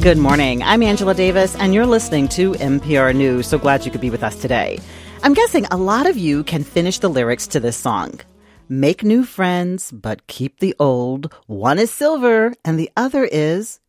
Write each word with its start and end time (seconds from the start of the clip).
Good 0.00 0.16
morning. 0.16 0.62
I'm 0.62 0.84
Angela 0.84 1.12
Davis, 1.12 1.56
and 1.56 1.74
you're 1.74 1.84
listening 1.84 2.28
to 2.28 2.52
MPR 2.52 3.16
News. 3.16 3.48
So 3.48 3.58
glad 3.58 3.84
you 3.84 3.90
could 3.90 4.00
be 4.00 4.10
with 4.10 4.22
us 4.22 4.36
today. 4.36 4.78
I'm 5.24 5.34
guessing 5.34 5.66
a 5.66 5.76
lot 5.76 6.06
of 6.06 6.16
you 6.16 6.44
can 6.44 6.62
finish 6.62 7.00
the 7.00 7.10
lyrics 7.10 7.48
to 7.48 7.58
this 7.58 7.76
song. 7.76 8.20
Make 8.68 9.02
new 9.02 9.24
friends, 9.24 9.90
but 9.90 10.28
keep 10.28 10.60
the 10.60 10.76
old. 10.78 11.34
One 11.46 11.80
is 11.80 11.90
silver, 11.90 12.54
and 12.64 12.78
the 12.78 12.90
other 12.96 13.24
is 13.24 13.80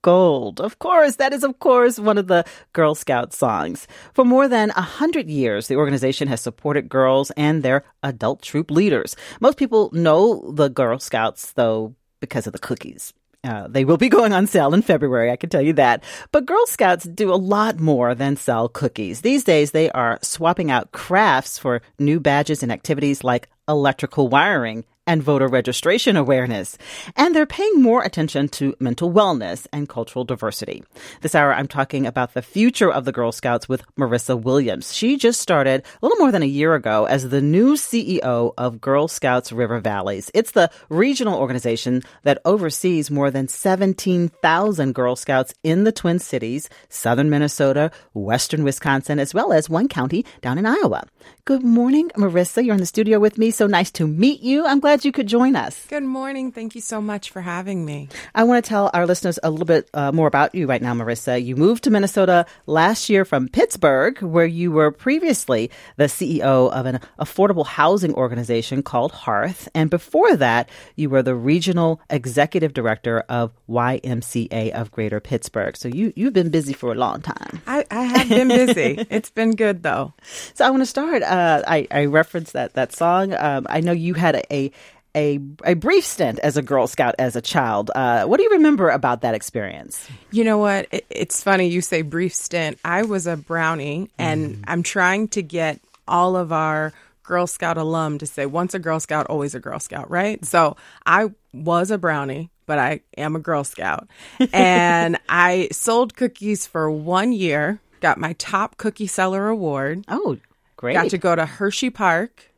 gold. 0.00 0.58
Of 0.58 0.78
course, 0.78 1.16
that 1.16 1.34
is, 1.34 1.44
of 1.44 1.58
course, 1.58 1.98
one 1.98 2.16
of 2.16 2.28
the 2.28 2.46
Girl 2.72 2.94
Scout 2.94 3.34
songs. 3.34 3.86
For 4.14 4.24
more 4.24 4.48
than 4.48 4.70
a 4.70 4.80
hundred 4.80 5.28
years, 5.28 5.68
the 5.68 5.76
organization 5.76 6.28
has 6.28 6.40
supported 6.40 6.88
girls 6.88 7.30
and 7.36 7.62
their 7.62 7.84
adult 8.02 8.40
troop 8.40 8.70
leaders. 8.70 9.16
Most 9.38 9.58
people 9.58 9.90
know 9.92 10.50
the 10.50 10.70
Girl 10.70 10.98
Scouts, 10.98 11.52
though, 11.52 11.94
because 12.20 12.46
of 12.46 12.54
the 12.54 12.58
cookies. 12.58 13.12
Uh, 13.44 13.66
they 13.66 13.84
will 13.84 13.96
be 13.96 14.08
going 14.08 14.32
on 14.32 14.46
sale 14.46 14.72
in 14.72 14.82
February, 14.82 15.30
I 15.30 15.36
can 15.36 15.50
tell 15.50 15.62
you 15.62 15.72
that. 15.72 16.04
But 16.30 16.46
Girl 16.46 16.64
Scouts 16.66 17.04
do 17.04 17.32
a 17.32 17.34
lot 17.34 17.80
more 17.80 18.14
than 18.14 18.36
sell 18.36 18.68
cookies. 18.68 19.22
These 19.22 19.42
days, 19.42 19.72
they 19.72 19.90
are 19.90 20.20
swapping 20.22 20.70
out 20.70 20.92
crafts 20.92 21.58
for 21.58 21.82
new 21.98 22.20
badges 22.20 22.62
and 22.62 22.70
activities 22.70 23.24
like 23.24 23.48
electrical 23.68 24.28
wiring 24.28 24.84
and 25.06 25.22
voter 25.22 25.48
registration 25.48 26.16
awareness. 26.16 26.78
And 27.16 27.34
they're 27.34 27.46
paying 27.46 27.82
more 27.82 28.02
attention 28.02 28.48
to 28.50 28.74
mental 28.78 29.12
wellness 29.12 29.66
and 29.72 29.88
cultural 29.88 30.24
diversity. 30.24 30.82
This 31.20 31.34
hour, 31.34 31.52
I'm 31.54 31.68
talking 31.68 32.06
about 32.06 32.34
the 32.34 32.42
future 32.42 32.90
of 32.90 33.04
the 33.04 33.12
Girl 33.12 33.32
Scouts 33.32 33.68
with 33.68 33.82
Marisa 33.96 34.40
Williams. 34.40 34.94
She 34.94 35.16
just 35.16 35.40
started 35.40 35.82
a 35.82 36.06
little 36.06 36.18
more 36.18 36.32
than 36.32 36.42
a 36.42 36.46
year 36.46 36.74
ago 36.74 37.04
as 37.06 37.28
the 37.28 37.40
new 37.40 37.74
CEO 37.74 38.52
of 38.56 38.80
Girl 38.80 39.08
Scouts 39.08 39.52
River 39.52 39.80
Valleys. 39.80 40.30
It's 40.34 40.52
the 40.52 40.70
regional 40.88 41.38
organization 41.38 42.02
that 42.22 42.40
oversees 42.44 43.10
more 43.10 43.30
than 43.30 43.48
17,000 43.48 44.94
Girl 44.94 45.16
Scouts 45.16 45.54
in 45.62 45.84
the 45.84 45.92
Twin 45.92 46.18
Cities, 46.18 46.68
southern 46.88 47.30
Minnesota, 47.30 47.90
western 48.14 48.64
Wisconsin, 48.64 49.18
as 49.18 49.34
well 49.34 49.52
as 49.52 49.68
one 49.68 49.88
county 49.88 50.24
down 50.40 50.58
in 50.58 50.66
Iowa. 50.66 51.04
Good 51.44 51.64
morning, 51.64 52.08
Marisa. 52.10 52.64
You're 52.64 52.76
in 52.76 52.80
the 52.80 52.86
studio 52.86 53.18
with 53.18 53.36
me. 53.36 53.50
So 53.50 53.66
nice 53.66 53.90
to 53.92 54.06
meet 54.06 54.42
you. 54.42 54.64
I'm 54.64 54.78
glad 54.78 55.04
you 55.04 55.10
could 55.10 55.26
join 55.26 55.56
us. 55.56 55.86
Good 55.88 56.04
morning. 56.04 56.52
Thank 56.52 56.76
you 56.76 56.80
so 56.80 57.00
much 57.00 57.30
for 57.30 57.40
having 57.40 57.84
me. 57.84 58.10
I 58.32 58.44
want 58.44 58.64
to 58.64 58.68
tell 58.68 58.92
our 58.94 59.08
listeners 59.08 59.40
a 59.42 59.50
little 59.50 59.66
bit 59.66 59.90
uh, 59.92 60.12
more 60.12 60.28
about 60.28 60.54
you 60.54 60.68
right 60.68 60.80
now, 60.80 60.94
Marisa. 60.94 61.44
You 61.44 61.56
moved 61.56 61.82
to 61.82 61.90
Minnesota 61.90 62.46
last 62.66 63.10
year 63.10 63.24
from 63.24 63.48
Pittsburgh, 63.48 64.22
where 64.22 64.46
you 64.46 64.70
were 64.70 64.92
previously 64.92 65.68
the 65.96 66.04
CEO 66.04 66.70
of 66.70 66.86
an 66.86 67.00
affordable 67.18 67.66
housing 67.66 68.14
organization 68.14 68.84
called 68.84 69.10
Hearth. 69.10 69.68
And 69.74 69.90
before 69.90 70.36
that, 70.36 70.70
you 70.94 71.10
were 71.10 71.24
the 71.24 71.34
regional 71.34 72.00
executive 72.08 72.72
director 72.72 73.24
of 73.28 73.50
YMCA 73.68 74.70
of 74.70 74.92
Greater 74.92 75.18
Pittsburgh. 75.18 75.76
So 75.76 75.88
you, 75.88 76.12
you've 76.14 76.34
been 76.34 76.50
busy 76.50 76.72
for 76.72 76.92
a 76.92 76.94
long 76.96 77.20
time. 77.20 77.60
I, 77.66 77.84
I 77.90 78.04
have 78.04 78.28
been 78.28 78.46
busy. 78.46 79.04
it's 79.10 79.30
been 79.30 79.56
good, 79.56 79.82
though. 79.82 80.14
So 80.54 80.64
I 80.64 80.70
want 80.70 80.82
to 80.82 80.86
start. 80.86 81.24
Uh, 81.32 81.62
I, 81.66 81.88
I 81.90 82.04
referenced 82.04 82.52
that, 82.52 82.74
that 82.74 82.92
song. 82.92 83.32
Um, 83.32 83.66
I 83.70 83.80
know 83.80 83.92
you 83.92 84.12
had 84.12 84.44
a, 84.50 84.70
a 85.16 85.40
a 85.64 85.74
brief 85.74 86.04
stint 86.04 86.38
as 86.40 86.56
a 86.56 86.62
Girl 86.62 86.86
Scout 86.86 87.14
as 87.18 87.36
a 87.36 87.42
child. 87.42 87.90
Uh, 87.94 88.24
what 88.24 88.38
do 88.38 88.44
you 88.44 88.50
remember 88.50 88.90
about 88.90 89.22
that 89.22 89.34
experience? 89.34 90.08
You 90.30 90.44
know 90.44 90.58
what? 90.58 90.88
It, 90.90 91.06
it's 91.10 91.42
funny 91.42 91.68
you 91.68 91.80
say 91.80 92.02
brief 92.02 92.34
stint. 92.34 92.78
I 92.84 93.02
was 93.02 93.26
a 93.26 93.36
brownie, 93.36 94.10
and 94.18 94.56
mm. 94.56 94.64
I'm 94.66 94.82
trying 94.82 95.28
to 95.28 95.42
get 95.42 95.80
all 96.06 96.36
of 96.36 96.52
our 96.52 96.92
Girl 97.22 97.46
Scout 97.46 97.78
alum 97.78 98.18
to 98.18 98.26
say 98.26 98.46
once 98.46 98.74
a 98.74 98.78
Girl 98.78 99.00
Scout, 99.00 99.26
always 99.26 99.54
a 99.54 99.60
Girl 99.60 99.78
Scout, 99.78 100.10
right? 100.10 100.44
So 100.44 100.76
I 101.06 101.30
was 101.52 101.90
a 101.90 101.98
brownie, 101.98 102.50
but 102.66 102.78
I 102.78 103.00
am 103.16 103.36
a 103.36 103.40
Girl 103.40 103.64
Scout, 103.64 104.08
and 104.52 105.18
I 105.28 105.68
sold 105.72 106.16
cookies 106.16 106.66
for 106.66 106.90
one 106.90 107.32
year. 107.32 107.80
Got 108.00 108.18
my 108.18 108.32
top 108.34 108.78
cookie 108.78 109.06
seller 109.06 109.48
award. 109.48 110.04
Oh, 110.08 110.38
great! 110.82 110.94
Got 110.94 111.10
to 111.10 111.18
go 111.18 111.34
to 111.34 111.46
Hershey 111.46 111.88
Park 111.88 112.52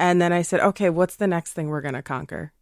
and 0.00 0.20
then 0.20 0.32
I 0.32 0.40
said, 0.40 0.60
okay, 0.60 0.88
what's 0.88 1.16
the 1.16 1.26
next 1.26 1.52
thing 1.52 1.68
we're 1.68 1.82
going 1.82 1.94
to 1.94 2.02
conquer? 2.02 2.52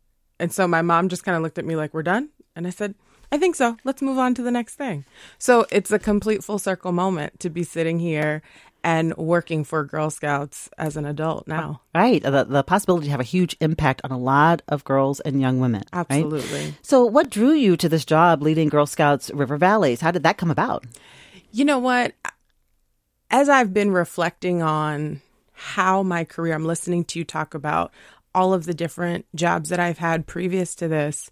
And 0.40 0.52
so 0.52 0.66
my 0.66 0.82
mom 0.82 1.08
just 1.08 1.22
kind 1.22 1.36
of 1.36 1.42
looked 1.42 1.56
at 1.56 1.64
me 1.64 1.76
like, 1.76 1.94
we're 1.94 2.02
done? 2.02 2.30
And 2.56 2.66
I 2.66 2.70
said, 2.70 2.96
I 3.30 3.38
think 3.38 3.54
so. 3.54 3.76
Let's 3.84 4.02
move 4.02 4.18
on 4.18 4.34
to 4.34 4.42
the 4.42 4.50
next 4.50 4.74
thing. 4.74 5.04
So 5.38 5.64
it's 5.70 5.92
a 5.92 6.00
complete 6.00 6.42
full 6.42 6.58
circle 6.58 6.90
moment 6.90 7.38
to 7.38 7.48
be 7.48 7.62
sitting 7.62 8.00
here 8.00 8.42
and 8.82 9.16
working 9.16 9.62
for 9.62 9.84
Girl 9.84 10.10
Scouts 10.10 10.68
as 10.78 10.96
an 10.96 11.06
adult 11.06 11.46
now. 11.46 11.82
Right. 11.94 12.20
The, 12.20 12.42
the 12.42 12.64
possibility 12.64 13.04
to 13.06 13.12
have 13.12 13.20
a 13.20 13.24
huge 13.24 13.56
impact 13.60 14.00
on 14.02 14.10
a 14.10 14.18
lot 14.18 14.62
of 14.66 14.82
girls 14.82 15.20
and 15.20 15.40
young 15.40 15.60
women. 15.60 15.84
Absolutely. 15.92 16.64
Right? 16.64 16.74
So, 16.82 17.04
what 17.04 17.30
drew 17.30 17.52
you 17.52 17.76
to 17.76 17.88
this 17.88 18.04
job 18.04 18.42
leading 18.42 18.68
Girl 18.68 18.86
Scouts 18.86 19.30
River 19.30 19.56
Valleys? 19.56 20.00
How 20.00 20.10
did 20.10 20.24
that 20.24 20.38
come 20.38 20.50
about? 20.50 20.84
You 21.52 21.64
know 21.64 21.78
what? 21.78 22.14
As 23.30 23.48
I've 23.48 23.74
been 23.74 23.90
reflecting 23.90 24.62
on 24.62 25.20
how 25.52 26.02
my 26.02 26.24
career, 26.24 26.54
I'm 26.54 26.64
listening 26.64 27.04
to 27.06 27.18
you 27.18 27.24
talk 27.24 27.52
about 27.52 27.92
all 28.34 28.54
of 28.54 28.64
the 28.64 28.74
different 28.74 29.26
jobs 29.34 29.68
that 29.68 29.80
I've 29.80 29.98
had 29.98 30.26
previous 30.26 30.74
to 30.76 30.88
this. 30.88 31.30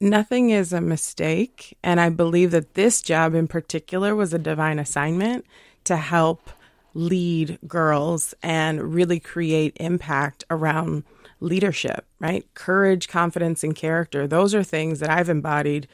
Nothing 0.00 0.50
is 0.50 0.72
a 0.72 0.80
mistake. 0.80 1.76
And 1.82 2.00
I 2.00 2.10
believe 2.10 2.52
that 2.52 2.74
this 2.74 3.02
job 3.02 3.34
in 3.34 3.48
particular 3.48 4.14
was 4.14 4.32
a 4.32 4.38
divine 4.38 4.78
assignment 4.78 5.44
to 5.84 5.96
help 5.96 6.50
lead 6.94 7.58
girls 7.66 8.34
and 8.42 8.94
really 8.94 9.18
create 9.18 9.76
impact 9.80 10.44
around 10.50 11.04
leadership, 11.40 12.06
right? 12.20 12.46
Courage, 12.54 13.08
confidence, 13.08 13.64
and 13.64 13.74
character. 13.74 14.26
Those 14.26 14.54
are 14.54 14.62
things 14.62 15.00
that 15.00 15.10
I've 15.10 15.28
embodied 15.28 15.88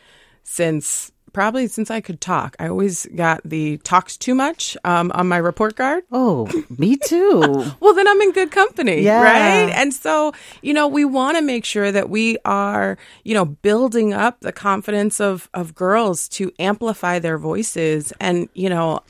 since 0.44 1.10
probably 1.32 1.68
since 1.68 1.90
I 1.90 2.00
could 2.00 2.20
talk. 2.20 2.56
I 2.58 2.68
always 2.68 3.06
got 3.14 3.40
the 3.44 3.78
talks 3.78 4.16
too 4.16 4.34
much 4.34 4.76
um, 4.84 5.10
on 5.14 5.28
my 5.28 5.38
report 5.38 5.76
card. 5.76 6.04
Oh, 6.12 6.48
me 6.76 6.96
too. 6.96 7.40
well, 7.80 7.94
then 7.94 8.08
I'm 8.08 8.20
in 8.20 8.32
good 8.32 8.50
company, 8.50 9.02
yeah. 9.02 9.22
right? 9.22 9.70
And 9.74 9.92
so, 9.92 10.32
you 10.62 10.74
know, 10.74 10.88
we 10.88 11.04
want 11.04 11.36
to 11.36 11.42
make 11.42 11.64
sure 11.64 11.90
that 11.92 12.10
we 12.10 12.38
are, 12.44 12.98
you 13.24 13.34
know, 13.34 13.44
building 13.44 14.12
up 14.12 14.40
the 14.40 14.52
confidence 14.52 15.20
of 15.20 15.48
of 15.54 15.74
girls 15.74 16.28
to 16.30 16.52
amplify 16.58 17.18
their 17.18 17.38
voices. 17.38 18.12
And 18.20 18.48
you 18.54 18.68
know, 18.68 19.00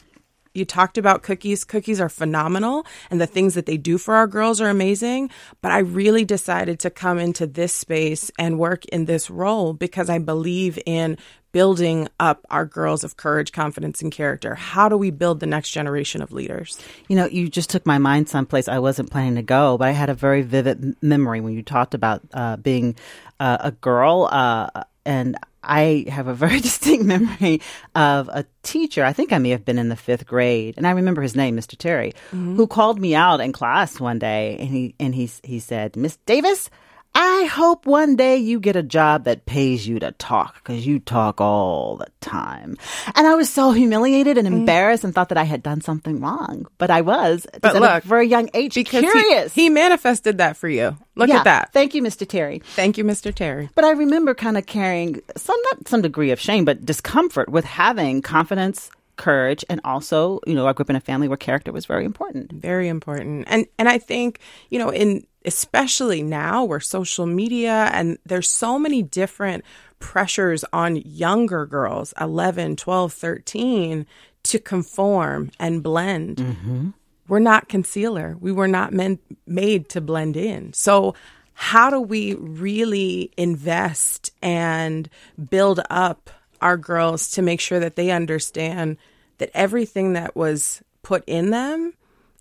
you 0.55 0.65
talked 0.65 0.99
about 0.99 1.23
cookies. 1.23 1.65
Cookies 1.65 2.01
are 2.01 2.09
phenomenal 2.09 2.87
and 3.11 3.21
the 3.21 3.27
things 3.27 3.55
that 3.55 3.67
they 3.67 3.77
do 3.77 3.99
for 3.99 4.15
our 4.15 4.27
girls 4.27 4.61
are 4.61 4.69
amazing. 4.69 5.31
But 5.61 5.73
I 5.73 5.79
really 5.79 6.25
decided 6.25 6.79
to 6.81 6.91
come 6.91 7.19
into 7.19 7.47
this 7.47 7.75
space 7.75 8.31
and 8.39 8.59
work 8.59 8.85
in 8.87 9.07
this 9.07 9.31
role 9.31 9.73
because 9.73 10.11
I 10.11 10.19
believe 10.19 10.79
in 10.85 11.17
building 11.53 12.09
up 12.19 12.45
our 12.51 12.65
girls 12.65 13.05
of 13.05 13.17
courage, 13.17 13.53
confidence, 13.53 14.03
and 14.03 14.11
character? 14.11 14.55
How 14.55 14.89
do 14.89 14.97
we 14.97 15.11
build 15.11 15.41
the 15.41 15.47
next 15.47 15.71
generation 15.71 16.23
of 16.23 16.33
leaders? 16.33 16.79
You 17.09 17.17
know, 17.17 17.27
you 17.27 17.49
just 17.49 17.71
took 17.71 17.87
my 17.87 17.99
mind 17.99 18.29
someplace 18.29 18.69
I 18.69 18.79
wasn't 18.79 19.11
planning 19.11 19.37
to 19.37 19.43
go, 19.43 19.79
but 19.79 19.89
I 19.89 19.93
had 19.93 20.11
a 20.11 20.15
very 20.15 20.43
vivid 20.43 20.97
memory 21.03 21.41
when 21.41 21.53
you 21.53 21.63
talked 21.63 21.95
about 21.95 22.23
uh, 22.33 22.57
being 22.57 22.97
uh, 23.39 23.59
a 23.61 23.71
girl. 23.71 24.29
Uh, 24.31 24.85
and 25.05 25.37
I 25.63 26.07
have 26.09 26.27
a 26.27 26.35
very 26.45 26.61
distinct 26.61 27.05
memory 27.05 27.61
of 27.95 28.29
a 28.29 28.45
teacher. 28.63 29.05
I 29.05 29.13
think 29.13 29.33
I 29.33 29.39
may 29.39 29.51
have 29.51 29.65
been 29.65 29.79
in 29.79 29.89
the 29.89 29.97
fifth 29.97 30.27
grade, 30.27 30.75
and 30.77 30.87
I 30.87 30.93
remember 30.93 31.23
his 31.23 31.37
name, 31.37 31.57
Mr. 31.57 31.77
Terry, 31.77 32.13
mm-hmm. 32.31 32.57
who 32.57 32.67
called 32.67 33.01
me 33.01 33.15
out 33.15 33.41
in 33.41 33.53
class 33.53 34.01
one 34.01 34.19
day, 34.19 34.57
and 34.59 34.69
he 34.69 34.95
and 34.99 35.15
he 35.15 35.31
he 35.43 35.61
said, 35.61 35.97
"Miss 35.97 36.17
Davis." 36.27 36.71
I 37.15 37.45
hope 37.45 37.87
one 37.87 38.17
day 38.17 38.37
you 38.37 38.59
get 38.59 38.77
a 38.77 38.83
job 38.83 39.25
that 39.25 39.45
pays 39.45 39.87
you 39.87 39.99
to 39.99 40.13
talk 40.13 40.55
because 40.57 40.87
you 40.87 40.99
talk 40.99 41.41
all 41.41 41.97
the 41.97 42.07
time. 42.21 42.79
And 43.15 43.27
I 43.27 43.35
was 43.35 43.51
so 43.51 43.73
humiliated 43.73 44.39
and 44.39 44.49
mm. 44.49 44.53
embarrassed 44.53 45.05
and 45.05 45.15
thought 45.15 45.29
that 45.29 45.39
I 45.39 45.45
had 45.45 45.63
done 45.63 45.81
something 45.81 46.21
wrong. 46.21 46.67
But 46.79 46.91
I 46.91 47.03
was 47.03 47.47
but 47.61 47.75
look, 47.75 47.83
at 47.83 48.11
a 48.11 48.25
young 48.25 48.49
age 48.55 48.75
because 48.75 49.01
curious. 49.01 49.53
He, 49.55 49.63
he 49.63 49.69
manifested 49.71 50.39
that 50.39 50.57
for 50.57 50.69
you. 50.69 50.97
Look 51.15 51.29
yeah, 51.29 51.39
at 51.39 51.45
that. 51.45 51.73
Thank 51.73 51.95
you, 51.95 52.03
Mr. 52.03 52.27
Terry. 52.27 52.61
Thank 52.65 52.97
you, 52.97 53.05
Mr. 53.05 53.35
Terry. 53.35 53.69
But 53.75 53.85
I 53.85 53.91
remember 53.91 54.35
kind 54.35 54.57
of 54.57 54.65
carrying 54.65 55.21
some, 55.37 55.61
not 55.65 55.89
some 55.89 56.01
degree 56.01 56.31
of 56.31 56.41
shame, 56.41 56.65
but 56.65 56.87
discomfort 56.87 57.51
with 57.51 57.65
having 57.65 58.23
confidence 58.23 58.91
courage 59.23 59.65
and 59.71 59.81
also 59.85 60.41
you 60.49 60.55
know 60.55 60.67
i 60.67 60.73
grew 60.73 60.83
up 60.83 60.91
in 60.91 60.97
a 60.97 61.01
family 61.01 61.29
where 61.29 61.37
character 61.37 61.71
was 61.71 61.87
very 61.87 62.05
important. 62.05 62.51
Very 62.53 62.89
important. 62.89 63.45
And 63.49 63.67
and 63.79 63.89
i 63.89 63.99
think 63.99 64.41
you 64.69 64.79
know 64.81 64.91
in 64.91 65.25
especially 65.45 66.23
now 66.23 66.65
where 66.65 66.81
social 66.81 67.27
media 67.27 67.91
and 67.93 68.19
there's 68.27 68.51
so 68.51 68.79
many 68.79 69.03
different 69.03 69.65
pressures 70.01 70.65
on 70.73 70.97
younger 70.97 71.67
girls 71.67 72.13
11 72.21 72.77
12 72.77 73.13
13 73.13 74.07
to 74.43 74.59
conform 74.59 75.51
and 75.61 75.83
blend 75.83 76.37
mm-hmm. 76.39 76.89
we're 77.29 77.39
not 77.39 77.69
concealer. 77.69 78.37
We 78.41 78.51
were 78.51 78.69
not 78.69 78.93
meant 78.93 79.21
made 79.47 79.89
to 79.91 80.01
blend 80.01 80.37
in. 80.37 80.73
So 80.73 81.15
how 81.55 81.91
do 81.91 82.01
we 82.01 82.35
really 82.35 83.31
invest 83.37 84.33
and 84.43 85.09
build 85.51 85.81
up 85.91 86.31
our 86.61 86.77
girls 86.77 87.31
to 87.33 87.43
make 87.43 87.61
sure 87.61 87.79
that 87.79 87.97
they 87.97 88.11
understand 88.11 88.97
that 89.43 89.51
everything 89.55 90.13
that 90.13 90.37
was 90.37 90.85
put 91.03 91.25
in 91.27 91.51
them 91.51 91.93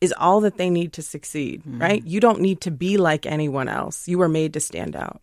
is 0.02 0.14
all 0.20 0.42
that 0.42 0.58
they 0.58 0.70
need 0.70 0.94
to 0.94 1.02
succeed, 1.02 1.62
mm-hmm. 1.62 1.82
right? 1.82 2.06
You 2.06 2.20
don't 2.20 2.42
need 2.42 2.62
to 2.62 2.70
be 2.70 2.98
like 2.98 3.26
anyone 3.26 3.68
else. 3.68 4.08
You 4.08 4.20
were 4.20 4.30
made 4.30 4.54
to 4.54 4.60
stand 4.60 4.96
out. 4.96 5.20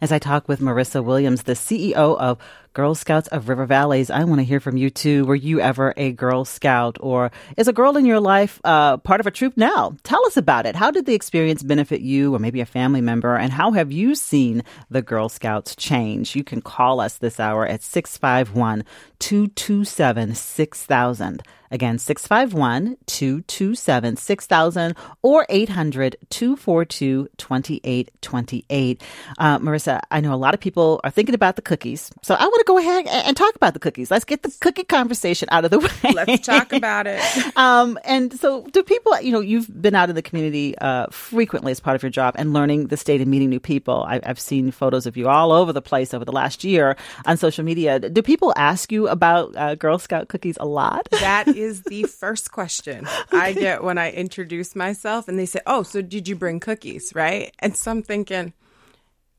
As 0.00 0.12
I 0.12 0.20
talk 0.20 0.46
with 0.46 0.60
Marisa 0.60 1.02
Williams, 1.02 1.42
the 1.42 1.54
CEO 1.54 2.16
of 2.16 2.38
Girl 2.72 2.94
Scouts 2.94 3.28
of 3.28 3.48
River 3.48 3.66
Valleys. 3.66 4.10
I 4.10 4.24
want 4.24 4.40
to 4.40 4.44
hear 4.44 4.60
from 4.60 4.76
you 4.76 4.90
too. 4.90 5.24
Were 5.24 5.34
you 5.34 5.60
ever 5.60 5.94
a 5.96 6.12
Girl 6.12 6.44
Scout 6.44 6.96
or 7.00 7.30
is 7.56 7.68
a 7.68 7.72
girl 7.72 7.96
in 7.96 8.06
your 8.06 8.20
life 8.20 8.60
uh, 8.64 8.96
part 8.98 9.20
of 9.20 9.26
a 9.26 9.30
troop 9.30 9.56
now? 9.56 9.96
Tell 10.02 10.24
us 10.26 10.36
about 10.36 10.66
it. 10.66 10.76
How 10.76 10.90
did 10.90 11.06
the 11.06 11.14
experience 11.14 11.62
benefit 11.62 12.00
you 12.00 12.34
or 12.34 12.38
maybe 12.38 12.60
a 12.60 12.66
family 12.66 13.00
member? 13.00 13.36
And 13.36 13.52
how 13.52 13.72
have 13.72 13.90
you 13.90 14.14
seen 14.14 14.62
the 14.90 15.02
Girl 15.02 15.28
Scouts 15.28 15.74
change? 15.76 16.36
You 16.36 16.44
can 16.44 16.62
call 16.62 17.00
us 17.00 17.18
this 17.18 17.40
hour 17.40 17.66
at 17.66 17.82
651 17.82 18.84
227 19.18 20.34
6000. 20.34 21.42
Again, 21.70 21.98
651 21.98 22.96
227 23.06 24.16
6000 24.16 24.96
or 25.22 25.46
800 25.48 26.16
242 26.30 27.28
2828. 27.36 29.02
Uh, 29.38 29.58
Marisa, 29.58 30.00
I 30.10 30.20
know 30.20 30.32
a 30.32 30.36
lot 30.36 30.54
of 30.54 30.60
people 30.60 31.00
are 31.04 31.10
thinking 31.10 31.34
about 31.34 31.56
the 31.56 31.62
cookies. 31.62 32.10
So 32.22 32.34
I 32.34 32.44
want 32.44 32.57
to 32.58 32.64
go 32.66 32.78
ahead 32.78 33.06
and, 33.06 33.36
talk 33.36 33.54
about 33.54 33.72
the 33.72 33.80
cookies. 33.80 34.10
Let's 34.10 34.24
get 34.24 34.42
the 34.42 34.54
cookie 34.60 34.84
conversation 34.84 35.48
out 35.52 35.64
of 35.64 35.70
the 35.70 35.78
way. 36.04 36.12
Let's 36.12 36.44
talk 36.44 36.72
about 36.72 37.06
it. 37.06 37.20
um, 37.56 37.98
and 38.04 38.32
so, 38.38 38.62
do 38.66 38.82
people, 38.82 39.20
you 39.20 39.30
know, 39.30 39.40
you've 39.40 39.70
been 39.80 39.94
out 39.94 40.08
in 40.08 40.16
the 40.16 40.22
community 40.22 40.76
uh, 40.78 41.06
frequently 41.10 41.72
as 41.72 41.80
part 41.80 41.94
of 41.94 42.02
your 42.02 42.10
job 42.10 42.34
and 42.36 42.52
learning 42.52 42.88
the 42.88 42.96
state 42.96 43.20
and 43.20 43.30
meeting 43.30 43.48
new 43.48 43.60
people. 43.60 44.04
I, 44.08 44.20
I've 44.24 44.40
seen 44.40 44.70
photos 44.70 45.06
of 45.06 45.16
you 45.16 45.28
all 45.28 45.52
over 45.52 45.72
the 45.72 45.82
place 45.82 46.12
over 46.12 46.24
the 46.24 46.32
last 46.32 46.64
year 46.64 46.96
on 47.26 47.36
social 47.36 47.64
media. 47.64 48.00
Do 48.00 48.22
people 48.22 48.52
ask 48.56 48.90
you 48.90 49.08
about 49.08 49.56
uh, 49.56 49.74
Girl 49.74 49.98
Scout 49.98 50.28
cookies 50.28 50.56
a 50.60 50.66
lot? 50.66 51.08
That 51.28 51.48
is 51.48 51.82
the 51.82 52.04
first 52.04 52.52
question 52.52 53.06
okay. 53.06 53.36
I 53.36 53.52
get 53.52 53.82
when 53.82 53.98
I 53.98 54.10
introduce 54.12 54.74
myself, 54.74 55.28
and 55.28 55.38
they 55.38 55.44
say, 55.44 55.60
"Oh, 55.66 55.82
so 55.82 56.00
did 56.00 56.26
you 56.26 56.36
bring 56.36 56.58
cookies?" 56.58 57.12
Right? 57.14 57.52
And 57.58 57.76
so 57.76 57.90
I'm 57.90 58.02
thinking, 58.02 58.54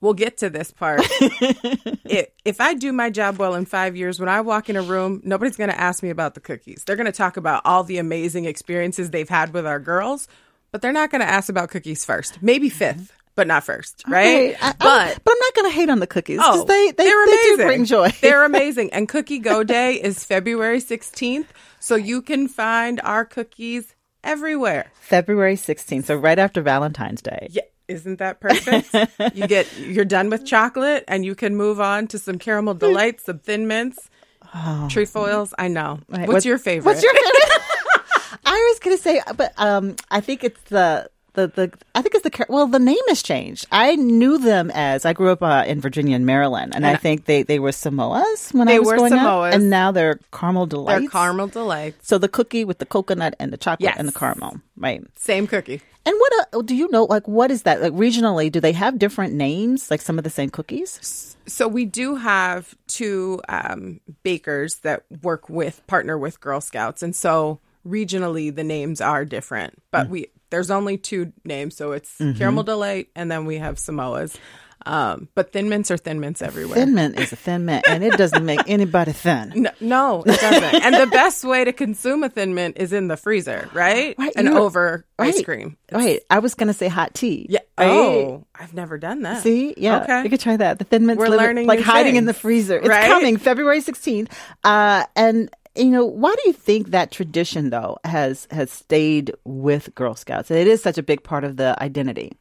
we'll 0.01 0.13
get 0.13 0.38
to 0.38 0.50
this 0.50 0.72
part. 0.72 1.01
if, 1.12 2.28
if 2.46 2.62
I 2.62 2.74
do 2.74 2.94
my 2.94 3.10
job 3.10 3.38
well 3.38 3.56
in 3.56 3.66
five 3.66 3.96
years, 3.96 4.19
when 4.19 4.30
I 4.30 4.42
walk 4.42 4.69
in 4.69 4.75
a 4.75 4.81
room, 4.81 5.22
nobody's 5.24 5.57
going 5.57 5.69
to 5.69 5.80
ask 5.80 6.04
me 6.04 6.10
about 6.10 6.34
the 6.34 6.40
cookies. 6.40 6.84
They're 6.86 6.96
going 6.96 7.06
to 7.06 7.12
talk 7.12 7.38
about 7.38 7.62
all 7.66 7.84
the 7.84 7.98
amazing 7.98 8.46
experiences 8.46 9.10
they've 9.10 9.30
had 9.30 9.54
with 9.54 9.66
our 9.66 9.80
girls, 9.80 10.28
but 10.72 10.81
they're 10.81 10.92
not 10.92 11.12
going 11.12 11.22
to 11.22 11.30
ask 11.30 11.50
about 11.50 11.69
cookies 11.69 12.06
first. 12.06 12.42
Maybe 12.42 12.69
mm-hmm. 12.69 13.01
5th 13.01 13.10
but 13.36 13.48
not 13.48 13.63
first, 13.63 14.04
right? 14.06 14.57
I, 14.62 14.74
but 14.74 14.86
I'm, 14.86 15.18
but 15.24 15.31
I'm 15.31 15.40
not 15.40 15.54
going 15.56 15.72
to 15.72 15.75
hate 15.75 15.90
on 15.90 16.00
the 16.00 16.07
cookies 16.07 16.40
because 16.40 16.60
oh, 16.60 16.66
they 16.66 16.92
they, 16.92 17.06
they're 17.06 17.25
they 17.25 17.31
amazing. 17.31 17.56
do 17.56 17.63
bring 17.63 17.86
joy. 17.86 18.10
they're 18.19 18.44
amazing. 18.54 18.92
And 18.92 19.07
Cookie 19.07 19.40
Go 19.40 19.63
Day 19.63 19.94
is 19.94 20.25
February 20.25 20.80
16th, 20.81 21.46
so 21.80 21.96
you 21.96 22.22
can 22.22 22.50
find 22.50 23.00
our 23.01 23.24
cookies 23.24 23.96
everywhere. 24.25 24.92
February 25.00 25.56
16th, 25.56 26.04
so 26.04 26.18
right 26.18 26.38
after 26.38 26.62
Valentine's 26.62 27.22
Day. 27.22 27.48
Yeah. 27.51 27.62
Isn't 27.89 28.19
that 28.19 28.39
perfect? 28.39 28.94
you 29.36 29.47
get 29.47 29.68
you're 29.77 30.06
done 30.06 30.30
with 30.30 30.45
chocolate 30.45 31.03
and 31.07 31.25
you 31.25 31.36
can 31.36 31.56
move 31.56 31.81
on 31.81 32.07
to 32.07 32.19
some 32.19 32.38
caramel 32.38 32.75
delights, 32.75 33.25
some 33.25 33.39
thin 33.39 33.68
mints, 33.68 34.09
oh. 34.53 34.88
trefoils. 34.89 35.53
I 35.57 35.68
know. 35.68 36.00
Right. 36.07 36.21
What's, 36.21 36.33
what's, 36.33 36.45
your 36.45 36.59
favorite? 36.59 36.86
What's 36.86 37.03
your 37.03 37.13
favorite? 37.13 38.39
I 38.45 38.71
was 38.71 38.80
gonna 38.80 38.97
say, 38.97 39.21
but 39.36 39.53
um, 39.57 39.95
I 40.12 40.21
think 40.21 40.44
it's 40.44 40.62
the 40.69 41.09
the 41.33 41.47
the 41.47 41.71
I 41.95 42.01
think 42.01 42.15
it's 42.15 42.24
the 42.24 42.45
well 42.50 42.68
the 42.68 42.80
name 42.80 42.97
has 43.07 43.24
changed. 43.24 43.68
I 43.71 43.95
knew 43.95 44.38
them 44.38 44.71
as 44.74 45.06
I 45.06 45.13
grew 45.13 45.31
up 45.31 45.41
uh, 45.41 45.63
in 45.68 45.81
Virginia 45.81 46.15
and 46.15 46.25
Maryland, 46.25 46.74
and, 46.75 46.86
and, 46.86 46.95
I 46.95 47.00
think 47.00 47.25
they 47.25 47.44
they 47.44 47.59
were 47.59 47.71
Samoas 47.71 48.53
when 48.53 48.68
I 48.68 48.80
was 48.80 48.89
growing 48.89 49.13
Samoas. 49.13 49.50
up, 49.50 49.53
and 49.56 49.69
now 49.69 49.91
they're 49.91 50.19
caramel 50.31 50.65
delights. 50.65 51.01
They're 51.01 51.09
caramel 51.09 51.47
delights. 51.47 52.07
So 52.07 52.18
the 52.18 52.30
cookie 52.30 52.65
with 52.65 52.80
the 52.80 52.86
coconut 52.86 53.36
and 53.39 53.53
the 53.53 53.57
chocolate 53.57 53.89
yes. 53.89 53.95
and 53.97 54.07
the 54.07 54.13
caramel, 54.13 54.62
right? 54.77 55.03
Same 55.15 55.47
cookie. 55.47 55.81
And 56.06 56.16
what 56.18 56.48
uh, 56.54 56.62
do 56.62 56.75
you 56.75 56.90
know? 56.92 57.04
Like, 57.06 57.28
what 57.28 57.51
is 57.51 57.63
that? 57.63 57.81
Like 57.81 57.94
regionally, 57.94 58.51
do 58.51 58.60
they 58.60 58.72
have 58.72 58.98
different 58.98 59.34
names? 59.34 59.92
Like 59.92 60.01
some 60.01 60.18
of 60.18 60.24
the 60.24 60.30
same 60.30 60.50
cookies? 60.50 61.36
So 61.46 61.68
we 61.68 61.86
do 61.86 62.16
have 62.16 62.75
two 62.88 63.42
um, 63.50 64.00
bakers 64.24 64.75
that 64.80 65.04
work 65.22 65.50
with 65.50 65.86
partner 65.88 66.18
with 66.18 66.40
Girl 66.40 66.62
Scouts, 66.62 67.04
and 67.04 67.16
so 67.16 67.60
regionally 67.86 68.54
the 68.54 68.63
names 68.63 69.01
are 69.01 69.25
different, 69.25 69.81
but 69.92 70.07
mm. 70.07 70.12
we 70.12 70.28
there's 70.50 70.72
only 70.72 70.98
two 70.98 71.31
names, 71.44 71.75
so 71.75 71.92
it's 71.92 72.18
mm-hmm. 72.18 72.38
caramel 72.38 72.63
delight, 72.63 73.10
and 73.16 73.31
then 73.31 73.46
we 73.46 73.57
have 73.57 73.75
Samoas. 73.75 74.36
Um, 74.85 75.29
but 75.35 75.51
thin 75.51 75.69
mints 75.69 75.91
are 75.91 75.97
thin 75.97 76.19
mints 76.19 76.41
everywhere. 76.41 76.75
Thin 76.75 76.93
mint 76.93 77.19
is 77.19 77.33
a 77.33 77.35
thin 77.35 77.65
mint, 77.65 77.85
and 77.87 78.03
it 78.03 78.17
doesn't 78.17 78.45
make 78.45 78.61
anybody 78.67 79.11
thin. 79.11 79.53
No, 79.59 79.71
no 79.81 80.23
it 80.25 80.39
doesn't. 80.39 80.83
and 80.83 80.95
the 80.95 81.07
best 81.07 81.43
way 81.43 81.65
to 81.65 81.73
consume 81.73 82.23
a 82.23 82.29
thin 82.29 82.53
mint 82.53 82.77
is 82.77 82.93
in 82.93 83.07
the 83.07 83.17
freezer, 83.17 83.69
right? 83.73 84.15
right 84.17 84.31
and 84.35 84.47
over 84.49 85.05
right, 85.17 85.33
ice 85.35 85.43
cream. 85.43 85.77
It's, 85.89 85.95
right. 85.95 86.21
I 86.29 86.39
was 86.39 86.55
going 86.55 86.67
to 86.67 86.73
say 86.73 86.87
hot 86.87 87.13
tea. 87.13 87.45
Yeah. 87.49 87.59
Right? 87.77 87.89
Oh, 87.89 88.45
I've 88.55 88.73
never 88.73 88.97
done 88.97 89.23
that. 89.23 89.43
See, 89.43 89.73
yeah. 89.77 90.03
Okay. 90.03 90.23
You 90.23 90.29
could 90.29 90.39
try 90.39 90.57
that. 90.57 90.79
The 90.79 90.85
thin 90.85 91.05
mints 91.05 91.19
We're 91.19 91.29
learning 91.29 91.67
like 91.67 91.81
hiding 91.81 92.13
things, 92.13 92.19
in 92.19 92.25
the 92.25 92.33
freezer. 92.33 92.77
It's 92.77 92.87
right? 92.87 93.07
coming 93.07 93.37
February 93.37 93.81
16th. 93.81 94.31
Uh, 94.63 95.05
and 95.15 95.49
you 95.75 95.85
know, 95.85 96.05
why 96.05 96.33
do 96.35 96.49
you 96.49 96.53
think 96.53 96.91
that 96.91 97.11
tradition 97.11 97.69
though 97.69 97.97
has 98.03 98.47
has 98.51 98.71
stayed 98.71 99.33
with 99.45 99.93
Girl 99.95 100.15
Scouts? 100.15 100.51
It 100.51 100.67
is 100.67 100.81
such 100.81 100.97
a 100.97 101.03
big 101.03 101.23
part 101.23 101.43
of 101.43 101.57
the 101.57 101.81
identity. 101.81 102.33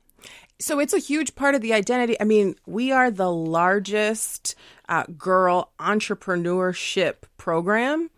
So 0.61 0.81
it's 0.81 0.93
a 0.93 0.99
huge 0.99 1.35
part 1.35 1.55
of 1.55 1.61
the 1.61 1.73
identity. 1.73 2.21
I 2.21 2.25
mean, 2.25 2.57
we 2.67 2.91
are 2.91 3.11
the 3.11 3.31
largest 3.31 4.57
uh, 4.89 5.05
girl 5.17 5.73
entrepreneurship 5.79 7.15
program 7.37 8.11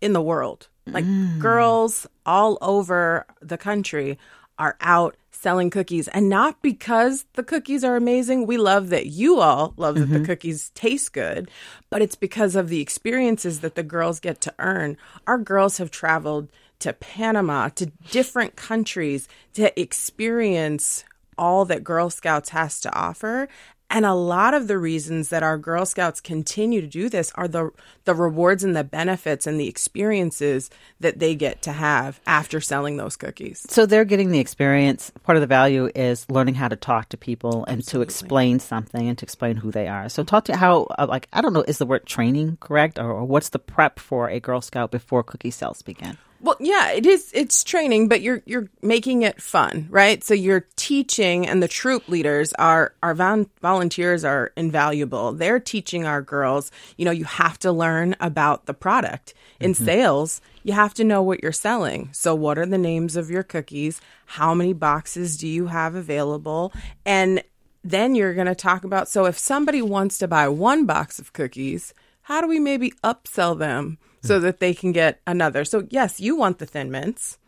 in 0.00 0.12
the 0.12 0.22
world. 0.22 0.68
Like 0.86 1.04
mm. 1.04 1.38
girls 1.38 2.06
all 2.26 2.58
over 2.60 3.26
the 3.40 3.56
country 3.56 4.18
are 4.58 4.76
out 4.80 5.16
selling 5.30 5.70
cookies 5.70 6.08
and 6.08 6.28
not 6.28 6.60
because 6.62 7.26
the 7.34 7.42
cookies 7.42 7.84
are 7.84 7.96
amazing. 7.96 8.46
We 8.46 8.56
love 8.56 8.90
that 8.90 9.06
you 9.06 9.40
all 9.40 9.74
love 9.76 9.96
that 9.96 10.08
mm-hmm. 10.08 10.22
the 10.22 10.26
cookies 10.26 10.70
taste 10.70 11.12
good, 11.12 11.50
but 11.90 12.02
it's 12.02 12.14
because 12.14 12.54
of 12.56 12.68
the 12.68 12.80
experiences 12.80 13.60
that 13.60 13.74
the 13.74 13.82
girls 13.82 14.20
get 14.20 14.40
to 14.42 14.54
earn. 14.58 14.96
Our 15.26 15.38
girls 15.38 15.78
have 15.78 15.90
traveled 15.90 16.48
to 16.80 16.92
Panama, 16.92 17.68
to 17.70 17.86
different 18.10 18.56
countries 18.56 19.28
to 19.54 19.78
experience 19.80 21.04
all 21.38 21.64
that 21.66 21.84
Girl 21.84 22.10
Scouts 22.10 22.50
has 22.50 22.80
to 22.80 22.94
offer. 22.94 23.48
And 23.90 24.06
a 24.06 24.14
lot 24.14 24.54
of 24.54 24.66
the 24.66 24.78
reasons 24.78 25.28
that 25.28 25.42
our 25.42 25.56
Girl 25.56 25.86
Scouts 25.86 26.20
continue 26.20 26.80
to 26.80 26.86
do 26.86 27.08
this 27.08 27.30
are 27.36 27.46
the 27.46 27.70
the 28.04 28.14
rewards 28.14 28.64
and 28.64 28.74
the 28.74 28.82
benefits 28.82 29.46
and 29.46 29.60
the 29.60 29.68
experiences 29.68 30.68
that 30.98 31.18
they 31.20 31.34
get 31.34 31.62
to 31.62 31.72
have 31.72 32.18
after 32.26 32.60
selling 32.60 32.96
those 32.96 33.16
cookies. 33.16 33.64
So 33.68 33.86
they're 33.86 34.04
getting 34.04 34.30
the 34.30 34.40
experience. 34.40 35.12
Part 35.22 35.36
of 35.36 35.42
the 35.42 35.46
value 35.46 35.90
is 35.94 36.28
learning 36.28 36.54
how 36.54 36.68
to 36.68 36.76
talk 36.76 37.10
to 37.10 37.16
people 37.16 37.64
and 37.66 37.78
Absolutely. 37.78 38.06
to 38.06 38.10
explain 38.10 38.58
something 38.58 39.08
and 39.08 39.18
to 39.18 39.24
explain 39.24 39.56
who 39.56 39.70
they 39.70 39.86
are. 39.86 40.08
So 40.08 40.24
talk 40.24 40.46
to 40.46 40.56
how 40.56 40.88
uh, 40.98 41.06
like 41.08 41.28
I 41.32 41.40
don't 41.40 41.52
know 41.52 41.64
is 41.68 41.78
the 41.78 41.86
word 41.86 42.06
training 42.06 42.58
correct 42.60 42.98
or, 42.98 43.12
or 43.12 43.24
what's 43.24 43.50
the 43.50 43.58
prep 43.58 44.00
for 44.00 44.28
a 44.28 44.40
Girl 44.40 44.60
Scout 44.60 44.90
before 44.90 45.22
cookie 45.22 45.52
sales 45.52 45.82
begin? 45.82 46.18
Well, 46.44 46.56
yeah, 46.60 46.90
it 46.90 47.06
is. 47.06 47.30
It's 47.32 47.64
training, 47.64 48.08
but 48.08 48.20
you're 48.20 48.42
you're 48.44 48.68
making 48.82 49.22
it 49.22 49.40
fun, 49.40 49.86
right? 49.88 50.22
So 50.22 50.34
you're 50.34 50.66
teaching, 50.76 51.46
and 51.46 51.62
the 51.62 51.68
troop 51.68 52.06
leaders 52.06 52.52
are 52.58 52.92
our 53.02 53.14
volunteers 53.62 54.26
are 54.26 54.52
invaluable. 54.54 55.32
They're 55.32 55.58
teaching 55.58 56.04
our 56.04 56.20
girls. 56.20 56.70
You 56.98 57.06
know, 57.06 57.12
you 57.12 57.24
have 57.24 57.58
to 57.60 57.72
learn 57.72 58.14
about 58.20 58.66
the 58.66 58.74
product 58.74 59.32
in 59.58 59.72
mm-hmm. 59.72 59.86
sales. 59.86 60.42
You 60.64 60.74
have 60.74 60.92
to 60.94 61.04
know 61.04 61.22
what 61.22 61.42
you're 61.42 61.50
selling. 61.50 62.10
So, 62.12 62.34
what 62.34 62.58
are 62.58 62.66
the 62.66 62.76
names 62.76 63.16
of 63.16 63.30
your 63.30 63.42
cookies? 63.42 64.02
How 64.26 64.52
many 64.52 64.74
boxes 64.74 65.38
do 65.38 65.48
you 65.48 65.68
have 65.68 65.94
available? 65.94 66.74
And 67.06 67.42
then 67.82 68.14
you're 68.14 68.34
going 68.34 68.48
to 68.48 68.54
talk 68.54 68.84
about. 68.84 69.08
So, 69.08 69.24
if 69.24 69.38
somebody 69.38 69.80
wants 69.80 70.18
to 70.18 70.28
buy 70.28 70.48
one 70.48 70.84
box 70.84 71.18
of 71.18 71.32
cookies, 71.32 71.94
how 72.20 72.42
do 72.42 72.48
we 72.48 72.60
maybe 72.60 72.92
upsell 73.02 73.58
them? 73.58 73.96
So 74.26 74.40
that 74.40 74.60
they 74.60 74.74
can 74.74 74.92
get 74.92 75.20
another. 75.26 75.64
So, 75.64 75.86
yes, 75.90 76.20
you 76.20 76.36
want 76.36 76.58
the 76.58 76.66
thin 76.66 76.90
mints, 76.90 77.38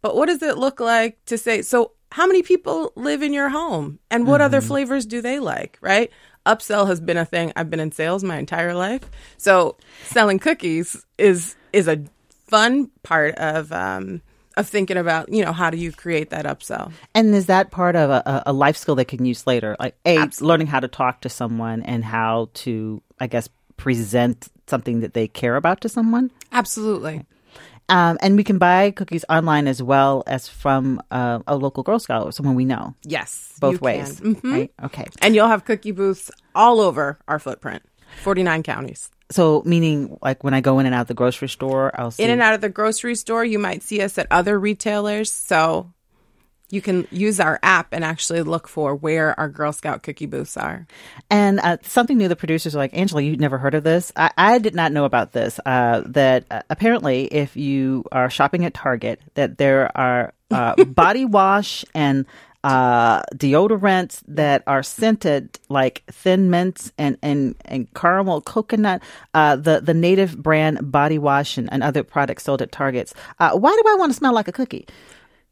but 0.00 0.16
what 0.16 0.26
does 0.26 0.42
it 0.42 0.58
look 0.58 0.80
like 0.80 1.24
to 1.26 1.38
say, 1.38 1.62
so 1.62 1.92
how 2.12 2.26
many 2.26 2.42
people 2.42 2.92
live 2.96 3.22
in 3.22 3.32
your 3.32 3.48
home 3.48 3.98
and 4.10 4.26
what 4.26 4.40
mm-hmm. 4.40 4.46
other 4.46 4.60
flavors 4.60 5.06
do 5.06 5.20
they 5.22 5.38
like, 5.38 5.78
right? 5.80 6.10
Upsell 6.44 6.86
has 6.86 7.00
been 7.00 7.16
a 7.16 7.24
thing. 7.24 7.52
I've 7.56 7.70
been 7.70 7.80
in 7.80 7.92
sales 7.92 8.24
my 8.24 8.36
entire 8.36 8.74
life. 8.74 9.08
So, 9.36 9.76
selling 10.04 10.38
cookies 10.38 11.06
is 11.16 11.54
is 11.72 11.88
a 11.88 12.02
fun 12.48 12.90
part 13.02 13.36
of 13.36 13.72
um 13.72 14.22
of 14.56 14.68
thinking 14.68 14.96
about, 14.96 15.32
you 15.32 15.44
know, 15.44 15.52
how 15.52 15.70
do 15.70 15.78
you 15.78 15.92
create 15.92 16.30
that 16.30 16.44
upsell? 16.44 16.92
And 17.14 17.34
is 17.34 17.46
that 17.46 17.70
part 17.70 17.96
of 17.96 18.10
a, 18.10 18.42
a 18.46 18.52
life 18.52 18.76
skill 18.76 18.94
they 18.94 19.04
can 19.04 19.24
use 19.24 19.46
later? 19.46 19.76
Like, 19.80 19.96
A, 20.04 20.18
Absolutely. 20.18 20.48
learning 20.48 20.66
how 20.66 20.80
to 20.80 20.88
talk 20.88 21.22
to 21.22 21.30
someone 21.30 21.82
and 21.82 22.04
how 22.04 22.50
to, 22.54 23.02
I 23.18 23.28
guess, 23.28 23.48
present 23.82 24.48
something 24.68 25.00
that 25.00 25.12
they 25.12 25.26
care 25.26 25.56
about 25.56 25.80
to 25.80 25.88
someone? 25.88 26.30
Absolutely. 26.52 27.26
Um, 27.88 28.16
and 28.22 28.36
we 28.36 28.44
can 28.44 28.58
buy 28.58 28.92
cookies 28.92 29.24
online 29.28 29.66
as 29.66 29.82
well 29.82 30.22
as 30.28 30.46
from 30.46 31.02
uh, 31.10 31.40
a 31.48 31.56
local 31.56 31.82
Girl 31.82 31.98
Scout 31.98 32.24
or 32.24 32.30
someone 32.30 32.54
we 32.54 32.64
know. 32.64 32.94
Yes, 33.02 33.52
both 33.58 33.80
ways. 33.80 34.20
Mm-hmm. 34.20 34.52
Right? 34.52 34.72
Okay. 34.84 35.06
And 35.20 35.34
you'll 35.34 35.48
have 35.48 35.64
cookie 35.64 35.90
booths 35.90 36.30
all 36.54 36.78
over 36.78 37.18
our 37.26 37.40
footprint, 37.40 37.82
forty 38.22 38.44
nine 38.44 38.62
counties. 38.62 39.10
So, 39.32 39.64
meaning 39.66 40.16
like 40.22 40.44
when 40.44 40.54
I 40.54 40.60
go 40.60 40.78
in 40.78 40.86
and 40.86 40.94
out 40.94 41.02
of 41.02 41.06
the 41.08 41.14
grocery 41.14 41.48
store, 41.48 41.90
I'll 41.98 42.12
see 42.12 42.22
in 42.22 42.30
and 42.30 42.40
out 42.40 42.54
of 42.54 42.60
the 42.60 42.68
grocery 42.68 43.16
store. 43.16 43.44
You 43.44 43.58
might 43.58 43.82
see 43.82 44.00
us 44.00 44.16
at 44.16 44.28
other 44.30 44.60
retailers. 44.60 45.32
So 45.32 45.92
you 46.72 46.80
can 46.80 47.06
use 47.10 47.38
our 47.38 47.60
app 47.62 47.88
and 47.92 48.02
actually 48.02 48.40
look 48.40 48.66
for 48.66 48.94
where 48.94 49.38
our 49.38 49.48
Girl 49.48 49.72
Scout 49.72 50.02
cookie 50.02 50.24
booths 50.24 50.56
are. 50.56 50.86
And 51.28 51.60
uh, 51.60 51.76
something 51.82 52.16
new, 52.16 52.28
the 52.28 52.34
producers 52.34 52.74
are 52.74 52.78
like, 52.78 52.96
Angela, 52.96 53.20
you'd 53.20 53.40
never 53.40 53.58
heard 53.58 53.74
of 53.74 53.84
this? 53.84 54.10
I, 54.16 54.30
I 54.38 54.58
did 54.58 54.74
not 54.74 54.90
know 54.90 55.04
about 55.04 55.32
this. 55.32 55.60
Uh, 55.66 56.02
that 56.06 56.46
uh, 56.50 56.62
apparently, 56.70 57.24
if 57.26 57.58
you 57.58 58.04
are 58.10 58.30
shopping 58.30 58.64
at 58.64 58.72
Target, 58.72 59.20
that 59.34 59.58
there 59.58 59.94
are 59.94 60.32
uh, 60.50 60.82
body 60.86 61.26
wash 61.26 61.84
and 61.94 62.24
uh, 62.64 63.20
deodorants 63.34 64.22
that 64.26 64.62
are 64.66 64.82
scented 64.82 65.58
like 65.68 66.02
thin 66.10 66.48
mints 66.48 66.90
and, 66.96 67.18
and, 67.20 67.54
and 67.66 67.92
caramel 67.92 68.40
coconut, 68.40 69.02
uh, 69.34 69.56
the, 69.56 69.80
the 69.80 69.92
native 69.92 70.42
brand 70.42 70.90
body 70.90 71.18
wash 71.18 71.58
and, 71.58 71.70
and 71.70 71.82
other 71.82 72.02
products 72.02 72.44
sold 72.44 72.62
at 72.62 72.72
Targets. 72.72 73.12
Uh, 73.38 73.50
why 73.58 73.70
do 73.70 73.90
I 73.90 73.96
want 73.96 74.10
to 74.10 74.16
smell 74.16 74.32
like 74.32 74.48
a 74.48 74.52
cookie? 74.52 74.86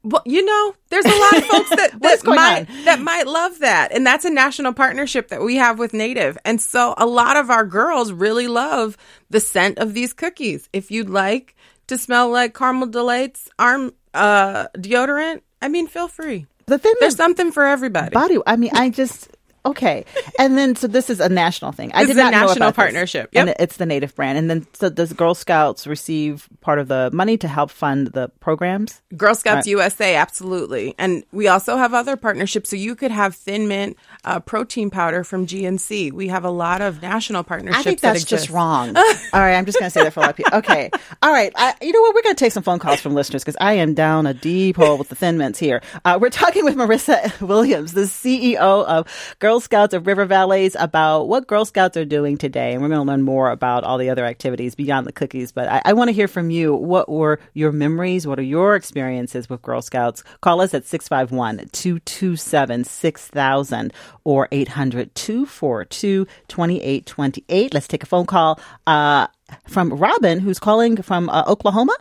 Well, 0.02 0.22
you 0.24 0.44
know, 0.44 0.74
there's 0.88 1.04
a 1.04 1.08
lot 1.08 1.36
of 1.36 1.44
folks 1.44 1.70
that, 1.70 1.90
that 2.00 2.24
might 2.24 2.66
that 2.84 3.00
might 3.00 3.26
love 3.26 3.58
that. 3.58 3.92
And 3.92 4.06
that's 4.06 4.24
a 4.24 4.30
national 4.30 4.72
partnership 4.72 5.28
that 5.28 5.42
we 5.42 5.56
have 5.56 5.78
with 5.78 5.92
Native. 5.92 6.38
And 6.44 6.60
so 6.60 6.94
a 6.96 7.06
lot 7.06 7.36
of 7.36 7.50
our 7.50 7.66
girls 7.66 8.10
really 8.10 8.48
love 8.48 8.96
the 9.28 9.40
scent 9.40 9.78
of 9.78 9.92
these 9.92 10.12
cookies. 10.12 10.68
If 10.72 10.90
you'd 10.90 11.10
like 11.10 11.54
to 11.88 11.98
smell 11.98 12.30
like 12.30 12.54
caramel 12.54 12.88
delights 12.88 13.48
arm 13.58 13.92
uh 14.14 14.68
deodorant, 14.76 15.42
I 15.60 15.68
mean 15.68 15.86
feel 15.86 16.08
free. 16.08 16.46
The 16.66 16.78
thing 16.78 16.94
there's 17.00 17.16
something 17.16 17.52
for 17.52 17.66
everybody. 17.66 18.14
Body 18.14 18.38
I 18.46 18.56
mean 18.56 18.70
I 18.72 18.88
just 18.88 19.28
Okay, 19.64 20.06
and 20.38 20.56
then 20.56 20.74
so 20.74 20.86
this 20.86 21.10
is 21.10 21.20
a 21.20 21.28
national 21.28 21.72
thing. 21.72 21.92
I 21.92 22.04
this 22.04 22.16
did 22.16 22.22
not 22.22 22.32
know 22.32 22.50
about 22.52 22.74
partnership. 22.74 23.28
Yep. 23.32 23.40
And 23.40 23.56
it's 23.58 23.76
the 23.76 23.86
Native 23.86 24.14
brand. 24.14 24.38
And 24.38 24.48
then 24.48 24.66
so 24.72 24.88
does 24.88 25.12
Girl 25.12 25.34
Scouts 25.34 25.86
receive 25.86 26.48
part 26.62 26.78
of 26.78 26.88
the 26.88 27.10
money 27.12 27.36
to 27.38 27.48
help 27.48 27.70
fund 27.70 28.08
the 28.08 28.28
programs? 28.40 29.02
Girl 29.16 29.34
Scouts 29.34 29.54
uh, 29.54 29.58
right. 29.58 29.66
USA, 29.66 30.16
absolutely. 30.16 30.94
And 30.98 31.24
we 31.32 31.48
also 31.48 31.76
have 31.76 31.92
other 31.92 32.16
partnerships. 32.16 32.70
So 32.70 32.76
you 32.76 32.94
could 32.94 33.10
have 33.10 33.34
Thin 33.34 33.68
Mint 33.68 33.98
uh, 34.24 34.40
protein 34.40 34.90
powder 34.90 35.24
from 35.24 35.46
GNC. 35.46 36.12
We 36.12 36.28
have 36.28 36.44
a 36.44 36.50
lot 36.50 36.80
of 36.80 37.02
national 37.02 37.42
partnerships. 37.44 37.80
I 37.80 37.82
think 37.82 38.00
that's 38.00 38.20
that 38.24 38.28
just 38.28 38.50
wrong. 38.50 38.96
All 38.96 39.04
right, 39.40 39.54
I'm 39.54 39.66
just 39.66 39.78
going 39.78 39.88
to 39.88 39.90
say 39.90 40.02
that 40.02 40.12
for 40.12 40.20
a 40.20 40.22
lot 40.24 40.30
of 40.30 40.36
people. 40.36 40.58
Okay, 40.58 40.90
all 41.22 41.32
right. 41.32 41.52
I, 41.54 41.74
you 41.80 41.92
know 41.92 42.00
what? 42.00 42.14
We're 42.14 42.22
going 42.22 42.34
to 42.34 42.44
take 42.44 42.52
some 42.52 42.62
phone 42.62 42.78
calls 42.78 43.00
from 43.00 43.14
listeners 43.14 43.42
because 43.42 43.56
I 43.60 43.74
am 43.74 43.94
down 43.94 44.26
a 44.26 44.34
deep 44.34 44.76
hole 44.76 44.98
with 44.98 45.08
the 45.08 45.14
Thin 45.14 45.38
Mints 45.38 45.58
here. 45.58 45.82
Uh, 46.04 46.18
we're 46.20 46.30
talking 46.30 46.64
with 46.64 46.76
Marisa 46.76 47.40
Williams, 47.46 47.92
the 47.92 48.02
CEO 48.02 48.56
of 48.56 49.36
Girl 49.38 49.60
Scouts 49.60 49.94
of 49.94 50.06
River 50.06 50.24
Valleys 50.24 50.76
about 50.78 51.28
what 51.28 51.46
Girl 51.46 51.64
Scouts 51.64 51.96
are 51.96 52.04
doing 52.04 52.36
today. 52.36 52.72
And 52.72 52.82
we're 52.82 52.88
going 52.88 53.06
to 53.06 53.10
learn 53.10 53.22
more 53.22 53.50
about 53.50 53.84
all 53.84 53.98
the 53.98 54.10
other 54.10 54.24
activities 54.24 54.74
beyond 54.74 55.06
the 55.06 55.12
cookies. 55.12 55.52
But 55.52 55.68
I, 55.68 55.82
I 55.84 55.92
want 55.92 56.08
to 56.08 56.12
hear 56.12 56.28
from 56.28 56.50
you. 56.50 56.74
What 56.74 57.08
were 57.08 57.40
your 57.54 57.72
memories? 57.72 58.26
What 58.26 58.38
are 58.38 58.42
your 58.42 58.76
experiences 58.76 59.48
with 59.48 59.62
Girl 59.62 59.82
Scouts? 59.82 60.24
Call 60.40 60.60
us 60.60 60.74
at 60.74 60.86
651 60.86 61.68
227 61.72 62.84
6000 62.84 63.92
or 64.30 64.46
800 64.52 65.12
242 65.16 66.24
2828. 66.46 67.74
Let's 67.74 67.88
take 67.88 68.04
a 68.04 68.06
phone 68.06 68.26
call 68.26 68.60
uh, 68.86 69.26
from 69.66 69.92
Robin, 69.92 70.38
who's 70.38 70.60
calling 70.60 71.02
from 71.02 71.28
uh, 71.28 71.42
Oklahoma. 71.48 71.96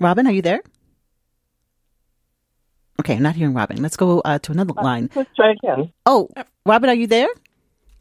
Robin, 0.00 0.26
are 0.26 0.32
you 0.32 0.42
there? 0.42 0.60
Okay, 2.98 3.14
I'm 3.14 3.22
not 3.22 3.36
hearing 3.36 3.54
Robin. 3.54 3.80
Let's 3.80 3.96
go 3.96 4.20
uh, 4.20 4.40
to 4.40 4.50
another 4.50 4.74
uh, 4.76 4.82
line. 4.82 5.08
Let's 5.14 5.30
try 5.36 5.52
again. 5.52 5.92
Oh, 6.04 6.28
Robin, 6.66 6.90
are 6.90 6.94
you 6.94 7.06
there? 7.06 7.28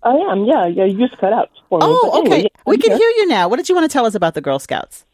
I 0.01 0.15
am. 0.15 0.45
Yeah, 0.45 0.65
yeah. 0.65 0.85
You 0.85 0.97
just 0.97 1.19
cut 1.19 1.33
out 1.33 1.51
for 1.69 1.77
me. 1.77 1.85
Oh, 1.85 2.21
okay. 2.21 2.33
Anyway, 2.33 2.49
we 2.65 2.77
can 2.77 2.97
hear 2.97 3.09
you 3.09 3.27
now. 3.27 3.47
What 3.47 3.57
did 3.57 3.69
you 3.69 3.75
want 3.75 3.89
to 3.89 3.93
tell 3.93 4.07
us 4.07 4.15
about 4.15 4.33
the 4.33 4.41
Girl 4.41 4.57
Scouts? 4.57 5.05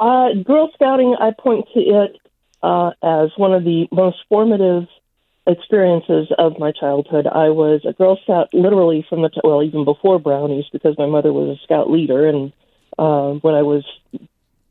Uh, 0.00 0.30
Girl 0.44 0.68
Scouting, 0.74 1.14
I 1.20 1.30
point 1.38 1.66
to 1.74 1.80
it 1.80 2.18
uh, 2.62 2.90
as 3.02 3.30
one 3.36 3.54
of 3.54 3.62
the 3.62 3.86
most 3.92 4.16
formative 4.28 4.88
experiences 5.46 6.28
of 6.38 6.58
my 6.58 6.72
childhood. 6.72 7.26
I 7.26 7.50
was 7.50 7.82
a 7.88 7.92
Girl 7.92 8.18
Scout 8.22 8.48
literally 8.52 9.06
from 9.08 9.22
the 9.22 9.28
t- 9.28 9.40
well, 9.44 9.62
even 9.62 9.84
before 9.84 10.18
Brownies, 10.18 10.64
because 10.72 10.96
my 10.98 11.06
mother 11.06 11.32
was 11.32 11.56
a 11.56 11.62
Scout 11.64 11.90
leader, 11.90 12.28
and 12.28 12.52
uh, 12.98 13.32
when 13.40 13.54
I 13.54 13.62
was 13.62 13.84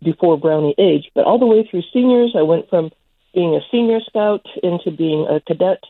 before 0.03 0.37
Brownie 0.37 0.75
age, 0.77 1.09
but 1.15 1.25
all 1.25 1.39
the 1.39 1.45
way 1.45 1.67
through 1.69 1.83
seniors, 1.93 2.35
I 2.37 2.43
went 2.43 2.69
from 2.69 2.91
being 3.33 3.53
a 3.55 3.59
senior 3.69 3.99
scout 4.07 4.45
into 4.63 4.89
being 4.89 5.27
a 5.29 5.41
cadet 5.41 5.83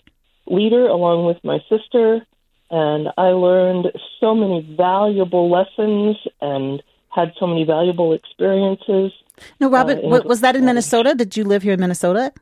leader 0.48 0.88
along 0.88 1.26
with 1.26 1.38
my 1.44 1.60
sister. 1.70 2.26
And 2.72 3.10
I 3.18 3.28
learned 3.28 3.92
so 4.20 4.34
many 4.34 4.62
valuable 4.76 5.52
lessons 5.52 6.18
and 6.42 6.82
had 7.10 7.34
so 7.40 7.46
many 7.46 7.64
valuable 7.64 8.14
experiences. 8.14 9.12
No, 9.60 9.70
Robin, 9.70 10.00
uh, 10.00 10.22
was 10.26 10.42
that 10.42 10.56
in 10.56 10.66
Minnesota? 10.66 11.14
Did 11.14 11.38
you 11.38 11.44
live 11.44 11.62
here 11.62 11.74
in 11.74 11.80
Minnesota? 11.80 12.34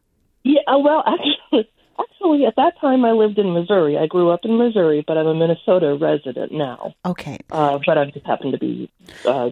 Yeah, 0.44 0.62
uh, 0.68 0.80
well, 0.80 1.04
actually, 1.08 1.70
actually, 2.00 2.46
at 2.46 2.56
that 2.56 2.80
time 2.80 3.06
I 3.06 3.12
lived 3.12 3.38
in 3.38 3.54
Missouri. 3.54 3.98
I 3.98 4.08
grew 4.08 4.30
up 4.30 4.42
in 4.44 4.58
Missouri, 4.58 5.04
but 5.06 5.18
I'm 5.18 5.28
a 5.28 5.36
Minnesota 5.36 5.96
resident 5.96 6.52
now. 6.52 6.94
Okay. 7.06 7.40
Uh, 7.52 7.80
but 7.86 7.98
I 7.98 8.06
just 8.06 8.26
happen 8.26 8.52
to 8.52 8.58
be 8.58 8.92
uh, 9.26 9.50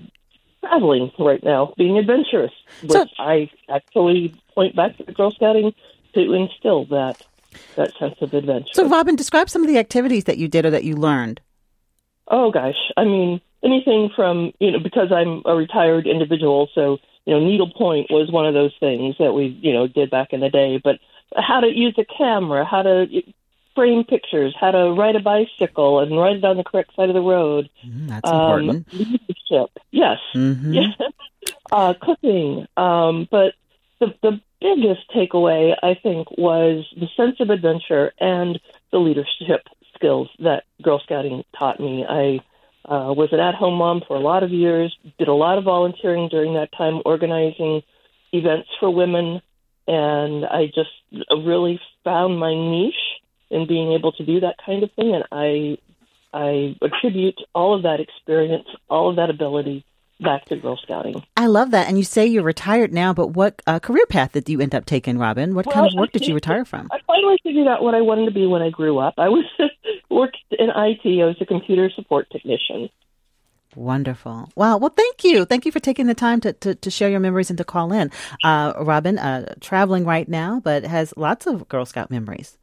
traveling 0.61 1.11
right 1.19 1.43
now, 1.43 1.73
being 1.77 1.97
adventurous, 1.97 2.53
which 2.81 2.91
so, 2.91 3.05
I 3.19 3.49
actually 3.69 4.35
point 4.55 4.75
back 4.75 4.97
to 4.97 5.03
the 5.03 5.11
Girl 5.11 5.31
Scouting 5.31 5.73
to 6.13 6.33
instill 6.33 6.85
that 6.85 7.21
that 7.75 7.93
sense 7.97 8.15
of 8.21 8.33
adventure. 8.33 8.69
So, 8.73 8.87
Robin, 8.87 9.15
describe 9.15 9.49
some 9.49 9.61
of 9.61 9.67
the 9.67 9.77
activities 9.77 10.23
that 10.23 10.37
you 10.37 10.47
did 10.47 10.65
or 10.65 10.69
that 10.69 10.85
you 10.85 10.95
learned. 10.95 11.41
Oh 12.27 12.51
gosh, 12.51 12.75
I 12.95 13.03
mean 13.03 13.41
anything 13.63 14.09
from 14.15 14.53
you 14.59 14.71
know 14.71 14.79
because 14.79 15.11
I'm 15.11 15.41
a 15.45 15.55
retired 15.55 16.07
individual, 16.07 16.69
so 16.73 16.97
you 17.25 17.33
know 17.33 17.45
needlepoint 17.45 18.09
was 18.09 18.31
one 18.31 18.45
of 18.45 18.53
those 18.53 18.73
things 18.79 19.15
that 19.19 19.33
we 19.33 19.47
you 19.61 19.73
know 19.73 19.87
did 19.87 20.09
back 20.09 20.31
in 20.31 20.39
the 20.39 20.49
day. 20.49 20.79
But 20.81 20.99
how 21.35 21.59
to 21.59 21.67
use 21.67 21.95
a 21.97 22.05
camera, 22.05 22.65
how 22.65 22.81
to 22.81 23.23
frame 23.75 24.03
pictures, 24.03 24.55
how 24.59 24.71
to 24.71 24.91
ride 24.93 25.15
a 25.15 25.19
bicycle 25.19 25.99
and 25.99 26.17
ride 26.17 26.37
it 26.37 26.45
on 26.45 26.57
the 26.57 26.63
correct 26.63 26.95
side 26.95 27.09
of 27.09 27.15
the 27.15 27.21
road. 27.21 27.69
Mm, 27.85 28.09
that's 28.09 28.29
um, 28.29 28.35
important. 28.35 28.93
Leadership, 28.93 29.71
yes, 29.91 30.17
mm-hmm. 30.35 30.73
yeah. 30.73 30.91
uh, 31.71 31.93
cooking. 32.01 32.67
Um, 32.77 33.27
but 33.29 33.53
the 33.99 34.13
the 34.21 34.41
biggest 34.59 35.09
takeaway, 35.15 35.75
I 35.81 35.95
think, 35.95 36.29
was 36.37 36.85
the 36.95 37.07
sense 37.17 37.39
of 37.39 37.49
adventure 37.49 38.13
and 38.19 38.59
the 38.91 38.99
leadership 38.99 39.67
skills 39.95 40.29
that 40.39 40.63
Girl 40.81 40.99
Scouting 41.03 41.43
taught 41.57 41.79
me. 41.79 42.05
I 42.07 42.39
uh, 42.85 43.13
was 43.13 43.29
an 43.31 43.39
at-home 43.39 43.75
mom 43.75 44.01
for 44.07 44.15
a 44.15 44.19
lot 44.19 44.43
of 44.43 44.51
years. 44.51 44.95
Did 45.17 45.27
a 45.27 45.33
lot 45.33 45.57
of 45.57 45.63
volunteering 45.63 46.29
during 46.29 46.55
that 46.55 46.69
time, 46.75 47.01
organizing 47.05 47.83
events 48.33 48.69
for 48.79 48.89
women, 48.89 49.41
and 49.91 50.45
I 50.45 50.67
just 50.67 50.89
really 51.29 51.81
found 52.05 52.39
my 52.39 52.53
niche 52.53 52.93
in 53.49 53.67
being 53.67 53.91
able 53.91 54.13
to 54.13 54.25
do 54.25 54.39
that 54.39 54.55
kind 54.65 54.83
of 54.83 54.91
thing. 54.93 55.13
And 55.13 55.25
I 55.31 55.77
I 56.33 56.77
attribute 56.81 57.35
all 57.53 57.75
of 57.75 57.83
that 57.83 57.99
experience, 57.99 58.67
all 58.89 59.09
of 59.09 59.17
that 59.17 59.29
ability 59.29 59.83
back 60.21 60.45
to 60.45 60.55
Girl 60.55 60.77
Scouting. 60.81 61.21
I 61.35 61.47
love 61.47 61.71
that. 61.71 61.89
And 61.89 61.97
you 61.97 62.05
say 62.05 62.25
you're 62.25 62.43
retired 62.43 62.93
now, 62.93 63.11
but 63.13 63.27
what 63.29 63.61
uh, 63.67 63.79
career 63.79 64.05
path 64.05 64.31
did 64.31 64.47
you 64.47 64.61
end 64.61 64.73
up 64.73 64.85
taking, 64.85 65.17
Robin? 65.17 65.55
What 65.55 65.65
well, 65.65 65.75
kind 65.75 65.87
of 65.87 65.93
work 65.99 66.11
did 66.13 66.25
you 66.25 66.35
retire 66.35 66.63
from? 66.63 66.87
I 66.91 66.99
finally 67.05 67.37
figured 67.43 67.67
out 67.67 67.83
what 67.83 67.95
I 67.95 68.01
wanted 68.01 68.25
to 68.25 68.31
be 68.31 68.45
when 68.45 68.61
I 68.61 68.69
grew 68.69 68.97
up. 68.97 69.15
I 69.17 69.27
was 69.27 69.43
worked 70.09 70.37
in 70.51 70.69
IT. 70.69 71.21
I 71.21 71.25
was 71.25 71.35
a 71.41 71.45
computer 71.45 71.89
support 71.93 72.29
technician. 72.31 72.89
Wonderful. 73.75 74.49
Wow. 74.55 74.77
Well, 74.77 74.93
thank 74.95 75.23
you. 75.23 75.45
Thank 75.45 75.65
you 75.65 75.71
for 75.71 75.79
taking 75.79 76.07
the 76.07 76.13
time 76.13 76.41
to, 76.41 76.53
to, 76.53 76.75
to 76.75 76.91
share 76.91 77.09
your 77.09 77.19
memories 77.19 77.49
and 77.49 77.57
to 77.57 77.63
call 77.63 77.93
in. 77.93 78.11
Uh, 78.43 78.73
Robin, 78.79 79.17
uh, 79.17 79.55
traveling 79.61 80.05
right 80.05 80.27
now, 80.27 80.59
but 80.63 80.83
has 80.83 81.13
lots 81.15 81.47
of 81.47 81.67
Girl 81.69 81.85
Scout 81.85 82.11
memories. 82.11 82.57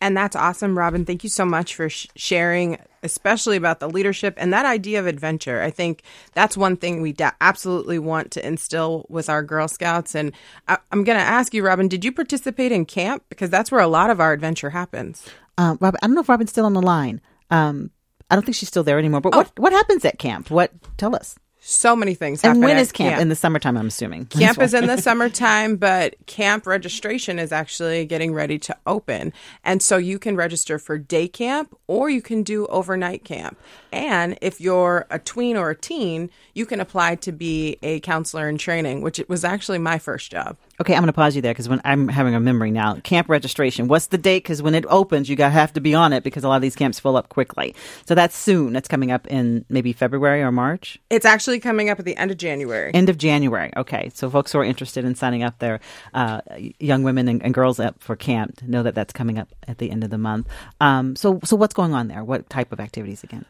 And 0.00 0.16
that's 0.16 0.36
awesome, 0.36 0.78
Robin. 0.78 1.04
Thank 1.04 1.24
you 1.24 1.30
so 1.30 1.44
much 1.44 1.74
for 1.74 1.88
sh- 1.88 2.06
sharing, 2.14 2.78
especially 3.02 3.56
about 3.56 3.80
the 3.80 3.90
leadership 3.90 4.34
and 4.36 4.52
that 4.52 4.64
idea 4.64 5.00
of 5.00 5.08
adventure. 5.08 5.60
I 5.60 5.70
think 5.70 6.02
that's 6.34 6.56
one 6.56 6.76
thing 6.76 7.00
we 7.02 7.12
da- 7.12 7.32
absolutely 7.40 7.98
want 7.98 8.30
to 8.32 8.46
instill 8.46 9.06
with 9.08 9.28
our 9.28 9.42
Girl 9.42 9.66
Scouts. 9.66 10.14
And 10.14 10.32
I- 10.68 10.78
am 10.92 11.02
going 11.02 11.18
to 11.18 11.24
ask 11.24 11.52
you, 11.52 11.64
Robin, 11.64 11.88
did 11.88 12.04
you 12.04 12.12
participate 12.12 12.70
in 12.70 12.84
camp? 12.84 13.24
Because 13.28 13.50
that's 13.50 13.72
where 13.72 13.80
a 13.80 13.88
lot 13.88 14.10
of 14.10 14.20
our 14.20 14.32
adventure 14.32 14.70
happens. 14.70 15.26
Uh, 15.56 15.76
Robin, 15.80 15.98
I 16.00 16.06
don't 16.06 16.14
know 16.14 16.20
if 16.20 16.28
Robin's 16.28 16.50
still 16.50 16.66
on 16.66 16.74
the 16.74 16.82
line. 16.82 17.20
Um, 17.50 17.90
I 18.30 18.36
don't 18.36 18.44
think 18.44 18.56
she's 18.56 18.68
still 18.68 18.84
there 18.84 18.98
anymore. 18.98 19.20
But 19.20 19.34
oh. 19.34 19.38
what 19.38 19.58
what 19.58 19.72
happens 19.72 20.04
at 20.04 20.18
camp? 20.18 20.50
What 20.50 20.72
tell 20.96 21.14
us? 21.14 21.38
So 21.60 21.96
many 21.96 22.14
things. 22.14 22.42
And 22.44 22.62
when 22.62 22.78
is 22.78 22.92
camp? 22.92 23.10
camp? 23.10 23.22
In 23.22 23.28
the 23.28 23.34
summertime, 23.34 23.76
I'm 23.76 23.88
assuming. 23.88 24.26
Camp 24.26 24.58
is 24.58 24.72
in 24.72 24.86
the 24.86 24.96
summertime, 25.02 25.76
but 25.76 26.14
camp 26.26 26.66
registration 26.66 27.38
is 27.38 27.52
actually 27.52 28.06
getting 28.06 28.32
ready 28.32 28.58
to 28.60 28.76
open. 28.86 29.32
And 29.64 29.82
so 29.82 29.96
you 29.96 30.18
can 30.18 30.36
register 30.36 30.78
for 30.78 30.96
day 30.98 31.28
camp 31.28 31.76
or 31.86 32.08
you 32.08 32.22
can 32.22 32.42
do 32.42 32.66
overnight 32.68 33.24
camp. 33.24 33.58
And 33.92 34.38
if 34.40 34.60
you're 34.60 35.06
a 35.10 35.18
tween 35.18 35.56
or 35.56 35.70
a 35.70 35.76
teen, 35.76 36.30
you 36.54 36.64
can 36.64 36.80
apply 36.80 37.16
to 37.16 37.32
be 37.32 37.76
a 37.82 38.00
counselor 38.00 38.48
in 38.48 38.56
training, 38.56 39.02
which 39.02 39.18
it 39.18 39.28
was 39.28 39.44
actually 39.44 39.78
my 39.78 39.98
first 39.98 40.30
job. 40.30 40.56
Okay, 40.80 40.94
I'm 40.94 41.00
going 41.00 41.08
to 41.08 41.12
pause 41.12 41.34
you 41.34 41.42
there 41.42 41.52
because 41.52 41.68
when 41.68 41.80
I'm 41.84 42.06
having 42.06 42.36
a 42.36 42.40
memory 42.40 42.70
now, 42.70 42.94
camp 42.96 43.28
registration. 43.28 43.88
What's 43.88 44.06
the 44.06 44.18
date? 44.18 44.44
Because 44.44 44.62
when 44.62 44.76
it 44.76 44.84
opens, 44.88 45.28
you 45.28 45.34
got 45.34 45.50
have 45.50 45.72
to 45.72 45.80
be 45.80 45.92
on 45.92 46.12
it 46.12 46.22
because 46.22 46.44
a 46.44 46.48
lot 46.48 46.54
of 46.54 46.62
these 46.62 46.76
camps 46.76 47.00
fill 47.00 47.16
up 47.16 47.30
quickly. 47.30 47.74
So 48.06 48.14
that's 48.14 48.36
soon. 48.36 48.74
That's 48.74 48.86
coming 48.86 49.10
up 49.10 49.26
in 49.26 49.64
maybe 49.68 49.92
February 49.92 50.40
or 50.40 50.52
March. 50.52 50.96
It's 51.10 51.26
actually 51.26 51.58
coming 51.58 51.90
up 51.90 51.98
at 51.98 52.04
the 52.04 52.16
end 52.16 52.30
of 52.30 52.36
January. 52.36 52.92
End 52.94 53.08
of 53.08 53.18
January. 53.18 53.72
Okay, 53.76 54.10
so 54.14 54.30
folks 54.30 54.52
who 54.52 54.60
are 54.60 54.64
interested 54.64 55.04
in 55.04 55.16
signing 55.16 55.42
up 55.42 55.58
their 55.58 55.80
uh, 56.14 56.42
young 56.78 57.02
women 57.02 57.26
and, 57.26 57.42
and, 57.42 57.54
girls 57.54 57.80
up 57.80 58.00
for 58.00 58.14
camp 58.14 58.62
know 58.62 58.84
that 58.84 58.94
that's 58.94 59.12
coming 59.12 59.36
up 59.36 59.48
at 59.66 59.78
the 59.78 59.90
end 59.90 60.04
of 60.04 60.10
the 60.10 60.18
month. 60.18 60.46
Um, 60.80 61.16
so, 61.16 61.40
so 61.42 61.56
what's 61.56 61.74
going 61.74 61.92
on 61.92 62.06
there? 62.06 62.22
What 62.22 62.48
type 62.50 62.70
of 62.70 62.78
activities 62.78 63.24
again? 63.24 63.44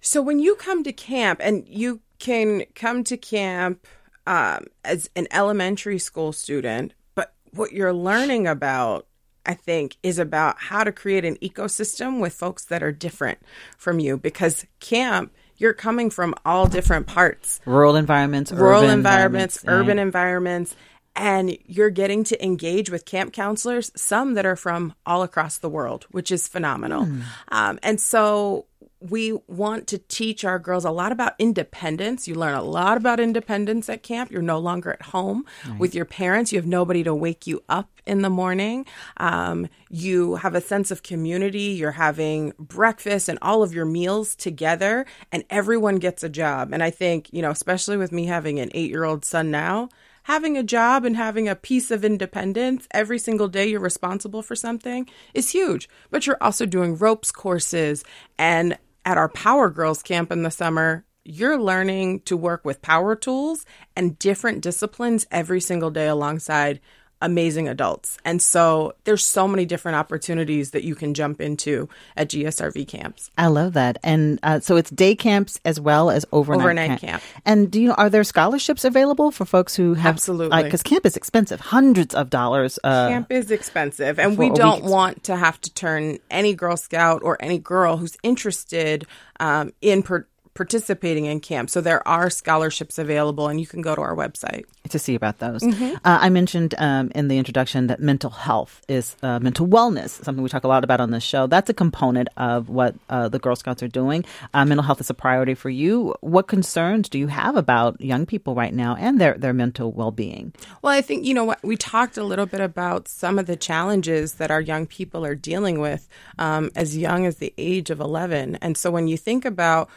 So 0.00 0.22
when 0.22 0.38
you 0.38 0.54
come 0.54 0.84
to 0.84 0.92
camp, 0.92 1.40
and 1.42 1.66
you 1.66 2.00
can 2.18 2.64
come 2.74 3.04
to 3.04 3.16
camp 3.16 3.86
um, 4.28 4.66
as 4.84 5.08
an 5.16 5.26
elementary 5.30 5.98
school 5.98 6.32
student, 6.32 6.92
but 7.14 7.32
what 7.52 7.72
you're 7.72 7.94
learning 7.94 8.46
about, 8.46 9.06
I 9.46 9.54
think, 9.54 9.96
is 10.02 10.18
about 10.18 10.56
how 10.58 10.84
to 10.84 10.92
create 10.92 11.24
an 11.24 11.36
ecosystem 11.36 12.20
with 12.20 12.34
folks 12.34 12.66
that 12.66 12.82
are 12.82 12.92
different 12.92 13.38
from 13.78 13.98
you. 13.98 14.18
Because 14.18 14.66
camp 14.80 15.32
you're 15.56 15.72
coming 15.72 16.10
from 16.10 16.34
all 16.44 16.66
different 16.66 17.06
parts. 17.06 17.58
Rural 17.64 17.96
environments 17.96 18.52
rural 18.52 18.82
environments, 18.82 19.56
environments 19.56 19.64
urban 19.66 19.98
environments. 19.98 20.76
And 21.16 21.58
you're 21.64 21.90
getting 21.90 22.22
to 22.24 22.44
engage 22.44 22.90
with 22.90 23.04
camp 23.04 23.32
counselors 23.32 23.90
some 23.96 24.34
that 24.34 24.46
are 24.46 24.54
from 24.54 24.94
all 25.04 25.24
across 25.24 25.58
the 25.58 25.68
world 25.68 26.06
which 26.10 26.30
is 26.30 26.46
phenomenal. 26.46 27.06
Mm. 27.06 27.22
um, 27.48 27.78
and 27.82 28.00
so 28.00 28.66
we 29.00 29.32
want 29.46 29.86
to 29.88 29.98
teach 29.98 30.44
our 30.44 30.58
girls 30.58 30.84
a 30.84 30.90
lot 30.90 31.12
about 31.12 31.34
independence. 31.38 32.26
You 32.26 32.34
learn 32.34 32.54
a 32.54 32.62
lot 32.62 32.96
about 32.96 33.20
independence 33.20 33.88
at 33.88 34.02
camp. 34.02 34.30
You're 34.30 34.42
no 34.42 34.58
longer 34.58 34.92
at 34.92 35.02
home 35.02 35.44
right. 35.66 35.78
with 35.78 35.94
your 35.94 36.04
parents. 36.04 36.52
You 36.52 36.58
have 36.58 36.66
nobody 36.66 37.04
to 37.04 37.14
wake 37.14 37.46
you 37.46 37.62
up 37.68 37.90
in 38.06 38.22
the 38.22 38.30
morning. 38.30 38.86
Um, 39.18 39.68
you 39.88 40.36
have 40.36 40.54
a 40.54 40.60
sense 40.60 40.90
of 40.90 41.02
community. 41.02 41.76
You're 41.78 41.92
having 41.92 42.52
breakfast 42.58 43.28
and 43.28 43.38
all 43.40 43.62
of 43.62 43.72
your 43.72 43.84
meals 43.84 44.34
together, 44.34 45.06
and 45.30 45.44
everyone 45.48 45.96
gets 45.96 46.24
a 46.24 46.28
job. 46.28 46.72
And 46.72 46.82
I 46.82 46.90
think, 46.90 47.32
you 47.32 47.42
know, 47.42 47.50
especially 47.50 47.96
with 47.96 48.10
me 48.10 48.26
having 48.26 48.58
an 48.58 48.70
eight 48.74 48.90
year 48.90 49.04
old 49.04 49.24
son 49.24 49.50
now, 49.50 49.90
having 50.24 50.58
a 50.58 50.62
job 50.62 51.04
and 51.04 51.16
having 51.16 51.48
a 51.48 51.56
piece 51.56 51.90
of 51.90 52.04
independence 52.04 52.86
every 52.90 53.18
single 53.18 53.48
day 53.48 53.66
you're 53.66 53.80
responsible 53.80 54.42
for 54.42 54.54
something 54.54 55.08
is 55.32 55.50
huge. 55.50 55.88
But 56.10 56.26
you're 56.26 56.42
also 56.42 56.66
doing 56.66 56.96
ropes 56.96 57.32
courses 57.32 58.04
and 58.38 58.76
at 59.08 59.16
our 59.16 59.30
Power 59.30 59.70
Girls 59.70 60.02
camp 60.02 60.30
in 60.30 60.42
the 60.42 60.50
summer, 60.50 61.06
you're 61.24 61.58
learning 61.58 62.20
to 62.26 62.36
work 62.36 62.62
with 62.66 62.82
power 62.82 63.16
tools 63.16 63.64
and 63.96 64.18
different 64.18 64.60
disciplines 64.60 65.26
every 65.30 65.62
single 65.62 65.90
day 65.90 66.08
alongside 66.08 66.78
amazing 67.20 67.68
adults. 67.68 68.18
And 68.24 68.40
so 68.40 68.94
there's 69.04 69.24
so 69.24 69.48
many 69.48 69.64
different 69.64 69.96
opportunities 69.96 70.70
that 70.70 70.84
you 70.84 70.94
can 70.94 71.14
jump 71.14 71.40
into 71.40 71.88
at 72.16 72.28
GSRV 72.28 72.86
camps. 72.86 73.30
I 73.36 73.48
love 73.48 73.72
that. 73.74 73.98
And 74.02 74.38
uh, 74.42 74.60
so 74.60 74.76
it's 74.76 74.90
day 74.90 75.14
camps 75.14 75.60
as 75.64 75.80
well 75.80 76.10
as 76.10 76.24
overnight, 76.32 76.64
overnight 76.64 76.88
camp. 76.88 77.00
camp. 77.00 77.22
And 77.44 77.70
do 77.70 77.80
you 77.80 77.88
know, 77.88 77.94
are 77.94 78.10
there 78.10 78.24
scholarships 78.24 78.84
available 78.84 79.30
for 79.30 79.44
folks 79.44 79.74
who 79.74 79.94
have? 79.94 80.14
Absolutely. 80.14 80.62
Because 80.62 80.80
uh, 80.82 80.88
camp 80.88 81.06
is 81.06 81.16
expensive, 81.16 81.60
hundreds 81.60 82.14
of 82.14 82.30
dollars. 82.30 82.78
Uh, 82.84 83.08
camp 83.08 83.32
is 83.32 83.50
expensive. 83.50 84.18
And 84.18 84.38
we 84.38 84.50
don't 84.50 84.84
want 84.84 85.24
to 85.24 85.36
have 85.36 85.60
to 85.62 85.74
turn 85.74 86.18
any 86.30 86.54
Girl 86.54 86.76
Scout 86.76 87.22
or 87.22 87.36
any 87.40 87.58
girl 87.58 87.96
who's 87.96 88.16
interested 88.22 89.06
um, 89.40 89.72
in 89.80 90.02
per- 90.02 90.26
participating 90.58 91.26
in 91.26 91.38
camp. 91.38 91.70
So 91.70 91.80
there 91.80 92.06
are 92.06 92.28
scholarships 92.28 92.98
available, 92.98 93.46
and 93.46 93.60
you 93.60 93.66
can 93.66 93.80
go 93.80 93.94
to 93.94 94.00
our 94.00 94.16
website 94.16 94.64
to 94.88 94.98
see 94.98 95.14
about 95.14 95.38
those. 95.38 95.62
Mm-hmm. 95.62 95.94
Uh, 96.04 96.18
I 96.20 96.30
mentioned 96.30 96.74
um, 96.78 97.12
in 97.14 97.28
the 97.28 97.38
introduction 97.38 97.86
that 97.86 98.00
mental 98.00 98.30
health 98.30 98.82
is 98.88 99.14
uh, 99.22 99.38
mental 99.38 99.68
wellness, 99.68 100.10
something 100.24 100.42
we 100.42 100.48
talk 100.48 100.64
a 100.64 100.68
lot 100.68 100.82
about 100.82 101.00
on 101.00 101.12
this 101.12 101.22
show. 101.22 101.46
That's 101.46 101.70
a 101.70 101.74
component 101.74 102.28
of 102.36 102.68
what 102.68 102.96
uh, 103.08 103.28
the 103.28 103.38
Girl 103.38 103.54
Scouts 103.54 103.84
are 103.84 103.88
doing. 103.88 104.24
Uh, 104.52 104.64
mental 104.64 104.82
health 104.82 105.00
is 105.00 105.10
a 105.10 105.14
priority 105.14 105.54
for 105.54 105.70
you. 105.70 106.12
What 106.22 106.48
concerns 106.48 107.08
do 107.08 107.18
you 107.18 107.28
have 107.28 107.56
about 107.56 108.00
young 108.00 108.26
people 108.26 108.56
right 108.56 108.74
now 108.74 108.96
and 108.96 109.20
their, 109.20 109.34
their 109.34 109.52
mental 109.52 109.92
well 109.92 110.10
being? 110.10 110.52
Well, 110.82 110.92
I 110.92 111.02
think, 111.02 111.24
you 111.24 111.34
know, 111.34 111.44
what 111.44 111.62
we 111.62 111.76
talked 111.76 112.18
a 112.18 112.24
little 112.24 112.46
bit 112.46 112.60
about 112.60 113.06
some 113.06 113.38
of 113.38 113.46
the 113.46 113.56
challenges 113.56 114.34
that 114.34 114.50
our 114.50 114.60
young 114.60 114.86
people 114.86 115.24
are 115.24 115.36
dealing 115.36 115.78
with 115.78 116.08
um, 116.38 116.72
as 116.74 116.96
young 116.96 117.26
as 117.26 117.36
the 117.36 117.54
age 117.58 117.90
of 117.90 118.00
11. 118.00 118.56
And 118.56 118.76
so 118.76 118.90
when 118.90 119.06
you 119.06 119.16
think 119.16 119.44
about 119.44 119.88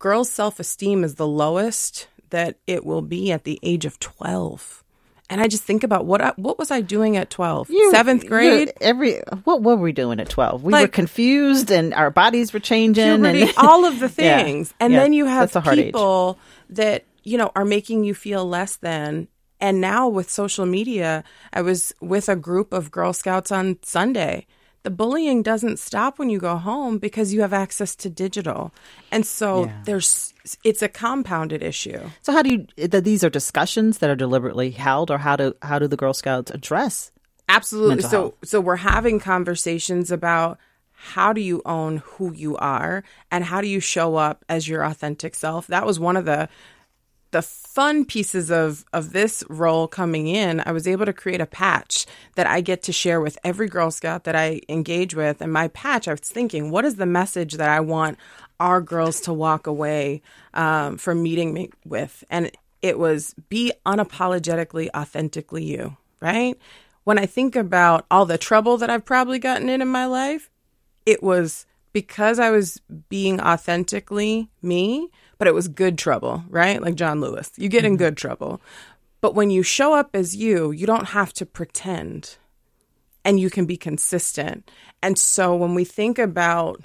girls' 0.00 0.28
self 0.28 0.58
esteem 0.58 1.04
is 1.04 1.14
the 1.14 1.26
lowest 1.26 2.08
that 2.30 2.58
it 2.66 2.84
will 2.84 3.02
be 3.02 3.30
at 3.30 3.44
the 3.44 3.60
age 3.62 3.84
of 3.84 4.00
12. 4.00 4.82
And 5.28 5.40
I 5.40 5.46
just 5.46 5.62
think 5.62 5.84
about 5.84 6.06
what 6.06 6.20
I, 6.20 6.32
what 6.34 6.58
was 6.58 6.72
I 6.72 6.80
doing 6.80 7.16
at 7.16 7.30
12? 7.30 7.70
You, 7.70 7.92
Seventh 7.92 8.26
grade? 8.26 8.72
Every 8.80 9.20
what, 9.44 9.62
what 9.62 9.78
were 9.78 9.84
we 9.84 9.92
doing 9.92 10.18
at 10.18 10.28
12? 10.28 10.64
We 10.64 10.72
like, 10.72 10.82
were 10.82 10.88
confused 10.88 11.70
and 11.70 11.94
our 11.94 12.10
bodies 12.10 12.52
were 12.52 12.58
changing 12.58 13.04
puberty, 13.04 13.42
and 13.42 13.52
all 13.56 13.84
of 13.84 14.00
the 14.00 14.08
things. 14.08 14.70
Yeah, 14.70 14.84
and 14.84 14.92
yeah, 14.92 14.98
then 15.00 15.12
you 15.12 15.26
have 15.26 15.52
people 15.52 16.36
age. 16.40 16.76
that, 16.76 17.04
you 17.22 17.38
know, 17.38 17.52
are 17.54 17.64
making 17.64 18.02
you 18.02 18.12
feel 18.14 18.44
less 18.44 18.74
than 18.76 19.28
and 19.60 19.80
now 19.80 20.08
with 20.08 20.30
social 20.30 20.64
media, 20.64 21.22
I 21.52 21.60
was 21.60 21.92
with 22.00 22.28
a 22.28 22.36
group 22.36 22.72
of 22.72 22.90
Girl 22.90 23.12
Scouts 23.12 23.52
on 23.52 23.76
Sunday 23.82 24.46
the 24.82 24.90
bullying 24.90 25.42
doesn't 25.42 25.78
stop 25.78 26.18
when 26.18 26.30
you 26.30 26.38
go 26.38 26.56
home 26.56 26.98
because 26.98 27.34
you 27.34 27.42
have 27.42 27.52
access 27.52 27.94
to 27.96 28.10
digital. 28.10 28.72
And 29.10 29.26
so 29.26 29.66
yeah. 29.66 29.82
there's 29.84 30.32
it's 30.64 30.82
a 30.82 30.88
compounded 30.88 31.62
issue. 31.62 32.00
So 32.22 32.32
how 32.32 32.42
do 32.42 32.50
you 32.50 32.88
that 32.88 33.04
these 33.04 33.22
are 33.22 33.30
discussions 33.30 33.98
that 33.98 34.10
are 34.10 34.16
deliberately 34.16 34.70
held 34.70 35.10
or 35.10 35.18
how 35.18 35.36
do 35.36 35.54
how 35.62 35.78
do 35.78 35.86
the 35.86 35.96
Girl 35.96 36.14
Scouts 36.14 36.50
address 36.50 37.12
Absolutely. 37.48 38.02
So 38.02 38.08
health? 38.08 38.34
so 38.44 38.60
we're 38.60 38.76
having 38.76 39.18
conversations 39.18 40.10
about 40.10 40.58
how 40.92 41.32
do 41.32 41.40
you 41.40 41.62
own 41.64 41.98
who 41.98 42.32
you 42.32 42.56
are 42.58 43.02
and 43.30 43.44
how 43.44 43.60
do 43.60 43.66
you 43.66 43.80
show 43.80 44.16
up 44.16 44.44
as 44.48 44.68
your 44.68 44.84
authentic 44.84 45.34
self? 45.34 45.66
That 45.66 45.84
was 45.86 45.98
one 45.98 46.16
of 46.16 46.26
the 46.26 46.48
the 47.32 47.42
fun 47.42 48.04
pieces 48.04 48.50
of 48.50 48.84
of 48.92 49.12
this 49.12 49.44
role 49.48 49.86
coming 49.86 50.26
in, 50.26 50.62
I 50.66 50.72
was 50.72 50.88
able 50.88 51.06
to 51.06 51.12
create 51.12 51.40
a 51.40 51.46
patch 51.46 52.06
that 52.34 52.46
I 52.46 52.60
get 52.60 52.82
to 52.84 52.92
share 52.92 53.20
with 53.20 53.38
every 53.44 53.68
Girl 53.68 53.90
Scout 53.90 54.24
that 54.24 54.34
I 54.34 54.60
engage 54.68 55.14
with. 55.14 55.40
And 55.40 55.52
my 55.52 55.68
patch, 55.68 56.08
I 56.08 56.12
was 56.12 56.20
thinking, 56.20 56.70
what 56.70 56.84
is 56.84 56.96
the 56.96 57.06
message 57.06 57.54
that 57.54 57.68
I 57.68 57.80
want 57.80 58.18
our 58.58 58.80
girls 58.80 59.20
to 59.22 59.32
walk 59.32 59.66
away 59.66 60.22
um, 60.54 60.98
from 60.98 61.22
meeting 61.22 61.54
me 61.54 61.70
with? 61.84 62.24
And 62.30 62.50
it 62.82 62.98
was 62.98 63.34
be 63.48 63.72
unapologetically, 63.86 64.88
authentically 64.94 65.64
you, 65.64 65.96
right? 66.20 66.58
When 67.04 67.18
I 67.18 67.26
think 67.26 67.56
about 67.56 68.06
all 68.10 68.26
the 68.26 68.38
trouble 68.38 68.76
that 68.78 68.90
I've 68.90 69.04
probably 69.04 69.38
gotten 69.38 69.68
in 69.68 69.82
in 69.82 69.88
my 69.88 70.06
life, 70.06 70.50
it 71.06 71.22
was 71.22 71.66
because 71.92 72.38
I 72.38 72.50
was 72.50 72.80
being 73.08 73.40
authentically 73.40 74.48
me 74.62 75.10
but 75.40 75.48
it 75.48 75.54
was 75.54 75.68
good 75.68 75.96
trouble, 75.96 76.44
right? 76.50 76.82
Like 76.82 76.96
John 76.96 77.22
Lewis. 77.22 77.50
You 77.56 77.70
get 77.70 77.86
in 77.86 77.92
mm-hmm. 77.92 78.04
good 78.04 78.16
trouble. 78.18 78.60
But 79.22 79.34
when 79.34 79.48
you 79.50 79.62
show 79.62 79.94
up 79.94 80.10
as 80.12 80.36
you, 80.36 80.70
you 80.70 80.86
don't 80.86 81.08
have 81.08 81.32
to 81.32 81.46
pretend 81.46 82.36
and 83.24 83.40
you 83.40 83.48
can 83.48 83.64
be 83.64 83.78
consistent. 83.78 84.70
And 85.02 85.18
so 85.18 85.56
when 85.56 85.74
we 85.74 85.86
think 85.86 86.18
about 86.18 86.84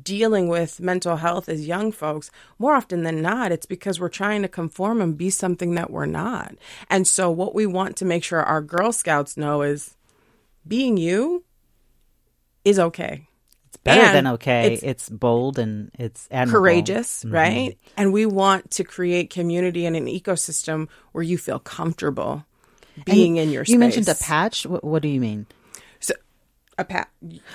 dealing 0.00 0.46
with 0.46 0.78
mental 0.78 1.16
health 1.16 1.48
as 1.48 1.66
young 1.66 1.90
folks, 1.90 2.30
more 2.60 2.76
often 2.76 3.02
than 3.02 3.22
not, 3.22 3.50
it's 3.50 3.66
because 3.66 3.98
we're 3.98 4.08
trying 4.08 4.42
to 4.42 4.48
conform 4.48 5.00
and 5.00 5.18
be 5.18 5.28
something 5.28 5.74
that 5.74 5.90
we're 5.90 6.06
not. 6.06 6.54
And 6.88 7.08
so 7.08 7.28
what 7.28 7.56
we 7.56 7.66
want 7.66 7.96
to 7.96 8.04
make 8.04 8.22
sure 8.22 8.40
our 8.40 8.62
Girl 8.62 8.92
Scouts 8.92 9.36
know 9.36 9.62
is 9.62 9.96
being 10.64 10.96
you 10.96 11.42
is 12.64 12.78
okay 12.78 13.26
better 13.86 14.02
and 14.02 14.16
than 14.16 14.26
okay. 14.34 14.74
It's, 14.74 14.82
it's, 14.82 15.08
bold 15.08 15.58
and 15.58 15.90
it's 15.98 16.28
admirable. 16.30 16.60
courageous, 16.60 17.24
mm-hmm. 17.24 17.34
right? 17.34 17.78
And 17.96 18.12
we 18.12 18.26
want 18.26 18.70
to 18.72 18.84
create 18.84 19.30
community 19.30 19.86
and 19.86 19.96
an 19.96 20.06
ecosystem 20.06 20.88
where 21.12 21.24
you 21.24 21.38
feel 21.38 21.58
comfortable 21.58 22.44
being 23.04 23.36
in 23.36 23.50
your 23.50 23.64
space. 23.64 23.72
You 23.72 23.78
mentioned 23.78 24.08
a 24.08 24.14
patch. 24.14 24.66
What, 24.66 24.84
what 24.84 25.02
do 25.02 25.08
you 25.08 25.20
mean? 25.20 25.46
A 26.78 26.84
patch. 26.84 27.08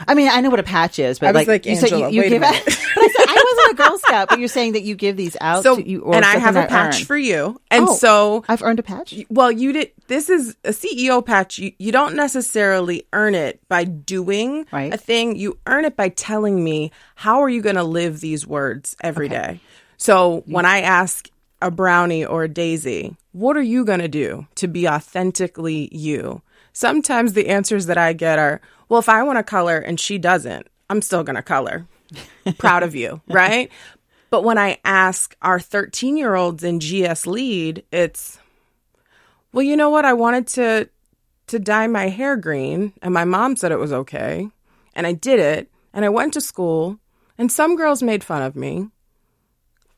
I 0.08 0.16
mean, 0.16 0.30
I 0.30 0.42
know 0.42 0.50
what 0.50 0.60
a 0.60 0.64
patch 0.64 0.98
is, 0.98 1.20
but 1.20 1.36
like, 1.36 1.48
like, 1.48 1.66
you 1.68 1.74
Angela, 1.74 1.90
said, 1.90 2.14
you, 2.14 2.24
you 2.24 2.30
give 2.30 2.42
it. 2.42 2.66
but 2.66 3.04
I 3.04 3.08
said 3.08 3.26
I 3.28 3.54
wasn't 3.54 3.80
a 3.80 3.84
Girl 3.84 3.98
Scout, 4.00 4.30
but 4.30 4.40
you're 4.40 4.48
saying 4.48 4.74
that 4.74 4.82
you 4.82 4.96
give 4.96 5.16
these 5.16 5.38
out. 5.40 5.62
So, 5.62 5.76
to 5.76 5.88
you, 5.88 6.12
and 6.12 6.26
I 6.26 6.40
have 6.40 6.56
a 6.56 6.66
patch 6.66 7.02
earn. 7.02 7.06
for 7.06 7.18
you, 7.18 7.62
and 7.70 7.88
oh, 7.88 7.94
so 7.94 8.44
I've 8.48 8.64
earned 8.64 8.80
a 8.80 8.84
patch. 8.84 9.14
Well, 9.30 9.52
you 9.52 9.74
did. 9.74 9.92
This 10.08 10.28
is 10.28 10.58
a 10.64 10.70
CEO 10.70 11.24
patch. 11.24 11.60
You, 11.60 11.72
you 11.78 11.92
don't 11.92 12.16
necessarily 12.16 13.06
earn 13.14 13.36
it 13.36 13.60
by 13.68 13.84
doing 13.84 14.66
right. 14.72 14.92
a 14.92 14.98
thing. 14.98 15.36
You 15.36 15.60
earn 15.68 15.86
it 15.86 15.96
by 15.96 16.10
telling 16.10 16.64
me 16.64 16.92
how 17.14 17.42
are 17.42 17.50
you 17.50 17.62
going 17.62 17.76
to 17.76 17.84
live 17.84 18.22
these 18.22 18.48
words 18.48 18.96
every 19.04 19.28
okay. 19.28 19.36
day. 19.36 19.60
So 19.98 20.42
when 20.48 20.66
I 20.66 20.82
ask 20.82 21.30
a 21.62 21.70
brownie 21.70 22.26
or 22.26 22.44
a 22.44 22.50
daisy, 22.50 23.16
what 23.34 23.56
are 23.56 23.62
you 23.62 23.86
going 23.86 24.00
to 24.00 24.08
do 24.08 24.48
to 24.56 24.68
be 24.68 24.88
authentically 24.88 25.90
you? 25.92 26.42
Sometimes 26.74 27.34
the 27.34 27.48
answers 27.48 27.86
that 27.88 27.98
I 27.98 28.14
get 28.14 28.40
are, 28.40 28.62
well, 28.90 29.00
if 29.00 29.10
I 29.10 29.24
want 29.24 29.38
to 29.38 29.44
color 29.44 29.78
and 29.78 30.00
she 30.00 30.18
doesn't, 30.18 30.68
I'm 30.90 31.02
still 31.02 31.24
going 31.24 31.36
to 31.36 31.42
color. 31.42 31.88
Proud 32.58 32.84
of 32.84 32.96
you, 32.96 33.22
right? 33.28 33.72
But 34.30 34.44
when 34.44 34.58
I 34.58 34.80
ask 34.84 35.36
our 35.42 35.60
13 35.60 36.18
year 36.18 36.36
olds 36.36 36.64
in 36.64 36.80
GS 36.80 37.28
Lead, 37.28 37.84
it's, 37.92 38.40
Well, 39.54 39.64
you 39.64 39.76
know 39.76 39.90
what? 39.90 40.06
I 40.06 40.14
wanted 40.14 40.48
to 40.48 40.90
to 41.48 41.60
dye 41.60 41.88
my 41.88 42.08
hair 42.08 42.38
green, 42.38 42.94
and 43.02 43.14
my 43.14 43.26
mom 43.26 43.58
said 43.58 43.74
it 43.74 43.80
was 43.80 43.92
okay, 43.92 44.50
and 44.96 45.06
I 45.06 45.12
did 45.12 45.38
it, 45.38 45.70
and 45.94 46.06
I 46.06 46.10
went 46.10 46.34
to 46.34 46.42
school, 46.42 46.98
and 47.38 47.52
some 47.52 47.76
girls 47.76 48.02
made 48.02 48.24
fun 48.24 48.42
of 48.42 48.56
me, 48.56 48.88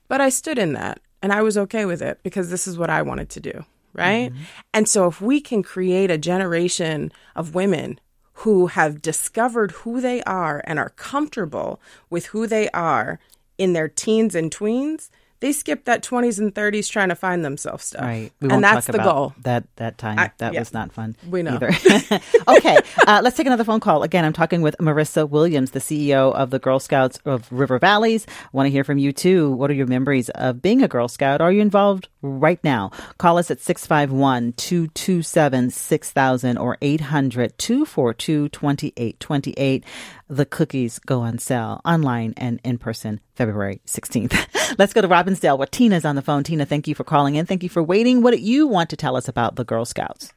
but 0.08 0.20
I 0.20 0.30
stood 0.30 0.58
in 0.58 0.74
that, 0.74 1.00
and 1.22 1.32
I 1.32 1.44
was 1.44 1.56
okay 1.56 1.86
with 1.86 2.02
it 2.02 2.20
because 2.24 2.50
this 2.50 2.68
is 2.68 2.76
what 2.76 2.90
I 2.90 3.04
wanted 3.04 3.30
to 3.30 3.40
do, 3.40 3.66
right? 3.94 4.32
Mm-hmm. 4.32 4.44
And 4.74 4.88
so 4.88 5.08
if 5.08 5.22
we 5.22 5.40
can 5.40 5.64
create 5.64 6.12
a 6.12 6.18
generation 6.18 7.12
of 7.36 7.56
women 7.56 8.00
who 8.38 8.68
have 8.68 9.02
discovered 9.02 9.72
who 9.72 10.02
they 10.02 10.24
are 10.24 10.62
and 10.66 10.80
are 10.80 10.90
comfortable 10.90 11.80
with 12.10 12.28
who 12.28 12.48
they 12.48 12.70
are 12.70 13.20
in 13.58 13.74
their 13.74 13.88
teens 13.88 14.36
and 14.36 14.52
tweens, 14.52 15.10
they 15.44 15.52
skip 15.52 15.84
that 15.84 16.02
20s 16.02 16.40
and 16.40 16.56
30s 16.56 16.90
trying 16.90 17.10
to 17.10 17.16
find 17.16 17.44
themselves 17.44 17.84
stuff. 17.84 18.02
Right. 18.02 18.32
We 18.40 18.50
and 18.50 18.64
that's 18.64 18.88
the 18.88 18.98
goal. 18.98 19.34
That 19.42 19.66
that 19.76 19.98
time. 19.98 20.18
I, 20.18 20.32
that 20.38 20.54
yeah. 20.54 20.62
was 20.62 20.72
not 20.72 20.94
fun. 20.94 21.18
We 21.30 21.44
know. 21.44 21.56
Either. 21.56 21.68
okay. 22.48 22.78
Uh, 23.06 23.20
let's 23.22 23.36
take 23.36 23.46
another 23.46 23.66
phone 23.66 23.82
call. 23.82 24.04
Again, 24.04 24.24
I'm 24.24 24.32
talking 24.32 24.62
with 24.62 24.78
Marisa 24.78 25.30
Williams, 25.30 25.72
the 25.72 25.80
CEO 25.80 26.34
of 26.34 26.50
the 26.50 26.60
Girl 26.60 26.80
Scouts 26.80 27.20
of 27.26 27.52
River 27.52 27.78
Valleys. 27.78 28.26
Want 28.54 28.68
to 28.68 28.72
hear 28.72 28.86
from 28.86 29.00
you 29.00 29.12
too. 29.12 29.52
What 29.52 29.70
are 29.70 29.74
your 29.74 29.86
memories 29.86 30.30
of 30.30 30.62
being 30.62 30.82
a 30.82 30.88
Girl 30.88 31.10
Scout? 31.10 31.42
Are 31.42 31.52
you 31.52 31.62
involved 31.62 32.08
right 32.22 32.64
now? 32.64 32.92
Call 33.18 33.38
us 33.38 33.52
at 33.52 33.60
651 33.60 34.54
227 34.54 35.72
6000 35.72 36.58
or 36.58 36.78
800 36.82 37.58
242 37.58 38.48
2828 38.48 39.84
the 40.30 40.46
cookies 40.46 41.00
go 41.00 41.22
on 41.22 41.38
sale 41.38 41.82
online 41.86 42.34
and 42.38 42.60
in 42.64 42.78
person 42.78 43.20
February 43.36 43.82
16th. 43.86 44.76
Let's 44.78 44.94
go 44.94 45.02
to 45.02 45.08
Robbinsdale 45.08 45.58
where 45.58 45.68
Tina's 45.68 46.06
on 46.06 46.16
the 46.16 46.22
phone. 46.22 46.44
Tina, 46.44 46.66
thank 46.66 46.88
you 46.88 46.96
for 46.96 47.04
calling 47.04 47.36
in. 47.36 47.46
Thank 47.46 47.64
you 47.64 47.70
for 47.70 47.84
waiting. 47.84 48.22
What 48.22 48.32
do 48.32 48.40
you 48.40 48.68
want 48.68 48.90
to 48.92 48.96
tell 48.96 49.16
us 49.16 49.28
about 49.28 49.56
the 49.56 49.64
Girl 49.64 49.86
Scouts? 49.86 50.34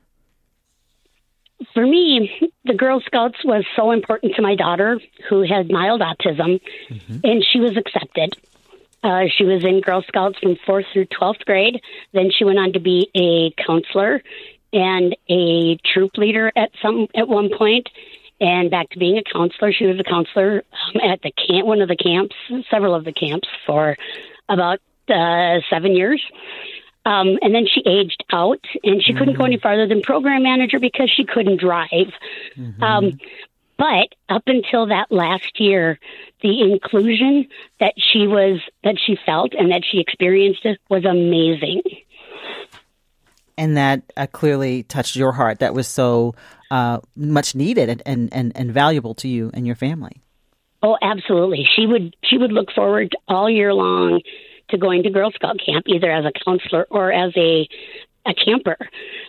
For 1.73 1.87
me, 1.87 2.31
the 2.65 2.75
Girl 2.75 3.01
Scouts 3.01 3.39
was 3.45 3.65
so 3.75 3.91
important 3.91 4.35
to 4.37 4.43
my 4.43 4.55
daughter 4.55 5.01
who 5.29 5.43
had 5.43 5.71
mild 5.71 6.03
autism, 6.03 6.61
mm-hmm. 6.91 7.19
and 7.25 7.45
she 7.51 7.61
was 7.61 7.77
accepted. 7.77 8.35
Uh, 9.03 9.25
she 9.35 9.45
was 9.45 9.65
in 9.65 9.81
Girl 9.81 10.03
Scouts 10.07 10.39
from 10.39 10.57
fourth 10.67 10.85
through 10.93 11.07
12th 11.07 11.45
grade. 11.45 11.81
Then 12.13 12.31
she 12.37 12.45
went 12.45 12.59
on 12.59 12.73
to 12.73 12.81
be 12.81 13.09
a 13.15 13.53
counselor 13.63 14.23
and 14.73 15.17
a 15.31 15.79
troop 15.93 16.17
leader 16.17 16.53
at 16.57 16.71
some 16.83 17.07
at 17.15 17.29
one 17.29 17.51
point 17.57 17.89
and 18.41 18.71
back 18.71 18.91
to 18.91 18.99
being 18.99 19.19
a 19.19 19.23
counselor. 19.23 19.73
She 19.73 19.87
was 19.87 19.99
a 19.99 20.05
counselor 20.05 20.63
um, 20.73 21.01
at 21.11 21.23
the 21.23 21.33
camp, 21.33 21.67
one 21.67 21.81
of 21.81 21.89
the 21.89 21.97
camps, 21.97 22.37
several 22.71 22.95
of 22.95 23.05
the 23.05 23.13
camps 23.13 23.49
for 23.67 23.97
about 24.49 24.81
uh, 25.09 25.61
seven 25.71 25.95
years. 25.95 26.23
Um, 27.05 27.39
and 27.41 27.55
then 27.55 27.67
she 27.73 27.83
aged 27.89 28.25
out, 28.33 28.65
and 28.83 29.01
she 29.01 29.13
mm-hmm. 29.13 29.19
couldn't 29.19 29.39
go 29.39 29.45
any 29.45 29.57
mm-hmm. 29.57 29.63
farther 29.63 29.87
than 29.87 30.03
program 30.03 30.43
manager 30.43 30.81
because 30.81 31.11
she 31.15 31.25
couldn't 31.25 31.61
drive. 31.61 32.13
Mm-hmm. 32.57 32.83
Um, 32.83 33.19
but 33.79 34.09
up 34.29 34.43
until 34.47 34.87
that 34.87 35.13
last 35.13 35.61
year, 35.61 36.01
the 36.43 36.63
inclusion 36.63 37.47
that 37.79 37.95
she 37.97 38.27
was 38.27 38.61
that 38.83 38.97
she 38.99 39.17
felt 39.25 39.53
and 39.55 39.71
that 39.71 39.83
she 39.85 40.01
experienced 40.01 40.67
was 40.89 41.05
amazing. 41.05 41.83
And 43.59 43.77
that 43.77 44.03
uh, 44.17 44.27
clearly 44.27 44.83
touched 44.83 45.17
your 45.17 45.33
heart. 45.33 45.61
That 45.61 45.75
was 45.75 45.89
so 45.89 46.35
uh, 46.71 47.01
much 47.15 47.55
needed 47.55 48.03
and, 48.05 48.29
and, 48.33 48.57
and 48.57 48.73
valuable 48.73 49.15
to 49.15 49.29
you 49.29 49.51
and 49.55 49.67
your 49.67 49.77
family. 49.77 50.23
Oh, 50.83 50.97
absolutely. 51.01 51.67
She 51.75 51.87
would 51.87 52.15
she 52.25 52.39
would 52.39 52.53
look 52.53 52.71
forward 52.73 53.17
all 53.29 53.51
year 53.51 53.73
long 53.73 54.21
to 54.71 54.79
going 54.79 55.03
to 55.05 55.11
Girl 55.11 55.31
Scout 55.33 55.57
camp, 55.65 55.87
either 55.89 56.11
as 56.11 56.25
a 56.25 56.33
counselor 56.45 56.87
or 56.91 57.13
as 57.13 57.33
a 57.37 57.67
a 58.27 58.35
camper. 58.35 58.77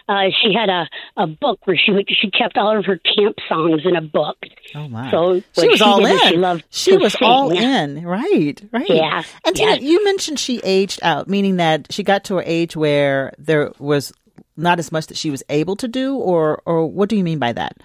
Uh, 0.09 0.25
she 0.41 0.53
had 0.53 0.69
a, 0.69 0.87
a 1.15 1.27
book 1.27 1.59
where 1.65 1.77
she 1.77 1.91
would, 1.91 2.09
she 2.09 2.31
kept 2.31 2.57
all 2.57 2.77
of 2.77 2.85
her 2.85 2.97
camp 2.97 3.37
songs 3.47 3.81
in 3.85 3.95
a 3.95 4.01
book. 4.01 4.37
Oh 4.73 4.87
my! 4.87 5.11
So 5.11 5.41
she 5.53 5.67
was 5.67 5.77
she 5.77 5.83
all 5.83 6.05
in. 6.05 6.17
She 6.29 6.37
loved. 6.37 6.65
She 6.69 6.97
was 6.97 7.13
sing. 7.13 7.27
all 7.27 7.51
in. 7.51 8.03
Right, 8.05 8.61
right. 8.71 8.89
Yeah. 8.89 9.23
And 9.45 9.55
Tina, 9.55 9.77
you 9.77 10.03
mentioned 10.03 10.39
she 10.39 10.59
aged 10.63 10.99
out, 11.03 11.27
meaning 11.27 11.57
that 11.57 11.91
she 11.91 12.03
got 12.03 12.23
to 12.25 12.37
an 12.37 12.45
age 12.47 12.75
where 12.75 13.33
there 13.37 13.71
was 13.79 14.13
not 14.55 14.79
as 14.79 14.91
much 14.91 15.07
that 15.07 15.17
she 15.17 15.29
was 15.29 15.43
able 15.49 15.75
to 15.77 15.87
do, 15.87 16.15
or 16.15 16.61
or 16.65 16.85
what 16.85 17.09
do 17.09 17.15
you 17.15 17.23
mean 17.23 17.39
by 17.39 17.53
that? 17.53 17.77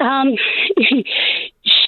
Um, 0.00 0.36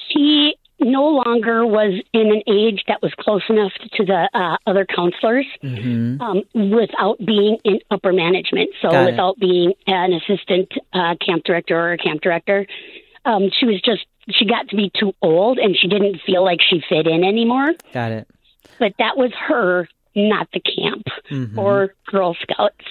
she 0.08 0.54
no 0.84 1.08
longer 1.08 1.64
was 1.64 2.00
in 2.12 2.32
an 2.32 2.42
age 2.46 2.82
that 2.88 3.02
was 3.02 3.12
close 3.18 3.42
enough 3.48 3.72
to 3.94 4.04
the 4.04 4.28
uh, 4.34 4.56
other 4.66 4.84
counselors 4.84 5.46
mm-hmm. 5.62 6.20
um, 6.20 6.42
without 6.54 7.18
being 7.24 7.58
in 7.64 7.78
upper 7.90 8.12
management. 8.12 8.70
So 8.80 8.90
Got 8.90 9.10
without 9.10 9.36
it. 9.36 9.40
being 9.40 9.72
an 9.86 10.12
assistant 10.12 10.72
uh, 10.92 11.14
camp 11.24 11.44
director 11.44 11.78
or 11.78 11.92
a 11.92 11.98
camp 11.98 12.20
director, 12.20 12.66
um, 13.24 13.50
she 13.58 13.66
was 13.66 13.80
just 13.80 14.04
she 14.30 14.44
got 14.44 14.68
to 14.68 14.76
be 14.76 14.90
too 14.98 15.12
old 15.22 15.58
and 15.58 15.76
she 15.76 15.88
didn't 15.88 16.20
feel 16.24 16.44
like 16.44 16.60
she 16.60 16.82
fit 16.88 17.06
in 17.06 17.24
anymore. 17.24 17.72
Got 17.92 18.12
it. 18.12 18.28
But 18.78 18.94
that 18.98 19.16
was 19.16 19.32
her, 19.48 19.88
not 20.14 20.48
the 20.52 20.60
camp 20.60 21.06
mm-hmm. 21.30 21.58
or 21.58 21.94
Girl 22.06 22.36
Scouts. 22.42 22.84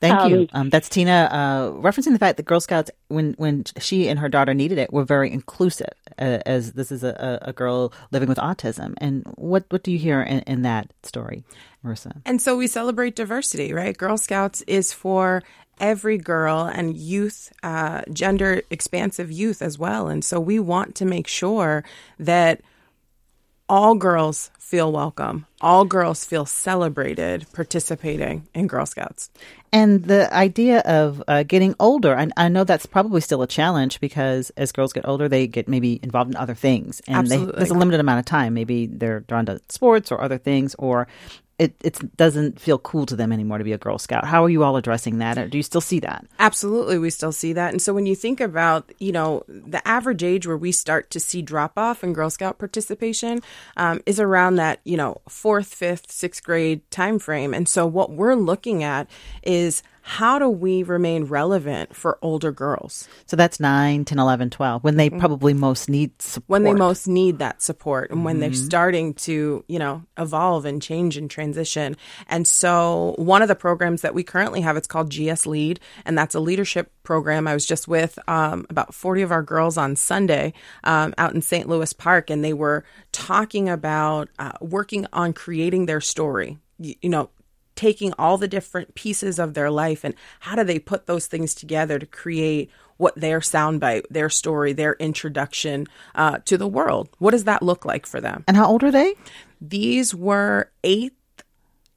Thank 0.00 0.14
um, 0.14 0.30
you. 0.30 0.48
Um, 0.52 0.70
that's 0.70 0.88
Tina 0.88 1.28
uh, 1.30 1.70
referencing 1.80 2.12
the 2.12 2.18
fact 2.18 2.36
that 2.36 2.44
Girl 2.44 2.60
Scouts, 2.60 2.90
when 3.08 3.34
when 3.38 3.64
she 3.78 4.08
and 4.08 4.18
her 4.18 4.28
daughter 4.28 4.54
needed 4.54 4.78
it, 4.78 4.92
were 4.92 5.04
very 5.04 5.30
inclusive. 5.32 5.92
Uh, 6.18 6.38
as 6.46 6.72
this 6.72 6.90
is 6.90 7.04
a, 7.04 7.38
a 7.42 7.52
girl 7.52 7.92
living 8.10 8.28
with 8.28 8.38
autism, 8.38 8.94
and 8.98 9.24
what 9.36 9.64
what 9.70 9.82
do 9.82 9.92
you 9.92 9.98
hear 9.98 10.22
in, 10.22 10.40
in 10.40 10.62
that 10.62 10.92
story, 11.02 11.44
Marisa? 11.84 12.22
And 12.24 12.40
so 12.40 12.56
we 12.56 12.66
celebrate 12.66 13.16
diversity, 13.16 13.72
right? 13.72 13.96
Girl 13.96 14.16
Scouts 14.16 14.62
is 14.62 14.92
for 14.92 15.42
every 15.78 16.18
girl 16.18 16.64
and 16.64 16.96
youth, 16.96 17.52
uh, 17.62 18.02
gender 18.12 18.62
expansive 18.70 19.30
youth 19.30 19.60
as 19.60 19.78
well. 19.78 20.08
And 20.08 20.24
so 20.24 20.40
we 20.40 20.58
want 20.58 20.94
to 20.96 21.04
make 21.04 21.26
sure 21.26 21.84
that 22.18 22.60
all 23.68 23.94
girls 23.94 24.50
feel 24.58 24.92
welcome. 24.92 25.46
All 25.60 25.84
girls 25.84 26.24
feel 26.24 26.44
celebrated 26.46 27.46
participating 27.52 28.46
in 28.54 28.66
Girl 28.66 28.86
Scouts. 28.86 29.30
And 29.72 30.04
the 30.04 30.32
idea 30.32 30.80
of 30.80 31.22
uh, 31.28 31.42
getting 31.42 31.74
older, 31.80 32.16
I, 32.16 32.28
I, 32.36 32.48
know 32.48 32.64
that's 32.64 32.86
probably 32.86 33.20
still 33.20 33.42
a 33.42 33.46
challenge 33.46 34.00
because 34.00 34.50
as 34.56 34.72
girls 34.72 34.92
get 34.92 35.06
older, 35.06 35.28
they 35.28 35.46
get 35.46 35.68
maybe 35.68 36.00
involved 36.02 36.30
in 36.30 36.36
other 36.36 36.54
things. 36.54 37.00
And 37.06 37.26
they, 37.26 37.36
there's 37.36 37.70
a 37.70 37.74
limited 37.74 38.00
amount 38.00 38.20
of 38.20 38.24
time. 38.24 38.54
Maybe 38.54 38.86
they're 38.86 39.20
drawn 39.20 39.46
to 39.46 39.60
sports 39.68 40.12
or 40.12 40.20
other 40.20 40.38
things, 40.38 40.74
or 40.78 41.08
it 41.58 41.74
it 41.82 42.16
doesn't 42.16 42.60
feel 42.60 42.78
cool 42.78 43.06
to 43.06 43.16
them 43.16 43.32
anymore 43.32 43.58
to 43.58 43.64
be 43.64 43.72
a 43.72 43.78
Girl 43.78 43.98
Scout. 43.98 44.26
How 44.26 44.44
are 44.44 44.50
you 44.50 44.62
all 44.62 44.76
addressing 44.76 45.18
that? 45.18 45.38
Or 45.38 45.48
do 45.48 45.56
you 45.56 45.62
still 45.62 45.80
see 45.80 46.00
that? 46.00 46.26
Absolutely, 46.38 46.98
we 46.98 47.10
still 47.10 47.32
see 47.32 47.52
that. 47.54 47.72
And 47.72 47.80
so 47.80 47.94
when 47.94 48.06
you 48.06 48.14
think 48.14 48.40
about, 48.40 48.92
you 48.98 49.12
know, 49.12 49.42
the 49.48 49.86
average 49.88 50.22
age 50.22 50.46
where 50.46 50.56
we 50.56 50.72
start 50.72 51.10
to 51.10 51.20
see 51.20 51.42
drop 51.42 51.78
off 51.78 52.04
in 52.04 52.12
Girl 52.12 52.30
Scout 52.30 52.58
participation 52.58 53.40
um, 53.76 54.02
is 54.04 54.20
around 54.20 54.56
that, 54.56 54.80
you 54.84 54.96
know, 54.96 55.20
fourth, 55.28 55.72
fifth, 55.72 56.10
sixth 56.10 56.44
grade 56.44 56.88
time 56.90 57.18
frame. 57.18 57.54
And 57.54 57.68
so 57.68 57.86
what 57.86 58.12
we're 58.12 58.34
looking 58.34 58.84
at 58.84 59.08
is 59.42 59.82
how 60.08 60.38
do 60.38 60.48
we 60.48 60.84
remain 60.84 61.24
relevant 61.24 61.96
for 61.96 62.16
older 62.22 62.52
girls? 62.52 63.08
So 63.26 63.34
that's 63.34 63.58
9, 63.58 64.04
10, 64.04 64.18
11, 64.20 64.50
12, 64.50 64.84
when 64.84 64.96
they 64.96 65.10
mm-hmm. 65.10 65.18
probably 65.18 65.52
most 65.52 65.88
need 65.88 66.22
support. 66.22 66.48
When 66.48 66.62
they 66.62 66.74
most 66.74 67.08
need 67.08 67.40
that 67.40 67.60
support 67.60 68.10
and 68.10 68.18
mm-hmm. 68.18 68.24
when 68.24 68.38
they're 68.38 68.50
mm-hmm. 68.50 68.66
starting 68.66 69.14
to, 69.14 69.64
you 69.66 69.78
know, 69.80 70.04
evolve 70.16 70.64
and 70.64 70.80
change 70.80 71.16
and 71.16 71.28
transition. 71.28 71.96
And 72.28 72.46
so 72.46 73.16
one 73.18 73.42
of 73.42 73.48
the 73.48 73.56
programs 73.56 74.02
that 74.02 74.14
we 74.14 74.22
currently 74.22 74.60
have, 74.60 74.76
it's 74.76 74.86
called 74.86 75.10
GS 75.10 75.44
Lead, 75.44 75.80
and 76.04 76.16
that's 76.16 76.36
a 76.36 76.40
leadership 76.40 76.92
program. 77.02 77.48
I 77.48 77.54
was 77.54 77.66
just 77.66 77.88
with 77.88 78.16
um, 78.28 78.64
about 78.70 78.94
40 78.94 79.22
of 79.22 79.32
our 79.32 79.42
girls 79.42 79.76
on 79.76 79.96
Sunday 79.96 80.52
um, 80.84 81.14
out 81.18 81.34
in 81.34 81.42
St. 81.42 81.68
Louis 81.68 81.92
Park, 81.92 82.30
and 82.30 82.44
they 82.44 82.52
were 82.52 82.84
talking 83.10 83.68
about 83.68 84.28
uh, 84.38 84.52
working 84.60 85.08
on 85.12 85.32
creating 85.32 85.86
their 85.86 86.00
story. 86.00 86.58
You, 86.78 86.94
you 87.02 87.08
know, 87.08 87.30
taking 87.76 88.12
all 88.18 88.38
the 88.38 88.48
different 88.48 88.94
pieces 88.94 89.38
of 89.38 89.54
their 89.54 89.70
life 89.70 90.02
and 90.02 90.14
how 90.40 90.56
do 90.56 90.64
they 90.64 90.78
put 90.78 91.06
those 91.06 91.26
things 91.26 91.54
together 91.54 91.98
to 91.98 92.06
create 92.06 92.70
what 92.96 93.14
their 93.14 93.40
soundbite, 93.40 94.04
their 94.10 94.30
story, 94.30 94.72
their 94.72 94.94
introduction 94.94 95.86
uh, 96.14 96.38
to 96.46 96.56
the 96.56 96.66
world. 96.66 97.08
What 97.18 97.32
does 97.32 97.44
that 97.44 97.62
look 97.62 97.84
like 97.84 98.06
for 98.06 98.20
them? 98.20 98.44
And 98.48 98.56
how 98.56 98.66
old 98.66 98.82
are 98.82 98.90
they? 98.90 99.14
These 99.60 100.14
were 100.14 100.70
eighth 100.82 101.14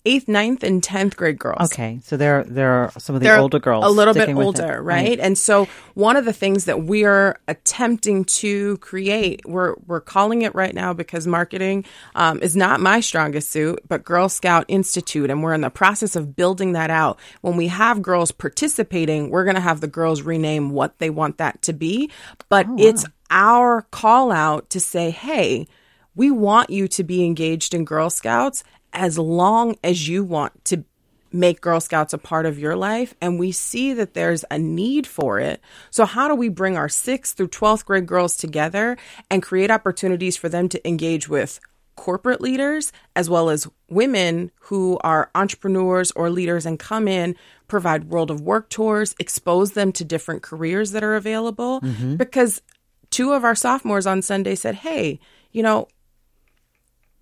eighth, 0.06 0.28
ninth, 0.28 0.64
and 0.64 0.82
tenth 0.82 1.18
grade 1.18 1.38
girls. 1.38 1.72
Okay, 1.72 2.00
so 2.04 2.16
they're 2.16 2.44
they're 2.44 2.92
some 2.98 3.16
of 3.16 3.22
the 3.22 3.28
they're 3.28 3.38
older 3.38 3.60
girls, 3.60 3.86
a 3.86 3.90
little 3.90 4.14
bit 4.14 4.30
older, 4.30 4.82
right? 4.82 5.10
right? 5.10 5.20
And 5.20 5.38
so 5.38 5.68
one 5.94 6.16
of 6.16 6.26
the 6.26 6.34
things 6.34 6.66
that 6.66 6.84
we 6.84 7.04
are 7.04 7.38
attempting 7.48 8.26
to 8.26 8.78
create, 8.78 9.42
we're 9.46 9.76
we're 9.86 10.02
calling 10.02 10.44
it 10.44 10.56
right 10.56 10.74
now 10.74 10.94
because 10.94 11.28
marketing 11.28 11.86
um, 12.16 12.42
is 12.42 12.56
not 12.56 12.80
my 12.80 13.02
strongest 13.02 13.50
suit, 13.50 13.80
but 13.88 14.04
Girl 14.04 14.30
Scout 14.30 14.66
Institute, 14.68 15.30
and 15.30 15.44
we're 15.44 15.54
in 15.54 15.62
the 15.62 15.70
process 15.70 16.16
of 16.16 16.36
building 16.36 16.74
that 16.74 16.90
out. 16.90 17.20
When 17.42 17.58
we 17.58 17.68
have 17.68 18.02
girls 18.02 18.32
participating, 18.32 19.30
we're 19.30 19.44
going 19.44 19.56
to 19.56 19.62
have 19.62 19.82
the 19.82 19.88
girls 19.88 20.22
rename 20.22 20.72
what 20.72 21.00
they 21.00 21.10
want 21.10 21.38
that 21.38 21.62
to 21.64 21.74
be, 21.74 22.10
but 22.48 22.68
oh, 22.68 22.72
wow. 22.72 22.78
it's 22.80 23.06
our 23.30 23.82
call 23.92 24.32
out 24.32 24.70
to 24.72 24.80
say, 24.80 25.12
hey. 25.12 25.68
We 26.16 26.32
want 26.32 26.70
you 26.70 26.90
to 26.90 27.04
be 27.06 27.24
engaged 27.24 27.74
in 27.74 27.86
Girl 27.86 28.10
Scouts 28.10 28.66
as 28.94 29.18
long 29.18 29.76
as 29.84 30.08
you 30.08 30.24
want 30.24 30.66
to 30.66 30.84
make 31.32 31.62
Girl 31.62 31.80
Scouts 31.80 32.14
a 32.14 32.18
part 32.18 32.46
of 32.46 32.58
your 32.58 32.76
life 32.76 33.14
and 33.22 33.40
we 33.40 33.52
see 33.52 33.94
that 33.94 34.14
there's 34.14 34.44
a 34.50 34.58
need 34.58 35.06
for 35.06 35.40
it. 35.40 35.62
So 35.92 36.06
how 36.06 36.28
do 36.28 36.36
we 36.36 36.50
bring 36.50 36.76
our 36.76 36.88
6th 36.88 37.34
through 37.34 37.50
12th 37.50 37.86
grade 37.86 38.08
girls 38.08 38.36
together 38.36 38.98
and 39.30 39.44
create 39.44 39.72
opportunities 39.72 40.38
for 40.38 40.50
them 40.50 40.70
to 40.70 40.88
engage 40.88 41.30
with 41.30 41.60
corporate 41.96 42.40
leaders 42.40 42.94
as 43.14 43.30
well 43.30 43.50
as 43.50 43.68
women 43.90 44.50
who 44.62 44.98
are 45.04 45.30
entrepreneurs 45.36 46.12
or 46.12 46.30
leaders 46.30 46.66
and 46.66 46.80
come 46.80 47.10
in 47.10 47.36
provide 47.68 48.06
world 48.06 48.32
of 48.32 48.40
work 48.40 48.70
tours 48.70 49.14
expose 49.20 49.74
them 49.74 49.92
to 49.92 50.06
different 50.06 50.42
careers 50.42 50.92
that 50.92 51.04
are 51.04 51.16
available 51.16 51.82
mm-hmm. 51.82 52.16
because 52.16 52.62
two 53.10 53.34
of 53.34 53.44
our 53.44 53.54
sophomores 53.54 54.08
on 54.08 54.22
sunday 54.22 54.56
said 54.56 54.76
hey 54.76 55.20
you 55.52 55.62
know 55.62 55.90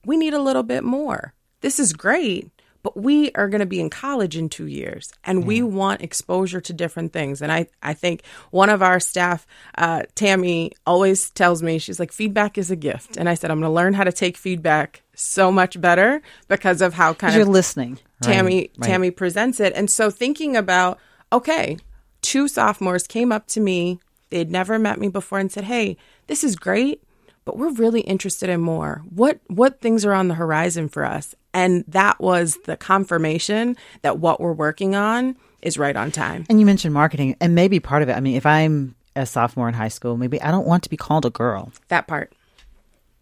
we 0.05 0.15
need 0.15 0.35
a 0.35 0.41
little 0.41 0.61
bit 0.61 0.83
more 0.83 1.33
this 1.61 1.79
is 1.79 1.93
great 1.93 2.49
but 2.87 2.95
we 2.95 3.31
are 3.33 3.49
going 3.49 3.59
to 3.59 3.65
be 3.65 3.81
in 3.81 3.89
college 3.89 4.37
in 4.37 4.47
two 4.47 4.67
years 4.67 5.11
and 5.25 5.45
we 5.45 5.61
want 5.61 6.01
exposure 6.01 6.61
to 6.61 6.71
different 6.71 7.11
things. 7.11 7.41
And 7.41 7.51
I, 7.51 7.67
I 7.83 7.93
think 7.93 8.23
one 8.51 8.69
of 8.69 8.81
our 8.81 9.01
staff, 9.01 9.45
uh, 9.77 10.03
Tammy, 10.15 10.71
always 10.85 11.29
tells 11.31 11.61
me, 11.61 11.79
she's 11.79 11.99
like, 11.99 12.13
feedback 12.13 12.57
is 12.57 12.71
a 12.71 12.77
gift. 12.77 13.17
And 13.17 13.27
I 13.27 13.33
said, 13.33 13.51
I'm 13.51 13.59
going 13.59 13.69
to 13.69 13.75
learn 13.75 13.93
how 13.93 14.05
to 14.05 14.13
take 14.13 14.37
feedback 14.37 15.01
so 15.15 15.51
much 15.51 15.81
better 15.81 16.21
because 16.47 16.81
of 16.81 16.93
how 16.93 17.13
kind 17.13 17.33
of 17.33 17.37
you're 17.39 17.45
listening. 17.45 17.99
Tammy, 18.21 18.55
right, 18.55 18.71
right. 18.77 18.87
Tammy 18.87 19.11
presents 19.11 19.59
it. 19.59 19.73
And 19.75 19.91
so 19.91 20.09
thinking 20.09 20.55
about, 20.55 20.97
okay, 21.33 21.77
two 22.21 22.47
sophomores 22.47 23.05
came 23.05 23.33
up 23.33 23.47
to 23.47 23.59
me. 23.59 23.99
They'd 24.29 24.49
never 24.49 24.79
met 24.79 24.97
me 24.97 25.09
before 25.09 25.39
and 25.39 25.51
said, 25.51 25.65
Hey, 25.65 25.97
this 26.27 26.41
is 26.41 26.55
great 26.55 27.03
but 27.47 27.57
we're 27.57 27.71
really 27.71 28.01
interested 28.01 28.49
in 28.49 28.59
more. 28.59 29.03
What 29.09 29.39
what 29.47 29.79
things 29.79 30.03
are 30.03 30.11
on 30.11 30.27
the 30.27 30.33
horizon 30.33 30.89
for 30.89 31.05
us? 31.05 31.33
And 31.57 31.83
that 31.87 32.19
was 32.19 32.59
the 32.65 32.77
confirmation 32.77 33.77
that 34.03 34.19
what 34.19 34.39
we're 34.39 34.53
working 34.53 34.95
on 34.95 35.35
is 35.63 35.75
right 35.75 35.95
on 35.95 36.11
time. 36.11 36.45
And 36.49 36.59
you 36.59 36.67
mentioned 36.67 36.93
marketing, 36.93 37.35
and 37.41 37.55
maybe 37.55 37.79
part 37.79 38.03
of 38.03 38.09
it. 38.09 38.13
I 38.13 38.19
mean, 38.19 38.35
if 38.35 38.45
I'm 38.45 38.93
a 39.15 39.25
sophomore 39.25 39.67
in 39.67 39.73
high 39.73 39.87
school, 39.87 40.17
maybe 40.17 40.39
I 40.39 40.51
don't 40.51 40.67
want 40.67 40.83
to 40.83 40.89
be 40.89 40.97
called 40.97 41.25
a 41.25 41.31
girl. 41.31 41.71
That 41.87 42.05
part. 42.05 42.31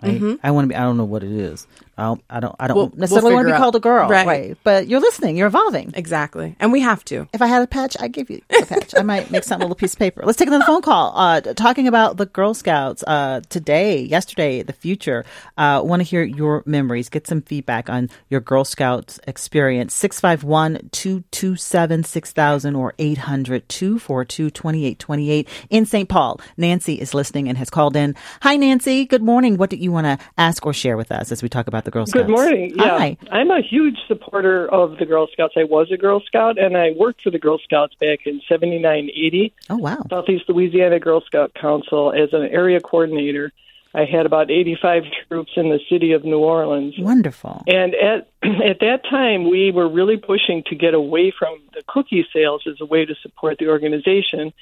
I, 0.02 0.10
mm-hmm. 0.10 0.34
I 0.44 0.52
want 0.52 0.66
to 0.66 0.70
be. 0.70 0.76
I 0.76 0.82
don't 0.82 0.98
know 0.98 1.06
what 1.06 1.24
it 1.24 1.32
is. 1.32 1.68
I 1.98 2.14
I 2.30 2.42
don't. 2.42 2.54
I 2.60 2.68
don't 2.68 2.76
we'll, 2.76 2.92
necessarily 2.96 3.28
we'll 3.28 3.36
want 3.38 3.48
to 3.48 3.54
be 3.54 3.58
called 3.58 3.78
a 3.78 3.80
girl, 3.80 4.10
right. 4.10 4.28
right? 4.28 4.58
But 4.64 4.90
you're 4.90 5.00
listening. 5.00 5.38
You're 5.38 5.48
evolving. 5.48 5.94
Exactly, 5.96 6.58
and 6.60 6.74
we 6.74 6.82
have 6.82 7.06
to. 7.06 7.30
If 7.32 7.42
I 7.42 7.48
had 7.48 7.62
a 7.62 7.68
patch, 7.68 7.96
I'd 8.00 8.12
give 8.12 8.30
you 8.30 8.42
a 8.50 8.66
patch. 8.66 8.94
I 8.98 9.04
might 9.04 9.32
make 9.32 9.46
something 9.46 9.64
a 9.64 9.68
little 9.68 9.78
piece 9.78 9.94
of 9.94 10.00
paper. 10.00 10.24
Let's 10.26 10.38
take 10.38 10.50
another 10.50 10.66
phone 10.66 10.82
call. 10.82 11.14
Uh, 11.16 11.40
talking 11.40 11.88
about 11.88 12.18
the 12.18 12.26
Girl 12.26 12.54
Scouts 12.54 13.06
uh, 13.08 13.40
today, 13.48 14.02
yesterday, 14.02 14.64
the 14.64 14.74
future. 14.74 15.24
Uh, 15.58 15.82
want 15.84 16.02
to 16.02 16.04
hear 16.04 16.24
your 16.24 16.62
memories. 16.66 17.08
Get 17.08 17.26
some 17.26 17.42
feedback 17.42 17.90
on 17.90 18.10
your 18.30 18.42
Girl 18.42 18.66
Scouts 18.66 19.18
experience. 19.26 19.98
651-227-6000 19.98 22.78
or 22.78 22.92
800-242-2828 23.00 25.48
in 25.70 25.86
St. 25.86 26.10
Paul. 26.10 26.42
Nancy 26.58 26.96
is 26.96 27.14
listening 27.14 27.48
and 27.48 27.58
has 27.58 27.70
called 27.70 27.96
in. 27.96 28.14
Hi, 28.42 28.58
Nancy. 28.58 29.06
Good 29.06 29.24
morning. 29.24 29.56
What 29.56 29.70
do 29.70 29.78
you 29.78 29.85
want 29.92 30.06
to 30.06 30.18
ask 30.38 30.66
or 30.66 30.74
share 30.74 30.98
with 30.98 31.12
us 31.12 31.32
as 31.32 31.42
we 31.44 31.50
talk 31.50 31.68
about 31.68 31.86
the 31.86 31.92
Girl 31.92 32.06
Scouts? 32.06 32.26
Good 32.26 32.32
morning. 32.32 32.74
Yeah, 32.76 32.98
Hi. 32.98 33.18
I'm 33.32 33.52
a 33.52 33.62
huge 33.62 33.98
supporter 34.08 34.68
of 34.68 34.98
the 34.98 35.06
Girl 35.06 35.28
Scouts. 35.32 35.54
I 35.58 35.64
was 35.64 35.92
a 35.92 35.98
Girl 35.98 36.22
Scout, 36.26 36.58
and 36.58 36.78
I 36.78 36.92
worked 36.98 37.22
for 37.22 37.32
the 37.32 37.40
Girl 37.40 37.60
Scouts 37.60 37.96
back 38.00 38.20
in 38.26 38.42
79, 38.48 39.10
80. 39.10 39.54
Oh, 39.70 39.78
wow. 39.78 40.04
Southeast 40.10 40.46
Louisiana 40.48 41.00
Girl 41.00 41.22
Scout 41.22 41.54
Council 41.60 42.12
as 42.12 42.30
an 42.34 42.44
area 42.44 42.80
coordinator. 42.80 43.52
I 43.94 44.04
had 44.04 44.26
about 44.26 44.52
85 44.52 45.04
troops 45.28 45.52
in 45.56 45.70
the 45.70 45.80
city 45.90 46.12
of 46.12 46.26
New 46.26 46.40
Orleans. 46.40 46.96
Wonderful. 47.00 47.64
And 47.68 47.96
at 47.96 48.28
at 48.44 48.80
that 48.82 49.02
time, 49.10 49.50
we 49.50 49.72
were 49.72 49.90
really 49.90 50.18
pushing 50.18 50.64
to 50.68 50.76
get 50.76 50.94
away 50.94 51.34
from 51.38 51.60
the 51.74 51.82
cookie 51.88 52.26
sales 52.34 52.64
as 52.68 52.76
a 52.82 52.86
way 52.86 53.06
to 53.06 53.16
support 53.24 53.58
the 53.58 53.70
organization 53.70 54.54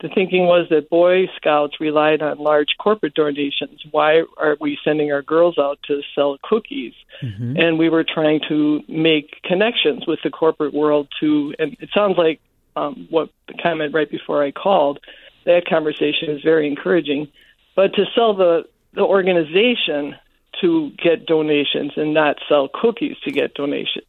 the 0.00 0.08
thinking 0.08 0.46
was 0.46 0.68
that 0.70 0.88
Boy 0.90 1.26
Scouts 1.36 1.80
relied 1.80 2.22
on 2.22 2.38
large 2.38 2.68
corporate 2.78 3.14
donations. 3.14 3.80
Why 3.90 4.22
are 4.36 4.56
we 4.60 4.78
sending 4.84 5.12
our 5.12 5.22
girls 5.22 5.58
out 5.58 5.78
to 5.88 6.02
sell 6.14 6.38
cookies? 6.42 6.94
Mm-hmm. 7.22 7.56
And 7.56 7.78
we 7.78 7.88
were 7.88 8.04
trying 8.04 8.40
to 8.48 8.82
make 8.86 9.42
connections 9.42 10.06
with 10.06 10.20
the 10.22 10.30
corporate 10.30 10.72
world 10.72 11.08
to, 11.20 11.54
and 11.58 11.76
it 11.80 11.90
sounds 11.92 12.16
like 12.16 12.40
um, 12.76 13.08
what 13.10 13.30
the 13.48 13.54
comment 13.60 13.92
right 13.92 14.08
before 14.08 14.44
I 14.44 14.52
called, 14.52 15.00
that 15.46 15.66
conversation 15.68 16.30
is 16.30 16.42
very 16.42 16.68
encouraging. 16.68 17.28
But 17.74 17.94
to 17.94 18.04
sell 18.14 18.34
the, 18.34 18.64
the 18.94 19.02
organization 19.02 20.14
to 20.60 20.90
get 21.02 21.26
donations 21.26 21.92
and 21.96 22.14
not 22.14 22.36
sell 22.48 22.68
cookies 22.72 23.16
to 23.24 23.32
get 23.32 23.54
donations. 23.54 24.06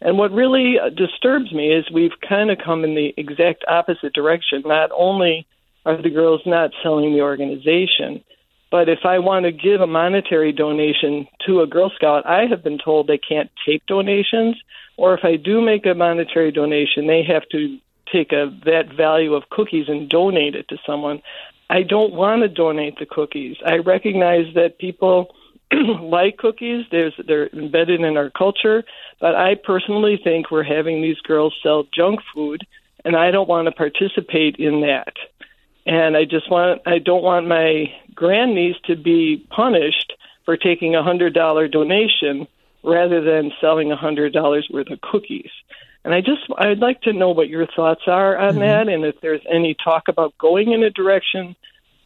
And 0.00 0.18
what 0.18 0.32
really 0.32 0.76
uh, 0.78 0.90
disturbs 0.90 1.52
me 1.52 1.72
is 1.72 1.90
we've 1.90 2.18
kind 2.26 2.50
of 2.50 2.58
come 2.64 2.84
in 2.84 2.94
the 2.94 3.14
exact 3.16 3.64
opposite 3.66 4.12
direction. 4.12 4.62
Not 4.64 4.90
only 4.96 5.46
are 5.84 6.00
the 6.00 6.10
girls 6.10 6.42
not 6.44 6.72
selling 6.82 7.12
the 7.12 7.22
organization, 7.22 8.22
but 8.70 8.88
if 8.88 9.00
I 9.04 9.20
want 9.20 9.44
to 9.44 9.52
give 9.52 9.80
a 9.80 9.86
monetary 9.86 10.52
donation 10.52 11.26
to 11.46 11.60
a 11.60 11.66
Girl 11.66 11.90
Scout, 11.94 12.26
I 12.26 12.46
have 12.46 12.62
been 12.62 12.78
told 12.78 13.06
they 13.06 13.18
can't 13.18 13.50
take 13.66 13.86
donations, 13.86 14.56
or 14.96 15.14
if 15.14 15.24
I 15.24 15.36
do 15.36 15.60
make 15.60 15.86
a 15.86 15.94
monetary 15.94 16.50
donation, 16.50 17.06
they 17.06 17.22
have 17.22 17.48
to 17.52 17.78
take 18.12 18.32
a 18.32 18.50
that 18.64 18.94
value 18.96 19.34
of 19.34 19.48
cookies 19.50 19.88
and 19.88 20.08
donate 20.08 20.54
it 20.54 20.68
to 20.68 20.78
someone. 20.86 21.22
I 21.70 21.82
don't 21.82 22.12
want 22.12 22.42
to 22.42 22.48
donate 22.48 22.98
the 22.98 23.06
cookies. 23.06 23.56
I 23.64 23.78
recognize 23.78 24.52
that 24.54 24.78
people 24.78 25.34
like 26.00 26.36
cookies. 26.36 26.86
There's 26.90 27.14
they're 27.26 27.48
embedded 27.48 28.00
in 28.00 28.16
our 28.16 28.30
culture, 28.30 28.84
but 29.20 29.34
I 29.34 29.54
personally 29.54 30.20
think 30.22 30.50
we're 30.50 30.62
having 30.62 31.02
these 31.02 31.20
girls 31.20 31.54
sell 31.62 31.84
junk 31.94 32.20
food, 32.34 32.66
and 33.04 33.16
I 33.16 33.30
don't 33.30 33.48
want 33.48 33.66
to 33.66 33.72
participate 33.72 34.56
in 34.56 34.82
that. 34.82 35.14
And 35.86 36.16
I 36.16 36.24
just 36.24 36.50
want 36.50 36.82
I 36.86 36.98
don't 36.98 37.22
want 37.22 37.48
my 37.48 37.86
grandniece 38.14 38.76
to 38.86 38.96
be 38.96 39.44
punished 39.50 40.12
for 40.44 40.56
taking 40.56 40.94
a 40.94 41.02
hundred 41.02 41.34
dollar 41.34 41.68
donation 41.68 42.46
rather 42.84 43.20
than 43.20 43.52
selling 43.60 43.90
a 43.90 43.96
hundred 43.96 44.32
dollars 44.32 44.68
worth 44.72 44.90
of 44.90 45.00
cookies. 45.00 45.50
And 46.04 46.14
I 46.14 46.20
just 46.20 46.42
I'd 46.56 46.78
like 46.78 47.02
to 47.02 47.12
know 47.12 47.30
what 47.30 47.48
your 47.48 47.66
thoughts 47.66 48.02
are 48.06 48.38
on 48.38 48.52
mm-hmm. 48.52 48.60
that, 48.60 48.88
and 48.88 49.04
if 49.04 49.20
there's 49.20 49.42
any 49.52 49.74
talk 49.82 50.04
about 50.06 50.38
going 50.38 50.70
in 50.70 50.84
a 50.84 50.90
direction 50.90 51.56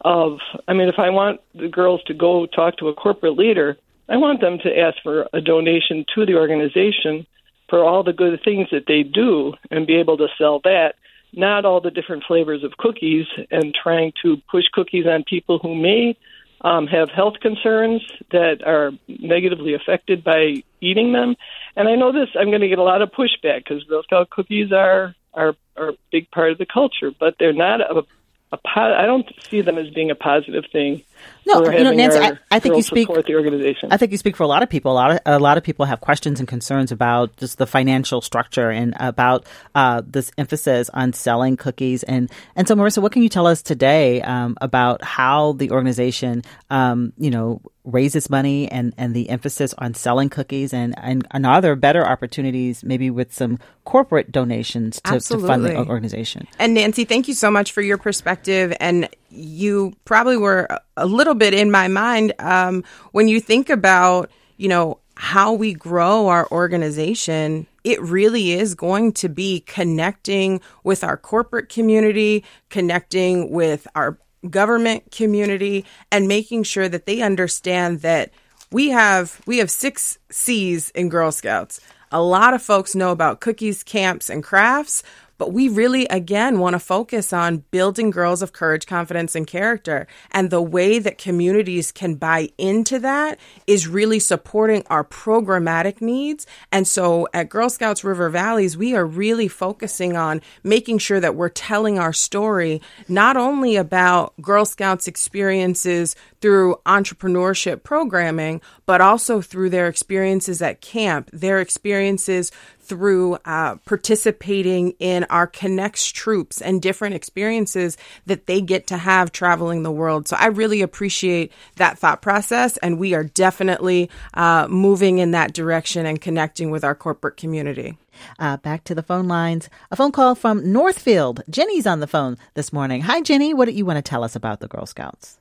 of 0.03 0.39
I 0.67 0.73
mean, 0.73 0.89
if 0.89 0.99
I 0.99 1.09
want 1.09 1.41
the 1.53 1.67
girls 1.67 2.01
to 2.07 2.13
go 2.13 2.45
talk 2.45 2.77
to 2.77 2.89
a 2.89 2.93
corporate 2.93 3.37
leader, 3.37 3.77
I 4.09 4.17
want 4.17 4.41
them 4.41 4.57
to 4.63 4.77
ask 4.77 4.97
for 5.03 5.27
a 5.33 5.41
donation 5.41 6.05
to 6.15 6.25
the 6.25 6.35
organization 6.35 7.25
for 7.69 7.83
all 7.83 8.03
the 8.03 8.13
good 8.13 8.39
things 8.43 8.67
that 8.71 8.85
they 8.87 9.03
do 9.03 9.53
and 9.69 9.87
be 9.87 9.95
able 9.95 10.17
to 10.17 10.27
sell 10.37 10.59
that, 10.65 10.95
not 11.33 11.63
all 11.63 11.79
the 11.79 11.91
different 11.91 12.23
flavors 12.27 12.63
of 12.63 12.75
cookies 12.77 13.25
and 13.49 13.73
trying 13.73 14.11
to 14.23 14.37
push 14.51 14.65
cookies 14.73 15.05
on 15.07 15.23
people 15.23 15.59
who 15.59 15.73
may 15.73 16.17
um, 16.59 16.87
have 16.87 17.09
health 17.09 17.35
concerns 17.41 18.01
that 18.31 18.61
are 18.65 18.91
negatively 19.07 19.73
affected 19.73 20.23
by 20.23 20.63
eating 20.81 21.13
them. 21.13 21.35
And 21.75 21.87
I 21.87 21.95
know 21.95 22.11
this, 22.11 22.27
I'm 22.37 22.49
going 22.49 22.61
to 22.61 22.67
get 22.67 22.79
a 22.79 22.83
lot 22.83 23.01
of 23.01 23.11
pushback 23.11 23.63
because 23.63 23.83
Girl 23.85 24.03
Scout 24.03 24.29
cookies 24.29 24.71
are, 24.73 25.15
are, 25.33 25.55
are 25.77 25.89
a 25.89 25.97
big 26.11 26.29
part 26.31 26.51
of 26.51 26.57
the 26.57 26.65
culture, 26.65 27.11
but 27.17 27.35
they're 27.39 27.53
not 27.53 27.79
a 27.79 28.03
a 28.51 28.57
po- 28.57 28.93
I 28.93 29.05
don't 29.05 29.27
see 29.49 29.61
them 29.61 29.77
as 29.77 29.89
being 29.89 30.11
a 30.11 30.15
positive 30.15 30.65
thing. 30.71 31.03
No, 31.45 31.69
you 31.69 31.83
know, 31.83 31.91
Nancy, 31.91 32.19
I, 32.19 32.37
I, 32.51 32.59
think 32.59 32.75
you 32.75 32.83
speak 32.83 33.07
for 33.07 33.21
the 33.21 33.35
organization. 33.35 33.91
I 33.91 33.97
think 33.97 34.11
you 34.11 34.17
speak 34.17 34.35
for 34.35 34.43
a 34.43 34.47
lot 34.47 34.63
of 34.63 34.69
people. 34.69 34.91
A 34.91 34.93
lot 34.93 35.11
of 35.11 35.19
a 35.25 35.39
lot 35.39 35.57
of 35.57 35.63
people 35.63 35.85
have 35.85 35.99
questions 35.99 36.39
and 36.39 36.47
concerns 36.47 36.91
about 36.91 37.35
just 37.37 37.57
the 37.57 37.65
financial 37.65 38.21
structure 38.21 38.69
and 38.69 38.93
about 38.99 39.45
uh, 39.73 40.01
this 40.05 40.31
emphasis 40.37 40.89
on 40.93 41.13
selling 41.13 41.57
cookies. 41.57 42.03
And 42.03 42.29
and 42.55 42.67
so, 42.67 42.75
Marisa, 42.75 43.01
what 43.01 43.11
can 43.11 43.23
you 43.23 43.29
tell 43.29 43.47
us 43.47 43.61
today 43.61 44.21
um, 44.21 44.57
about 44.61 45.03
how 45.03 45.53
the 45.53 45.71
organization, 45.71 46.43
um, 46.69 47.13
you 47.17 47.31
know, 47.31 47.61
raises 47.83 48.29
money 48.29 48.69
and, 48.71 48.93
and 48.97 49.15
the 49.15 49.29
emphasis 49.29 49.73
on 49.77 49.93
selling 49.93 50.29
cookies 50.29 50.73
and, 50.73 50.93
and, 50.97 51.27
and 51.31 51.45
are 51.45 51.61
there 51.61 51.75
better 51.75 52.05
opportunities 52.05 52.83
maybe 52.83 53.09
with 53.09 53.33
some 53.33 53.57
corporate 53.85 54.31
donations 54.31 55.01
to, 55.01 55.19
to 55.19 55.39
fund 55.39 55.65
the 55.65 55.75
organization 55.75 56.47
and 56.59 56.75
nancy 56.75 57.05
thank 57.05 57.27
you 57.27 57.33
so 57.33 57.49
much 57.49 57.71
for 57.71 57.81
your 57.81 57.97
perspective 57.97 58.71
and 58.79 59.09
you 59.29 59.93
probably 60.05 60.37
were 60.37 60.67
a 60.95 61.05
little 61.05 61.30
bit 61.35 61.53
in 61.53 61.71
my 61.71 61.87
mind 61.87 62.33
um, 62.39 62.83
when 63.11 63.27
you 63.27 63.39
think 63.39 63.69
about 63.69 64.29
you 64.57 64.67
know 64.67 64.99
how 65.15 65.53
we 65.53 65.73
grow 65.73 66.27
our 66.27 66.47
organization 66.51 67.67
it 67.83 68.01
really 68.01 68.51
is 68.51 68.75
going 68.75 69.13
to 69.13 69.29
be 69.29 69.61
connecting 69.61 70.61
with 70.83 71.03
our 71.03 71.17
corporate 71.17 71.69
community, 71.69 72.43
connecting 72.69 73.51
with 73.51 73.87
our 73.95 74.17
government 74.49 75.11
community 75.11 75.85
and 76.11 76.27
making 76.27 76.63
sure 76.63 76.89
that 76.89 77.05
they 77.05 77.21
understand 77.21 78.01
that 78.01 78.31
we 78.71 78.89
have 78.89 79.41
we 79.45 79.57
have 79.57 79.69
six 79.69 80.17
C's 80.29 80.89
in 80.91 81.09
Girl 81.09 81.31
Scouts. 81.31 81.81
A 82.11 82.21
lot 82.21 82.53
of 82.53 82.61
folks 82.61 82.95
know 82.95 83.11
about 83.11 83.39
cookies, 83.39 83.83
camps, 83.83 84.29
and 84.29 84.43
crafts, 84.43 85.03
But 85.41 85.53
we 85.53 85.69
really, 85.69 86.05
again, 86.05 86.59
want 86.59 86.75
to 86.75 86.79
focus 86.79 87.33
on 87.33 87.63
building 87.71 88.11
girls 88.11 88.43
of 88.43 88.53
courage, 88.53 88.85
confidence, 88.85 89.33
and 89.33 89.47
character. 89.47 90.05
And 90.29 90.51
the 90.51 90.61
way 90.61 90.99
that 90.99 91.17
communities 91.17 91.91
can 91.91 92.13
buy 92.13 92.49
into 92.59 92.99
that 92.99 93.39
is 93.65 93.87
really 93.87 94.19
supporting 94.19 94.83
our 94.91 95.03
programmatic 95.03 95.99
needs. 95.99 96.45
And 96.71 96.87
so 96.87 97.27
at 97.33 97.49
Girl 97.49 97.71
Scouts 97.71 98.03
River 98.03 98.29
Valleys, 98.29 98.77
we 98.77 98.93
are 98.93 99.03
really 99.03 99.47
focusing 99.47 100.15
on 100.15 100.43
making 100.63 100.99
sure 100.99 101.19
that 101.19 101.33
we're 101.33 101.49
telling 101.49 101.97
our 101.97 102.13
story, 102.13 102.79
not 103.07 103.35
only 103.35 103.77
about 103.77 104.39
Girl 104.43 104.63
Scouts 104.63 105.07
experiences 105.07 106.15
through 106.39 106.75
entrepreneurship 106.85 107.81
programming, 107.81 108.61
but 108.85 109.01
also 109.01 109.41
through 109.41 109.71
their 109.71 109.87
experiences 109.87 110.61
at 110.61 110.81
camp, 110.81 111.31
their 111.33 111.59
experiences 111.59 112.51
through 112.91 113.37
uh, 113.45 113.77
participating 113.85 114.91
in 114.99 115.23
our 115.29 115.47
Connects 115.47 116.11
troops 116.11 116.59
and 116.59 116.81
different 116.81 117.15
experiences 117.15 117.95
that 118.25 118.47
they 118.47 118.59
get 118.59 118.85
to 118.87 118.97
have 118.97 119.31
traveling 119.31 119.83
the 119.83 119.91
world. 119.91 120.27
So 120.27 120.35
I 120.37 120.47
really 120.47 120.81
appreciate 120.81 121.53
that 121.77 121.97
thought 121.97 122.21
process, 122.21 122.75
and 122.75 122.99
we 122.99 123.13
are 123.13 123.23
definitely 123.23 124.09
uh, 124.33 124.67
moving 124.69 125.19
in 125.19 125.31
that 125.31 125.53
direction 125.53 126.05
and 126.05 126.19
connecting 126.19 126.69
with 126.69 126.83
our 126.83 126.93
corporate 126.93 127.37
community. 127.37 127.97
Uh, 128.37 128.57
back 128.57 128.83
to 128.83 128.93
the 128.93 129.03
phone 129.03 129.29
lines. 129.29 129.69
A 129.89 129.95
phone 129.95 130.11
call 130.11 130.35
from 130.35 130.73
Northfield. 130.73 131.43
Jenny's 131.49 131.87
on 131.87 132.01
the 132.01 132.07
phone 132.07 132.35
this 132.55 132.73
morning. 132.73 133.03
Hi, 133.03 133.21
Jenny. 133.21 133.53
What 133.53 133.69
do 133.69 133.71
you 133.71 133.85
want 133.85 133.99
to 133.99 134.01
tell 134.01 134.25
us 134.25 134.35
about 134.35 134.59
the 134.59 134.67
Girl 134.67 134.85
Scouts? 134.85 135.39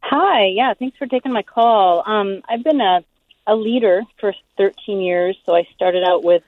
Hi. 0.00 0.46
Yeah, 0.46 0.72
thanks 0.78 0.96
for 0.96 1.06
taking 1.06 1.30
my 1.30 1.42
call. 1.42 2.02
Um, 2.06 2.40
I've 2.48 2.64
been 2.64 2.80
a, 2.80 3.04
a 3.46 3.54
leader 3.54 4.00
for 4.18 4.32
13 4.56 5.02
years. 5.02 5.36
So 5.44 5.54
I 5.54 5.68
started 5.76 6.04
out 6.08 6.24
with 6.24 6.42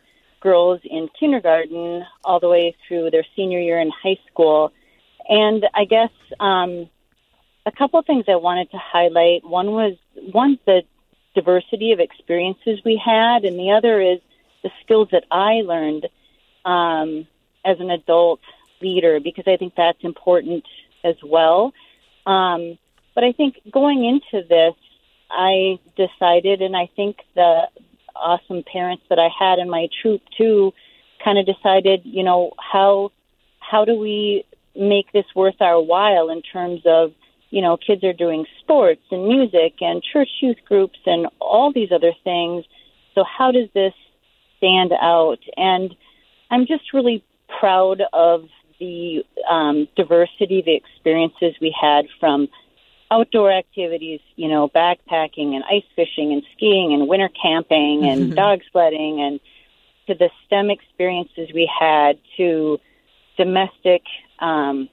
girls 0.46 0.80
in 0.84 1.08
kindergarten 1.18 2.04
all 2.24 2.38
the 2.38 2.48
way 2.48 2.76
through 2.86 3.10
their 3.10 3.26
senior 3.34 3.58
year 3.58 3.80
in 3.80 3.90
high 3.90 4.18
school. 4.30 4.72
And 5.28 5.66
I 5.74 5.84
guess 5.86 6.14
um, 6.38 6.88
a 7.66 7.72
couple 7.72 7.98
of 7.98 8.06
things 8.06 8.26
I 8.28 8.36
wanted 8.36 8.70
to 8.70 8.78
highlight. 8.78 9.44
One 9.44 9.72
was 9.72 9.94
one 10.32 10.56
the 10.64 10.82
diversity 11.34 11.90
of 11.90 11.98
experiences 11.98 12.80
we 12.84 12.96
had, 13.04 13.44
and 13.44 13.58
the 13.58 13.72
other 13.72 14.00
is 14.00 14.20
the 14.62 14.70
skills 14.82 15.08
that 15.10 15.24
I 15.32 15.62
learned 15.72 16.06
um, 16.64 17.26
as 17.64 17.80
an 17.80 17.90
adult 17.90 18.40
leader 18.80 19.18
because 19.18 19.46
I 19.48 19.56
think 19.56 19.74
that's 19.76 20.02
important 20.02 20.64
as 21.02 21.16
well. 21.24 21.72
Um, 22.24 22.78
but 23.16 23.24
I 23.24 23.32
think 23.32 23.56
going 23.70 24.04
into 24.04 24.46
this, 24.46 24.74
I 25.28 25.80
decided, 25.96 26.62
and 26.62 26.76
I 26.76 26.88
think 26.94 27.16
the 27.34 27.68
awesome 28.20 28.62
parents 28.70 29.04
that 29.08 29.18
I 29.18 29.28
had 29.28 29.58
in 29.58 29.68
my 29.70 29.88
troop 30.02 30.22
too, 30.36 30.72
kind 31.24 31.38
of 31.38 31.46
decided, 31.46 32.02
you 32.04 32.22
know, 32.22 32.52
how 32.58 33.10
how 33.60 33.84
do 33.84 33.96
we 33.96 34.44
make 34.76 35.10
this 35.12 35.24
worth 35.34 35.60
our 35.60 35.80
while 35.80 36.28
in 36.28 36.42
terms 36.42 36.82
of, 36.86 37.12
you 37.50 37.62
know, 37.62 37.76
kids 37.76 38.04
are 38.04 38.12
doing 38.12 38.44
sports 38.60 39.02
and 39.10 39.26
music 39.26 39.74
and 39.80 40.02
church 40.02 40.28
youth 40.40 40.58
groups 40.66 40.98
and 41.06 41.26
all 41.40 41.72
these 41.72 41.90
other 41.92 42.12
things. 42.22 42.64
So 43.14 43.24
how 43.24 43.50
does 43.50 43.68
this 43.74 43.94
stand 44.58 44.92
out? 44.92 45.38
And 45.56 45.94
I'm 46.50 46.66
just 46.66 46.92
really 46.92 47.24
proud 47.58 48.02
of 48.12 48.44
the 48.78 49.24
um, 49.50 49.88
diversity, 49.96 50.62
the 50.64 50.74
experiences 50.76 51.54
we 51.60 51.74
had 51.80 52.04
from 52.20 52.48
outdoor 53.10 53.52
activities, 53.52 54.20
you 54.34 54.48
know, 54.48 54.68
backpacking 54.68 55.54
and 55.54 55.64
ice 55.70 55.84
fishing 55.94 56.32
and 56.32 56.42
skiing 56.56 56.92
and 56.92 57.08
winter 57.08 57.28
camping 57.40 58.04
and 58.04 58.22
mm-hmm. 58.22 58.34
dog 58.34 58.60
sledding 58.72 59.20
and 59.20 59.40
to 60.06 60.14
the 60.14 60.30
STEM 60.46 60.70
experiences 60.70 61.50
we 61.52 61.70
had 61.80 62.18
to 62.36 62.78
domestic 63.36 64.02
um, 64.38 64.88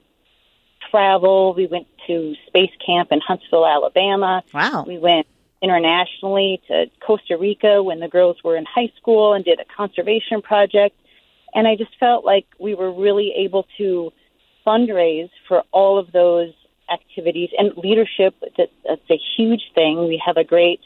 travel. 0.90 1.54
We 1.54 1.66
went 1.66 1.86
to 2.06 2.34
space 2.46 2.72
camp 2.84 3.10
in 3.12 3.20
Huntsville, 3.20 3.66
Alabama. 3.66 4.42
Wow. 4.52 4.84
We 4.86 4.98
went 4.98 5.26
internationally 5.62 6.60
to 6.68 6.86
Costa 7.00 7.36
Rica 7.38 7.82
when 7.82 8.00
the 8.00 8.08
girls 8.08 8.36
were 8.44 8.56
in 8.56 8.64
high 8.66 8.92
school 8.98 9.32
and 9.32 9.44
did 9.44 9.60
a 9.60 9.64
conservation 9.76 10.42
project. 10.42 10.96
And 11.54 11.66
I 11.66 11.76
just 11.76 11.92
felt 11.98 12.24
like 12.24 12.46
we 12.58 12.74
were 12.74 12.92
really 12.92 13.32
able 13.36 13.66
to 13.78 14.12
fundraise 14.66 15.30
for 15.48 15.62
all 15.72 15.98
of 15.98 16.12
those 16.12 16.52
activities 16.92 17.50
and 17.56 17.76
leadership. 17.76 18.34
That, 18.56 18.70
that's 18.86 19.10
a 19.10 19.20
huge 19.36 19.62
thing. 19.74 20.06
We 20.06 20.22
have 20.24 20.36
a 20.36 20.44
great 20.44 20.80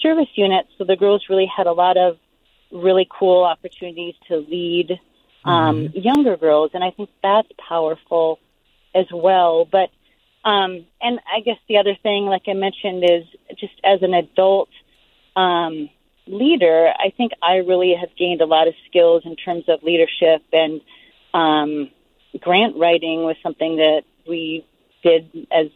service 0.00 0.28
unit, 0.34 0.66
so 0.76 0.84
the 0.84 0.96
girls 0.96 1.24
really 1.28 1.50
had 1.54 1.66
a 1.66 1.72
lot 1.72 1.96
of 1.96 2.18
really 2.70 3.08
cool 3.10 3.44
opportunities 3.44 4.14
to 4.28 4.36
lead 4.36 4.98
um, 5.44 5.88
mm-hmm. 5.88 5.98
younger 5.98 6.36
girls, 6.36 6.70
and 6.74 6.82
I 6.82 6.90
think 6.90 7.10
that's 7.22 7.48
powerful 7.68 8.38
as 8.94 9.06
well. 9.12 9.68
But 9.70 9.90
um, 10.48 10.86
and 11.00 11.20
I 11.34 11.40
guess 11.40 11.56
the 11.68 11.78
other 11.78 11.96
thing, 12.02 12.26
like 12.26 12.42
I 12.48 12.52
mentioned, 12.52 13.02
is 13.04 13.24
just 13.58 13.72
as 13.82 14.02
an 14.02 14.12
adult 14.12 14.68
um, 15.36 15.88
leader, 16.26 16.92
I 16.98 17.10
think 17.16 17.32
I 17.42 17.56
really 17.56 17.94
have 17.98 18.10
gained 18.16 18.40
a 18.40 18.46
lot 18.46 18.68
of 18.68 18.74
skills 18.88 19.22
in 19.24 19.36
terms 19.36 19.64
of 19.68 19.82
leadership 19.82 20.42
and 20.52 20.80
um, 21.32 21.90
grant 22.40 22.76
writing 22.76 23.24
was 23.24 23.36
something 23.42 23.76
that 23.76 24.02
we 24.28 24.64
did 25.04 25.46
as 25.52 25.68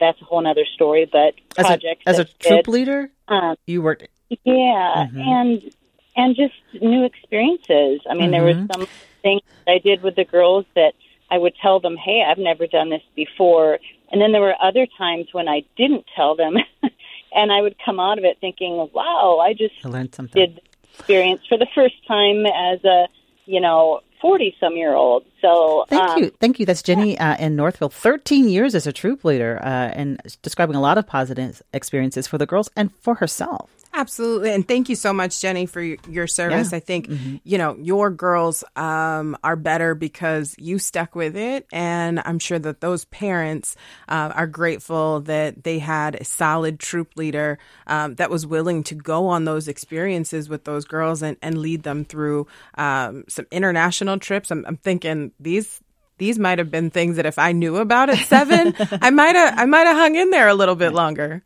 that's 0.00 0.20
a 0.20 0.24
whole 0.24 0.46
other 0.46 0.64
story, 0.74 1.08
but 1.10 1.34
as 1.58 1.66
projects 1.66 2.02
a, 2.06 2.08
as 2.08 2.18
a 2.18 2.24
troop 2.24 2.64
did, 2.64 2.68
leader, 2.68 3.10
um, 3.28 3.56
you 3.66 3.82
worked. 3.82 4.08
Yeah, 4.30 5.06
mm-hmm. 5.08 5.20
and 5.20 5.74
and 6.16 6.36
just 6.36 6.54
new 6.80 7.04
experiences. 7.04 8.00
I 8.08 8.14
mean, 8.14 8.30
mm-hmm. 8.30 8.30
there 8.30 8.42
were 8.42 8.66
some 8.72 8.86
things 9.22 9.42
I 9.66 9.78
did 9.78 10.02
with 10.02 10.16
the 10.16 10.24
girls 10.24 10.64
that 10.74 10.94
I 11.30 11.38
would 11.38 11.54
tell 11.60 11.80
them, 11.80 11.96
"Hey, 11.96 12.24
I've 12.26 12.38
never 12.38 12.66
done 12.66 12.90
this 12.90 13.02
before," 13.14 13.78
and 14.10 14.20
then 14.20 14.32
there 14.32 14.40
were 14.40 14.56
other 14.62 14.86
times 14.98 15.26
when 15.32 15.48
I 15.48 15.62
didn't 15.76 16.06
tell 16.14 16.36
them, 16.36 16.56
and 17.34 17.52
I 17.52 17.60
would 17.60 17.76
come 17.84 18.00
out 18.00 18.18
of 18.18 18.24
it 18.24 18.38
thinking, 18.40 18.88
"Wow, 18.92 19.38
I 19.42 19.52
just 19.52 19.74
I 19.84 19.88
learned 19.88 20.14
something." 20.14 20.40
Did 20.40 20.60
experience 20.98 21.42
for 21.46 21.58
the 21.58 21.66
first 21.74 21.94
time 22.08 22.46
as 22.46 22.82
a 22.84 23.06
you 23.44 23.60
know 23.60 24.00
40 24.20 24.56
some 24.58 24.76
year 24.76 24.94
old. 24.94 25.24
So 25.40 25.84
thank 25.88 26.02
um, 26.02 26.22
you. 26.22 26.30
Thank 26.40 26.58
you. 26.58 26.66
That's 26.66 26.82
Jenny 26.82 27.18
uh, 27.18 27.36
in 27.36 27.56
Northville, 27.56 27.88
13 27.88 28.48
years 28.48 28.74
as 28.74 28.86
a 28.86 28.92
troop 28.92 29.24
leader 29.24 29.58
uh, 29.62 29.66
and 29.66 30.20
describing 30.42 30.76
a 30.76 30.80
lot 30.80 30.98
of 30.98 31.06
positive 31.06 31.62
experiences 31.72 32.26
for 32.26 32.38
the 32.38 32.46
girls 32.46 32.70
and 32.76 32.94
for 32.96 33.16
herself. 33.16 33.75
Absolutely. 33.96 34.52
And 34.52 34.68
thank 34.68 34.90
you 34.90 34.94
so 34.94 35.14
much, 35.14 35.40
Jenny, 35.40 35.64
for 35.64 35.80
your 35.80 36.26
service. 36.26 36.70
Yeah. 36.70 36.76
I 36.76 36.80
think, 36.80 37.08
mm-hmm. 37.08 37.36
you 37.44 37.56
know, 37.56 37.78
your 37.80 38.10
girls 38.10 38.62
um, 38.76 39.38
are 39.42 39.56
better 39.56 39.94
because 39.94 40.54
you 40.58 40.78
stuck 40.78 41.14
with 41.14 41.34
it. 41.34 41.66
And 41.72 42.20
I'm 42.26 42.38
sure 42.38 42.58
that 42.58 42.82
those 42.82 43.06
parents 43.06 43.74
uh, 44.06 44.32
are 44.34 44.46
grateful 44.46 45.20
that 45.22 45.64
they 45.64 45.78
had 45.78 46.14
a 46.16 46.24
solid 46.24 46.78
troop 46.78 47.16
leader 47.16 47.58
um, 47.86 48.16
that 48.16 48.28
was 48.28 48.46
willing 48.46 48.82
to 48.84 48.94
go 48.94 49.28
on 49.28 49.46
those 49.46 49.66
experiences 49.66 50.46
with 50.46 50.64
those 50.64 50.84
girls 50.84 51.22
and, 51.22 51.38
and 51.40 51.56
lead 51.56 51.82
them 51.82 52.04
through 52.04 52.46
um, 52.74 53.24
some 53.28 53.46
international 53.50 54.18
trips. 54.18 54.50
I'm, 54.50 54.66
I'm 54.66 54.76
thinking 54.76 55.32
these 55.40 55.80
these 56.18 56.38
might 56.38 56.58
have 56.58 56.70
been 56.70 56.90
things 56.90 57.16
that 57.16 57.26
if 57.26 57.38
I 57.38 57.52
knew 57.52 57.76
about 57.76 58.10
at 58.10 58.18
seven, 58.26 58.74
I 58.78 59.10
might 59.10 59.36
have 59.36 59.58
I 59.58 59.64
might 59.64 59.86
have 59.86 59.96
hung 59.96 60.16
in 60.16 60.30
there 60.30 60.48
a 60.48 60.54
little 60.54 60.76
bit 60.76 60.92
longer. 60.92 61.42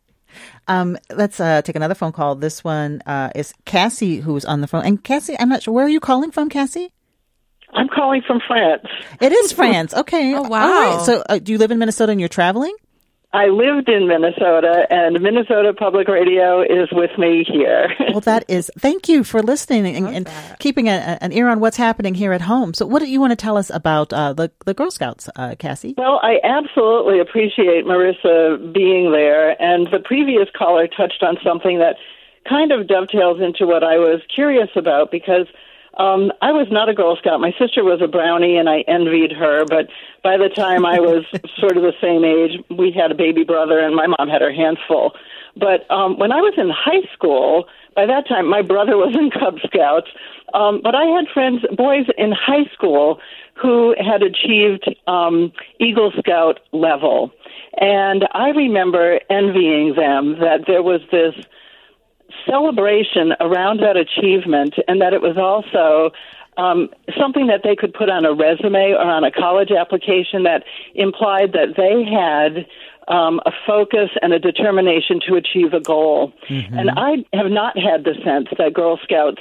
Um, 0.70 0.96
let's 1.12 1.40
uh, 1.40 1.62
take 1.62 1.74
another 1.74 1.96
phone 1.96 2.12
call. 2.12 2.36
This 2.36 2.62
one 2.62 3.02
uh, 3.04 3.30
is 3.34 3.52
Cassie, 3.64 4.20
who's 4.20 4.44
on 4.44 4.60
the 4.60 4.68
phone. 4.68 4.84
And 4.84 5.02
Cassie, 5.02 5.34
I'm 5.36 5.48
not 5.48 5.64
sure 5.64 5.74
where 5.74 5.84
are 5.84 5.88
you 5.88 5.98
calling 5.98 6.30
from, 6.30 6.48
Cassie? 6.48 6.92
I'm 7.72 7.88
calling 7.88 8.22
from 8.24 8.40
France. 8.46 8.86
It 9.20 9.32
is 9.32 9.52
France. 9.52 9.92
Okay. 9.94 10.32
oh 10.34 10.42
wow. 10.42 10.98
So, 10.98 11.24
uh, 11.28 11.38
do 11.38 11.50
you 11.50 11.58
live 11.58 11.72
in 11.72 11.78
Minnesota 11.80 12.12
and 12.12 12.20
you're 12.20 12.28
traveling? 12.28 12.74
I 13.32 13.46
lived 13.46 13.88
in 13.88 14.08
Minnesota, 14.08 14.86
and 14.90 15.20
Minnesota 15.20 15.72
Public 15.72 16.08
Radio 16.08 16.62
is 16.62 16.88
with 16.90 17.16
me 17.16 17.44
here. 17.46 17.88
well, 18.10 18.20
that 18.22 18.44
is. 18.48 18.72
Thank 18.76 19.08
you 19.08 19.22
for 19.22 19.40
listening 19.40 19.86
and, 19.86 20.08
and 20.08 20.28
keeping 20.58 20.88
a, 20.88 21.16
an 21.20 21.32
ear 21.32 21.48
on 21.48 21.60
what's 21.60 21.76
happening 21.76 22.16
here 22.16 22.32
at 22.32 22.40
home. 22.40 22.74
So, 22.74 22.86
what 22.86 22.98
do 22.98 23.08
you 23.08 23.20
want 23.20 23.30
to 23.30 23.36
tell 23.36 23.56
us 23.56 23.70
about 23.70 24.12
uh, 24.12 24.32
the 24.32 24.50
the 24.66 24.74
Girl 24.74 24.90
Scouts, 24.90 25.28
uh, 25.36 25.54
Cassie? 25.60 25.94
Well, 25.96 26.18
I 26.24 26.40
absolutely 26.42 27.20
appreciate 27.20 27.84
Marisa 27.84 28.72
being 28.74 29.12
there, 29.12 29.60
and 29.62 29.86
the 29.92 30.00
previous 30.00 30.48
caller 30.56 30.88
touched 30.88 31.22
on 31.22 31.38
something 31.44 31.78
that 31.78 31.96
kind 32.48 32.72
of 32.72 32.88
dovetails 32.88 33.40
into 33.40 33.64
what 33.64 33.84
I 33.84 33.98
was 33.98 34.22
curious 34.34 34.70
about 34.74 35.12
because 35.12 35.46
um, 35.98 36.32
I 36.40 36.52
was 36.52 36.68
not 36.70 36.88
a 36.88 36.94
Girl 36.94 37.16
Scout. 37.16 37.40
My 37.40 37.52
sister 37.58 37.82
was 37.82 38.00
a 38.02 38.08
Brownie, 38.08 38.56
and 38.56 38.68
I 38.68 38.80
envied 38.86 39.32
her. 39.32 39.64
But 39.66 39.88
by 40.22 40.36
the 40.36 40.48
time 40.48 40.86
I 40.86 41.00
was 41.00 41.24
sort 41.58 41.76
of 41.76 41.82
the 41.82 41.94
same 42.00 42.24
age, 42.24 42.62
we 42.70 42.92
had 42.92 43.10
a 43.10 43.14
baby 43.14 43.44
brother, 43.44 43.78
and 43.78 43.94
my 43.94 44.06
mom 44.06 44.28
had 44.28 44.42
her 44.42 44.52
hands 44.52 44.78
full. 44.86 45.14
But 45.56 45.90
um, 45.90 46.18
when 46.18 46.32
I 46.32 46.40
was 46.40 46.54
in 46.56 46.70
high 46.70 47.06
school, 47.12 47.66
by 47.96 48.06
that 48.06 48.28
time, 48.28 48.48
my 48.48 48.62
brother 48.62 48.96
was 48.96 49.14
in 49.14 49.30
Cub 49.38 49.58
Scouts. 49.66 50.08
Um, 50.54 50.80
but 50.82 50.94
I 50.94 51.04
had 51.04 51.26
friends, 51.32 51.64
boys 51.76 52.06
in 52.16 52.32
high 52.32 52.70
school, 52.72 53.20
who 53.54 53.94
had 53.98 54.22
achieved 54.22 54.88
um, 55.06 55.52
Eagle 55.78 56.12
Scout 56.18 56.60
level. 56.72 57.30
And 57.80 58.26
I 58.32 58.48
remember 58.50 59.20
envying 59.28 59.94
them 59.96 60.38
that 60.40 60.64
there 60.66 60.82
was 60.82 61.00
this 61.12 61.34
celebration 62.46 63.32
around 63.40 63.80
that 63.80 63.96
achievement 63.96 64.74
and 64.88 65.00
that 65.00 65.12
it 65.12 65.22
was 65.22 65.36
also 65.36 66.14
um, 66.56 66.88
something 67.18 67.46
that 67.46 67.60
they 67.64 67.76
could 67.76 67.94
put 67.94 68.10
on 68.10 68.24
a 68.24 68.34
resume 68.34 68.92
or 68.92 69.02
on 69.02 69.24
a 69.24 69.30
college 69.30 69.70
application 69.70 70.42
that 70.42 70.64
implied 70.94 71.52
that 71.52 71.76
they 71.76 72.04
had 72.04 72.66
um, 73.08 73.40
a 73.46 73.50
focus 73.66 74.10
and 74.22 74.32
a 74.32 74.38
determination 74.38 75.20
to 75.28 75.34
achieve 75.34 75.72
a 75.72 75.80
goal. 75.80 76.32
Mm-hmm. 76.48 76.78
And 76.78 76.90
I 76.90 77.24
have 77.32 77.50
not 77.50 77.78
had 77.78 78.04
the 78.04 78.14
sense 78.24 78.48
that 78.56 78.74
Girl 78.74 78.98
Scouts 79.02 79.40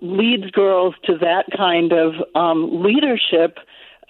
leads 0.00 0.50
girls 0.50 0.94
to 1.04 1.18
that 1.18 1.44
kind 1.56 1.92
of 1.92 2.14
um, 2.34 2.82
leadership 2.82 3.58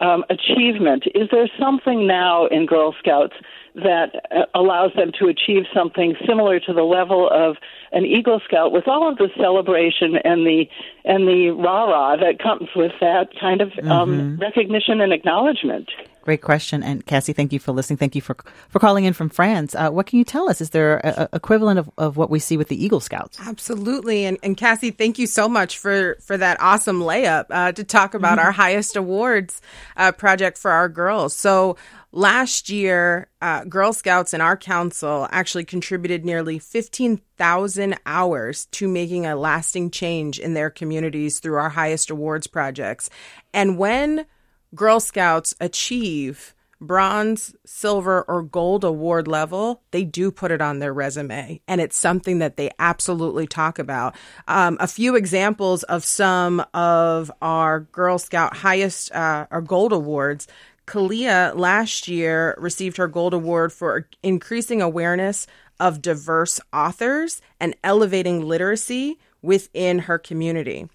um, 0.00 0.24
achievement. 0.30 1.04
Is 1.14 1.28
there 1.30 1.48
something 1.58 2.06
now 2.06 2.46
in 2.46 2.66
Girl 2.66 2.94
Scouts 2.98 3.34
that 3.74 4.26
uh, 4.30 4.44
allows 4.54 4.92
them 4.94 5.12
to 5.18 5.28
achieve 5.28 5.64
something 5.74 6.14
similar 6.26 6.60
to 6.60 6.72
the 6.72 6.82
level 6.82 7.28
of 7.30 7.56
an 7.92 8.04
Eagle 8.04 8.40
Scout 8.44 8.72
with 8.72 8.86
all 8.86 9.10
of 9.10 9.18
the 9.18 9.28
celebration 9.36 10.16
and 10.24 10.46
the 10.46 10.66
and 11.04 11.26
the 11.26 11.50
rah 11.50 11.84
rah 11.84 12.16
that 12.16 12.38
comes 12.38 12.68
with 12.76 12.92
that 13.00 13.28
kind 13.40 13.60
of 13.60 13.68
um, 13.84 14.10
mm-hmm. 14.10 14.36
recognition 14.40 15.00
and 15.00 15.12
acknowledgement? 15.12 15.88
Great 16.22 16.42
question. 16.42 16.82
And 16.82 17.04
Cassie, 17.06 17.32
thank 17.32 17.52
you 17.52 17.58
for 17.58 17.72
listening. 17.72 17.96
Thank 17.96 18.14
you 18.14 18.20
for 18.20 18.36
for 18.68 18.78
calling 18.78 19.04
in 19.04 19.14
from 19.14 19.30
France. 19.30 19.74
Uh, 19.74 19.90
what 19.90 20.06
can 20.06 20.18
you 20.18 20.24
tell 20.24 20.50
us? 20.50 20.60
Is 20.60 20.70
there 20.70 20.98
a, 20.98 21.28
a 21.32 21.36
equivalent 21.36 21.78
of, 21.78 21.90
of 21.96 22.16
what 22.16 22.30
we 22.30 22.38
see 22.38 22.56
with 22.56 22.68
the 22.68 22.82
Eagle 22.82 23.00
Scouts? 23.00 23.38
Absolutely. 23.40 24.26
And, 24.26 24.36
and 24.42 24.56
Cassie, 24.56 24.90
thank 24.90 25.18
you 25.18 25.26
so 25.26 25.48
much 25.48 25.78
for, 25.78 26.18
for 26.20 26.36
that 26.36 26.60
awesome 26.60 27.00
layup 27.00 27.46
uh, 27.50 27.72
to 27.72 27.84
talk 27.84 28.14
about 28.14 28.38
mm-hmm. 28.38 28.46
our 28.46 28.52
highest 28.52 28.96
awards 28.96 29.62
uh, 29.96 30.12
project 30.12 30.58
for 30.58 30.70
our 30.70 30.88
girls. 30.88 31.34
So 31.34 31.76
last 32.12 32.68
year, 32.68 33.28
uh, 33.40 33.64
Girl 33.64 33.92
Scouts 33.92 34.32
and 34.32 34.42
our 34.42 34.56
council 34.56 35.28
actually 35.30 35.64
contributed 35.64 36.24
nearly 36.24 36.58
15,000 36.58 37.96
hours 38.06 38.66
to 38.66 38.88
making 38.88 39.26
a 39.26 39.36
lasting 39.36 39.90
change 39.90 40.38
in 40.38 40.54
their 40.54 40.70
communities 40.70 41.38
through 41.38 41.56
our 41.56 41.70
highest 41.70 42.10
awards 42.10 42.46
projects. 42.46 43.10
And 43.52 43.78
when 43.78 44.26
Girl 44.74 45.00
Scouts 45.00 45.54
achieve 45.60 46.54
bronze, 46.80 47.54
silver, 47.66 48.22
or 48.22 48.42
gold 48.42 48.84
award 48.84 49.28
level, 49.28 49.82
they 49.90 50.04
do 50.04 50.30
put 50.30 50.50
it 50.50 50.62
on 50.62 50.78
their 50.78 50.94
resume. 50.94 51.60
And 51.68 51.80
it's 51.80 51.98
something 51.98 52.38
that 52.38 52.56
they 52.56 52.70
absolutely 52.78 53.46
talk 53.46 53.78
about. 53.78 54.16
Um, 54.48 54.78
a 54.80 54.86
few 54.86 55.14
examples 55.14 55.82
of 55.84 56.04
some 56.04 56.64
of 56.72 57.30
our 57.42 57.80
Girl 57.80 58.18
Scout 58.18 58.56
highest 58.56 59.12
uh, 59.12 59.46
or 59.50 59.60
gold 59.60 59.92
awards. 59.92 60.48
Kalia 60.90 61.56
last 61.56 62.08
year 62.08 62.56
received 62.58 62.96
her 62.96 63.06
gold 63.06 63.32
award 63.32 63.72
for 63.72 64.08
increasing 64.24 64.82
awareness 64.82 65.46
of 65.78 66.02
diverse 66.02 66.58
authors 66.72 67.40
and 67.60 67.76
elevating 67.84 68.44
literacy 68.44 69.18
within 69.40 70.00
her 70.00 70.18
community. 70.18 70.88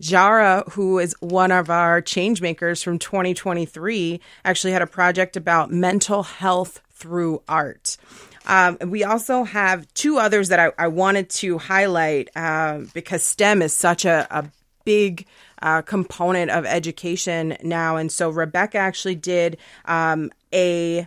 Jara, 0.00 0.64
who 0.72 0.98
is 0.98 1.14
one 1.20 1.52
of 1.52 1.70
our 1.70 2.00
change 2.00 2.42
makers 2.42 2.82
from 2.82 2.98
2023, 2.98 4.20
actually 4.44 4.72
had 4.72 4.82
a 4.82 4.86
project 4.88 5.36
about 5.36 5.70
mental 5.70 6.24
health 6.24 6.80
through 6.90 7.40
art. 7.48 7.96
Um, 8.46 8.76
we 8.86 9.04
also 9.04 9.44
have 9.44 9.92
two 9.94 10.18
others 10.18 10.48
that 10.48 10.58
I, 10.58 10.72
I 10.84 10.88
wanted 10.88 11.30
to 11.30 11.58
highlight 11.58 12.28
uh, 12.34 12.80
because 12.92 13.22
STEM 13.22 13.62
is 13.62 13.72
such 13.72 14.04
a, 14.04 14.26
a 14.30 14.50
big 14.84 15.26
uh, 15.62 15.82
component 15.82 16.50
of 16.50 16.64
education 16.64 17.56
now. 17.62 17.96
And 17.96 18.10
so 18.10 18.30
Rebecca 18.30 18.78
actually 18.78 19.16
did 19.16 19.56
um, 19.84 20.30
a 20.52 21.06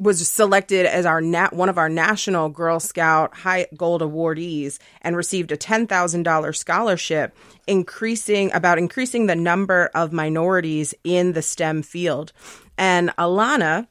was 0.00 0.26
selected 0.26 0.86
as 0.86 1.04
our 1.04 1.20
nat- 1.20 1.52
one 1.52 1.68
of 1.68 1.76
our 1.76 1.90
national 1.90 2.48
Girl 2.48 2.80
Scout 2.80 3.34
High 3.34 3.66
Gold 3.76 4.00
awardees 4.00 4.78
and 5.02 5.14
received 5.14 5.52
a 5.52 5.58
$10,000 5.58 6.56
scholarship 6.56 7.36
increasing 7.66 8.50
about 8.54 8.78
increasing 8.78 9.26
the 9.26 9.36
number 9.36 9.90
of 9.94 10.10
minorities 10.10 10.94
in 11.04 11.34
the 11.34 11.42
STEM 11.42 11.82
field. 11.82 12.32
And 12.78 13.10
Alana 13.18 13.88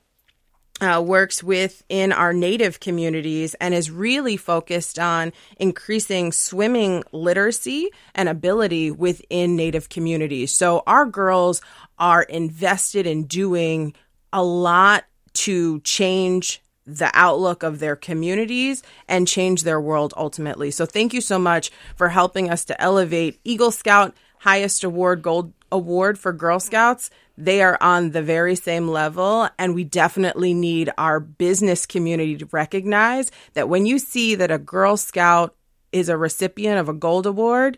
uh, 0.82 1.02
works 1.06 1.44
within 1.44 2.12
our 2.12 2.34
native 2.34 2.80
communities 2.80 3.56
and 3.56 3.74
is 3.74 3.92
really 3.92 4.38
focused 4.38 4.98
on 5.00 5.34
increasing 5.58 6.32
swimming 6.32 7.04
literacy 7.12 7.90
and 8.16 8.30
ability 8.30 8.92
within 8.92 9.56
native 9.56 9.90
communities. 9.90 10.54
So 10.54 10.84
our 10.88 11.06
girls 11.06 11.62
are 11.98 12.24
invested 12.24 13.06
in 13.06 13.26
doing 13.26 13.94
a 14.32 14.44
lot 14.44 15.06
to 15.34 15.80
change 15.82 16.62
the 16.86 17.12
outlook 17.14 17.62
of 17.62 17.80
their 17.80 17.96
communities 17.96 18.82
and 19.08 19.28
change 19.28 19.64
their 19.64 19.80
world 19.80 20.14
ultimately. 20.18 20.72
So 20.72 20.86
thank 20.86 21.14
you 21.14 21.22
so 21.22 21.38
much 21.38 21.72
for 21.96 22.10
helping 22.10 22.50
us 22.50 22.66
to 22.66 22.82
elevate 22.82 23.40
Eagle 23.44 23.72
Scout 23.72 24.16
highest 24.40 24.84
award 24.84 25.22
gold 25.22 25.54
award 25.72 26.20
for 26.20 26.34
Girl 26.34 26.60
Scouts. 26.60 27.10
They 27.38 27.62
are 27.62 27.78
on 27.82 28.12
the 28.12 28.22
very 28.22 28.56
same 28.56 28.88
level 28.88 29.50
and 29.58 29.74
we 29.74 29.84
definitely 29.84 30.54
need 30.54 30.92
our 30.98 31.20
business 31.20 31.86
community 31.86 32.38
to 32.38 32.48
recognize 32.52 33.32
that 33.54 33.70
when 33.70 33.86
you 33.86 34.00
see 34.00 34.36
that 34.36 34.52
a 34.52 34.58
Girl 34.58 34.98
Scout 34.98 35.56
is 35.92 36.10
a 36.10 36.18
recipient 36.18 36.80
of 36.80 36.90
a 36.90 36.94
gold 36.94 37.26
award, 37.26 37.78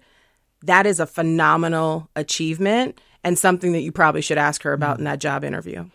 that 0.63 0.85
is 0.85 0.99
a 0.99 1.05
phenomenal 1.05 2.09
achievement 2.15 2.99
and 3.23 3.37
something 3.37 3.71
that 3.73 3.81
you 3.81 3.91
probably 3.91 4.21
should 4.21 4.37
ask 4.37 4.63
her 4.63 4.73
about 4.73 4.97
in 4.97 5.05
that 5.05 5.19
job 5.19 5.43
interview. 5.43 5.85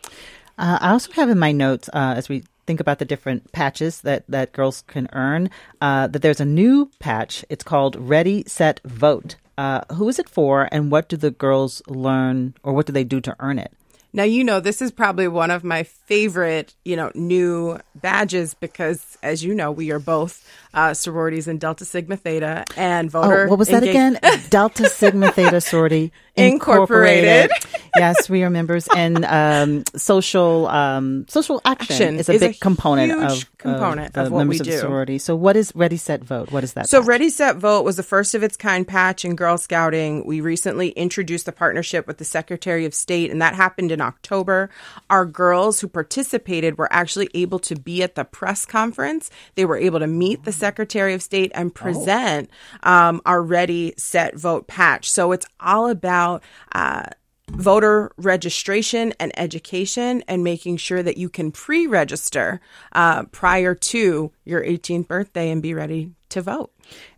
Uh, 0.58 0.78
I 0.80 0.90
also 0.90 1.12
have 1.12 1.28
in 1.28 1.38
my 1.38 1.52
notes 1.52 1.88
uh, 1.92 2.14
as 2.16 2.28
we 2.28 2.44
think 2.66 2.80
about 2.80 2.98
the 2.98 3.04
different 3.04 3.52
patches 3.52 4.00
that, 4.02 4.24
that 4.28 4.52
girls 4.52 4.82
can 4.86 5.08
earn, 5.12 5.50
uh, 5.80 6.08
that 6.08 6.22
there's 6.22 6.40
a 6.40 6.44
new 6.44 6.90
patch. 6.98 7.44
It's 7.48 7.64
called 7.64 7.96
Ready, 7.96 8.44
Set, 8.46 8.80
Vote. 8.84 9.36
Uh, 9.58 9.80
who 9.94 10.08
is 10.08 10.18
it 10.18 10.28
for, 10.28 10.68
and 10.70 10.90
what 10.90 11.08
do 11.08 11.16
the 11.16 11.30
girls 11.30 11.82
learn, 11.88 12.54
or 12.62 12.72
what 12.74 12.86
do 12.86 12.92
they 12.92 13.04
do 13.04 13.20
to 13.22 13.34
earn 13.40 13.58
it? 13.58 13.72
Now, 14.12 14.22
you 14.24 14.44
know, 14.44 14.60
this 14.60 14.80
is 14.80 14.90
probably 14.90 15.28
one 15.28 15.50
of 15.50 15.62
my 15.62 15.82
favorite, 15.82 16.74
you 16.84 16.96
know, 16.96 17.10
new 17.14 17.78
badges 17.94 18.54
because, 18.54 19.18
as 19.22 19.44
you 19.44 19.54
know, 19.54 19.70
we 19.70 19.90
are 19.90 19.98
both 19.98 20.46
uh, 20.76 20.94
sororities 20.94 21.48
in 21.48 21.58
Delta 21.58 21.84
Sigma 21.84 22.16
Theta 22.16 22.64
and 22.76 23.10
voter. 23.10 23.46
Oh, 23.46 23.48
what 23.48 23.58
was 23.58 23.68
that 23.68 23.82
again? 23.82 24.20
Delta 24.50 24.88
Sigma 24.88 25.32
Theta 25.32 25.60
sorority 25.60 26.12
Incorporated. 26.36 27.50
Incorporated. 27.50 27.90
yes, 27.96 28.28
we 28.28 28.42
are 28.42 28.50
members, 28.50 28.86
and 28.94 29.24
um, 29.24 29.84
social 29.96 30.66
um, 30.66 31.24
social 31.28 31.62
action, 31.64 31.94
action 31.94 32.18
is 32.18 32.28
a 32.28 32.34
is 32.34 32.40
big 32.40 32.56
a 32.56 32.58
component 32.58 33.10
of 33.12 33.56
component 33.56 34.14
of, 34.18 34.26
of 34.26 34.32
what 34.32 34.38
members 34.40 34.56
we 34.56 34.60
of 34.60 34.66
do. 34.66 34.78
sorority. 34.78 35.16
So, 35.16 35.34
what 35.34 35.56
is 35.56 35.72
Ready 35.74 35.96
Set 35.96 36.22
Vote? 36.22 36.52
What 36.52 36.62
is 36.62 36.74
that? 36.74 36.90
So, 36.90 37.00
patch? 37.00 37.08
Ready 37.08 37.30
Set 37.30 37.56
Vote 37.56 37.86
was 37.86 37.96
the 37.96 38.02
first 38.02 38.34
of 38.34 38.42
its 38.42 38.54
kind 38.54 38.86
patch 38.86 39.24
in 39.24 39.34
Girl 39.34 39.56
Scouting. 39.56 40.26
We 40.26 40.42
recently 40.42 40.90
introduced 40.90 41.46
the 41.46 41.52
partnership 41.52 42.06
with 42.06 42.18
the 42.18 42.26
Secretary 42.26 42.84
of 42.84 42.92
State, 42.94 43.30
and 43.30 43.40
that 43.40 43.54
happened 43.54 43.90
in 43.90 44.02
October. 44.02 44.68
Our 45.08 45.24
girls 45.24 45.80
who 45.80 45.88
participated 45.88 46.76
were 46.76 46.92
actually 46.92 47.30
able 47.32 47.60
to 47.60 47.76
be 47.76 48.02
at 48.02 48.14
the 48.14 48.24
press 48.24 48.66
conference. 48.66 49.30
They 49.54 49.64
were 49.64 49.78
able 49.78 50.00
to 50.00 50.06
meet 50.06 50.44
the 50.44 50.52
Secretary 50.66 51.14
of 51.14 51.22
State 51.22 51.52
and 51.54 51.72
present 51.72 52.50
oh. 52.82 52.92
um, 52.92 53.22
our 53.24 53.40
Ready 53.40 53.94
Set 53.96 54.36
Vote 54.36 54.66
patch. 54.66 55.08
So, 55.08 55.30
it's 55.30 55.46
all 55.60 55.88
about 55.88 56.42
uh, 56.72 57.04
voter 57.50 58.10
registration 58.16 59.12
and 59.20 59.32
education 59.38 60.24
and 60.26 60.42
making 60.42 60.76
sure 60.78 61.02
that 61.02 61.16
you 61.16 61.28
can 61.28 61.52
pre 61.52 61.86
register 61.86 62.60
uh, 62.92 63.22
prior 63.24 63.74
to 63.74 64.32
your 64.44 64.62
18th 64.62 65.06
birthday 65.06 65.50
and 65.50 65.62
be 65.62 65.72
ready 65.72 66.10
to 66.30 66.42
vote. 66.42 66.72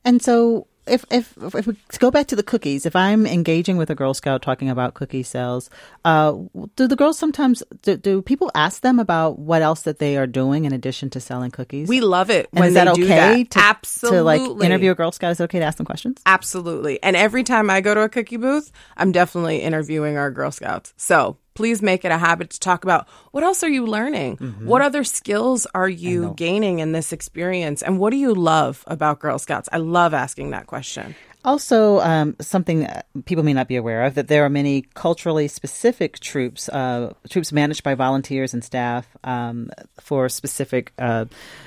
And 0.05 0.23
so 0.23 0.67
if 0.89 1.05
if 1.11 1.37
if 1.55 1.67
we 1.67 1.77
go 1.99 2.11
back 2.11 2.27
to 2.29 2.37
the 2.37 2.43
cookies, 2.43 2.87
if 2.87 2.97
I'm 2.97 3.27
engaging 3.27 3.77
with 3.77 3.91
a 3.91 3.95
Girl 3.95 4.15
Scout 4.15 4.43
talking 4.43 4.71
about 4.71 4.95
cookie 4.95 5.23
sales, 5.23 5.71
uh, 6.05 6.33
do 6.77 6.87
the 6.87 6.97
girls 6.97 7.19
sometimes 7.19 7.63
do, 7.83 7.97
do, 7.97 8.23
people 8.23 8.51
ask 8.55 8.83
them 8.83 8.99
about 8.99 9.39
what 9.39 9.63
else 9.63 9.83
that 9.83 9.99
they 9.99 10.17
are 10.17 10.27
doing 10.27 10.65
in 10.65 10.73
addition 10.73 11.11
to 11.11 11.21
selling 11.21 11.51
cookies? 11.51 11.89
We 11.89 12.01
love 12.01 12.31
it. 12.31 12.49
And 12.53 12.61
when 12.61 12.69
is 12.69 12.75
that 12.75 12.89
okay 12.89 13.43
that. 13.45 13.51
to 13.53 13.59
absolutely 13.59 14.19
to 14.19 14.25
like 14.25 14.65
interview 14.65 14.91
a 14.93 14.95
Girl 14.95 15.13
Scout? 15.13 15.33
Is 15.33 15.41
it 15.41 15.45
okay 15.45 15.59
to 15.59 15.65
ask 15.65 15.77
them 15.77 15.87
questions? 15.87 16.21
Absolutely. 16.27 17.03
And 17.03 17.17
every 17.17 17.45
time 17.45 17.71
I 17.71 17.81
go 17.81 17.95
to 17.95 18.03
a 18.03 18.09
cookie 18.09 18.37
booth, 18.37 18.73
I'm 18.97 19.13
definitely 19.13 19.59
interviewing 19.59 20.17
our 20.17 20.31
Girl 20.31 20.51
Scouts. 20.51 20.95
So 20.97 21.37
please 21.59 21.83
make 21.83 22.05
it 22.05 22.13
a 22.13 22.19
habit 22.19 22.51
to 22.51 22.61
talk 22.61 22.85
about 22.85 23.09
what 23.33 23.43
else 23.43 23.65
are 23.65 23.69
you 23.69 23.85
learning? 23.85 24.37
Mm-hmm. 24.37 24.65
What 24.65 24.81
other 24.81 25.03
skills 25.03 25.67
are 25.75 25.89
you 25.89 26.33
gaining 26.37 26.79
in 26.79 26.93
this 26.93 27.13
experience? 27.13 27.83
And 27.83 27.99
what 27.99 28.11
do 28.11 28.17
you 28.17 28.33
love 28.33 28.85
about 28.87 29.19
Girl 29.19 29.41
Scouts? 29.41 29.69
I 29.73 29.79
love 29.79 30.15
asking 30.15 30.51
that 30.51 30.69
question. 30.69 31.17
Also, 31.45 31.99
um, 31.99 32.37
something 32.41 32.87
people 33.25 33.43
may 33.43 33.55
not 33.55 33.67
be 33.67 33.75
aware 33.75 34.05
of 34.05 34.15
that 34.15 34.29
there 34.29 34.45
are 34.45 34.49
many 34.49 34.83
culturally 34.95 35.49
specific 35.49 36.21
troops, 36.21 36.69
uh, 36.69 37.13
troops 37.29 37.51
managed 37.51 37.83
by 37.83 37.97
volunteers 37.97 38.55
and 38.55 38.63
staff 38.63 39.09
um, 39.25 39.69
for 40.01 40.29
specific, 40.29 40.93
uh, 40.97 41.25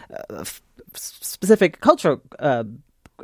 uh, 0.10 0.40
f- 0.40 0.62
specific 0.94 1.82
cultural. 1.82 2.22
Uh, 2.40 2.64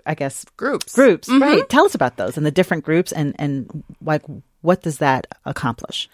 I 0.05 0.15
guess 0.15 0.45
groups. 0.57 0.93
Groups, 0.93 1.29
mm-hmm. 1.29 1.41
right? 1.41 1.69
Tell 1.69 1.85
us 1.85 1.95
about 1.95 2.17
those 2.17 2.35
and 2.35 2.45
the 2.45 2.51
different 2.51 2.83
groups, 2.83 3.11
and 3.11 3.35
and 3.39 3.83
like 4.01 4.21
what 4.61 4.83
does 4.83 4.97
that 4.97 5.27
accomplish? 5.45 6.09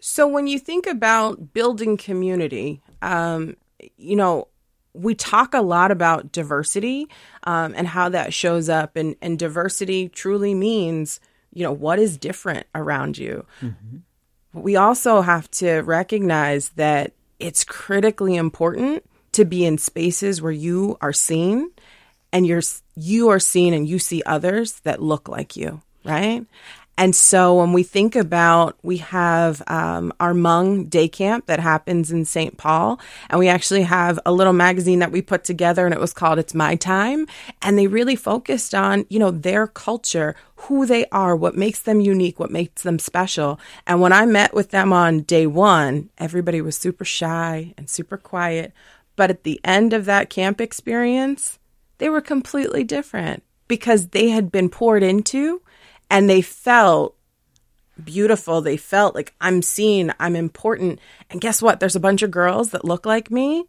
So 0.00 0.26
when 0.26 0.46
you 0.46 0.58
think 0.58 0.86
about 0.86 1.52
building 1.52 1.96
community, 1.96 2.80
um, 3.02 3.56
you 3.96 4.16
know, 4.16 4.48
we 4.92 5.14
talk 5.14 5.54
a 5.54 5.60
lot 5.60 5.90
about 5.90 6.32
diversity 6.32 7.08
um, 7.44 7.74
and 7.76 7.86
how 7.86 8.08
that 8.08 8.34
shows 8.34 8.68
up, 8.68 8.96
and, 8.96 9.14
and 9.22 9.38
diversity 9.38 10.08
truly 10.08 10.52
means 10.52 11.20
you 11.52 11.64
know, 11.64 11.72
what 11.72 11.98
is 11.98 12.16
different 12.16 12.66
around 12.74 13.18
you. 13.18 13.44
Mm-hmm. 13.60 13.98
We 14.52 14.76
also 14.76 15.20
have 15.20 15.50
to 15.52 15.80
recognize 15.80 16.70
that 16.70 17.12
it's 17.38 17.64
critically 17.64 18.36
important 18.36 19.04
to 19.32 19.44
be 19.44 19.64
in 19.64 19.78
spaces 19.78 20.42
where 20.42 20.52
you 20.52 20.96
are 21.00 21.12
seen 21.12 21.70
and 22.32 22.46
you're 22.46 22.62
you 22.96 23.28
are 23.28 23.38
seen 23.38 23.74
and 23.74 23.88
you 23.88 23.98
see 23.98 24.22
others 24.26 24.80
that 24.80 25.02
look 25.02 25.28
like 25.28 25.56
you, 25.56 25.82
right? 26.04 26.44
And 27.00 27.16
so 27.16 27.54
when 27.54 27.72
we 27.72 27.82
think 27.82 28.14
about, 28.14 28.76
we 28.82 28.98
have 28.98 29.62
um, 29.68 30.12
our 30.20 30.34
Hmong 30.34 30.90
day 30.90 31.08
camp 31.08 31.46
that 31.46 31.58
happens 31.58 32.12
in 32.12 32.26
St. 32.26 32.58
Paul, 32.58 33.00
and 33.30 33.38
we 33.38 33.48
actually 33.48 33.84
have 33.84 34.20
a 34.26 34.32
little 34.32 34.52
magazine 34.52 34.98
that 34.98 35.10
we 35.10 35.22
put 35.22 35.42
together, 35.42 35.86
and 35.86 35.94
it 35.94 36.00
was 36.00 36.12
called 36.12 36.38
"It's 36.38 36.52
My 36.52 36.76
Time," 36.76 37.26
and 37.62 37.78
they 37.78 37.86
really 37.86 38.16
focused 38.16 38.74
on, 38.74 39.06
you 39.08 39.18
know, 39.18 39.30
their 39.30 39.66
culture, 39.66 40.36
who 40.56 40.84
they 40.84 41.06
are, 41.06 41.34
what 41.34 41.56
makes 41.56 41.80
them 41.80 42.02
unique, 42.02 42.38
what 42.38 42.50
makes 42.50 42.82
them 42.82 42.98
special. 42.98 43.58
And 43.86 44.02
when 44.02 44.12
I 44.12 44.26
met 44.26 44.52
with 44.52 44.68
them 44.68 44.92
on 44.92 45.22
day 45.22 45.46
one, 45.46 46.10
everybody 46.18 46.60
was 46.60 46.76
super 46.76 47.06
shy 47.06 47.72
and 47.78 47.88
super 47.88 48.18
quiet, 48.18 48.74
but 49.16 49.30
at 49.30 49.44
the 49.44 49.58
end 49.64 49.94
of 49.94 50.04
that 50.04 50.28
camp 50.28 50.60
experience, 50.60 51.58
they 51.96 52.10
were 52.10 52.20
completely 52.20 52.84
different 52.84 53.42
because 53.68 54.08
they 54.08 54.28
had 54.28 54.52
been 54.52 54.68
poured 54.68 55.02
into 55.02 55.62
and 56.10 56.28
they 56.28 56.42
felt 56.42 57.16
beautiful. 58.04 58.60
They 58.60 58.76
felt 58.76 59.14
like 59.14 59.34
I'm 59.40 59.62
seen, 59.62 60.12
I'm 60.18 60.36
important. 60.36 60.98
And 61.30 61.40
guess 61.40 61.62
what? 61.62 61.80
There's 61.80 61.96
a 61.96 62.00
bunch 62.00 62.22
of 62.22 62.30
girls 62.30 62.70
that 62.70 62.84
look 62.84 63.06
like 63.06 63.30
me 63.30 63.64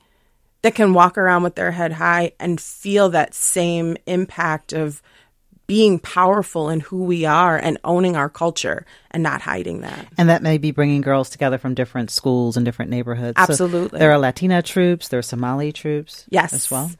that 0.61 0.75
can 0.75 0.93
walk 0.93 1.17
around 1.17 1.43
with 1.43 1.55
their 1.55 1.71
head 1.71 1.93
high 1.93 2.33
and 2.39 2.59
feel 2.59 3.09
that 3.09 3.33
same 3.33 3.97
impact 4.05 4.73
of 4.73 5.01
being 5.71 5.99
powerful 5.99 6.69
in 6.69 6.81
who 6.81 7.05
we 7.05 7.23
are 7.23 7.57
and 7.57 7.77
owning 7.85 8.17
our 8.17 8.27
culture 8.27 8.85
and 9.09 9.23
not 9.23 9.41
hiding 9.41 9.79
that. 9.79 10.05
And 10.17 10.27
that 10.27 10.43
may 10.43 10.57
be 10.57 10.71
bringing 10.71 10.99
girls 10.99 11.29
together 11.29 11.57
from 11.57 11.75
different 11.75 12.11
schools 12.11 12.57
and 12.57 12.65
different 12.65 12.91
neighborhoods. 12.91 13.35
Absolutely. 13.37 13.97
So 13.97 13.97
there 13.97 14.11
are 14.11 14.19
Latina 14.19 14.61
troops, 14.61 15.07
there 15.07 15.19
are 15.19 15.23
Somali 15.23 15.71
troops 15.71 16.25
yes. 16.29 16.51
as 16.51 16.69
well. 16.69 16.91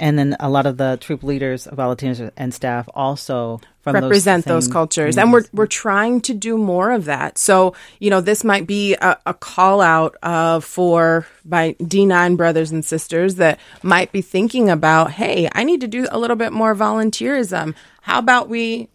And 0.00 0.18
then 0.18 0.34
a 0.40 0.48
lot 0.48 0.64
of 0.64 0.78
the 0.78 0.96
troop 1.00 1.22
leaders, 1.22 1.68
volunteers 1.70 2.20
and 2.36 2.54
staff 2.54 2.88
also 2.94 3.60
represent 3.84 4.46
those, 4.46 4.64
those 4.64 4.72
cultures. 4.72 5.18
And 5.18 5.30
we're 5.30 5.44
we're 5.52 5.66
trying 5.66 6.22
to 6.22 6.34
do 6.34 6.56
more 6.56 6.90
of 6.90 7.04
that. 7.04 7.36
So, 7.36 7.74
you 7.98 8.08
know, 8.08 8.22
this 8.22 8.42
might 8.42 8.66
be 8.66 8.94
a, 8.94 9.18
a 9.26 9.34
call 9.34 9.82
out 9.82 10.16
uh, 10.22 10.60
for 10.60 11.26
my 11.44 11.76
D9 11.80 12.38
brothers 12.38 12.72
and 12.72 12.82
sisters 12.82 13.34
that 13.36 13.60
might 13.82 14.10
be 14.10 14.22
thinking 14.22 14.70
about, 14.70 15.12
hey, 15.12 15.50
I 15.52 15.64
need 15.64 15.82
to 15.82 15.88
do 15.88 16.06
a 16.10 16.18
little 16.18 16.36
bit 16.36 16.52
more 16.52 16.74
volunteerism. 16.74 17.74
How 18.00 18.18
about 18.18 18.48
we 18.48 18.88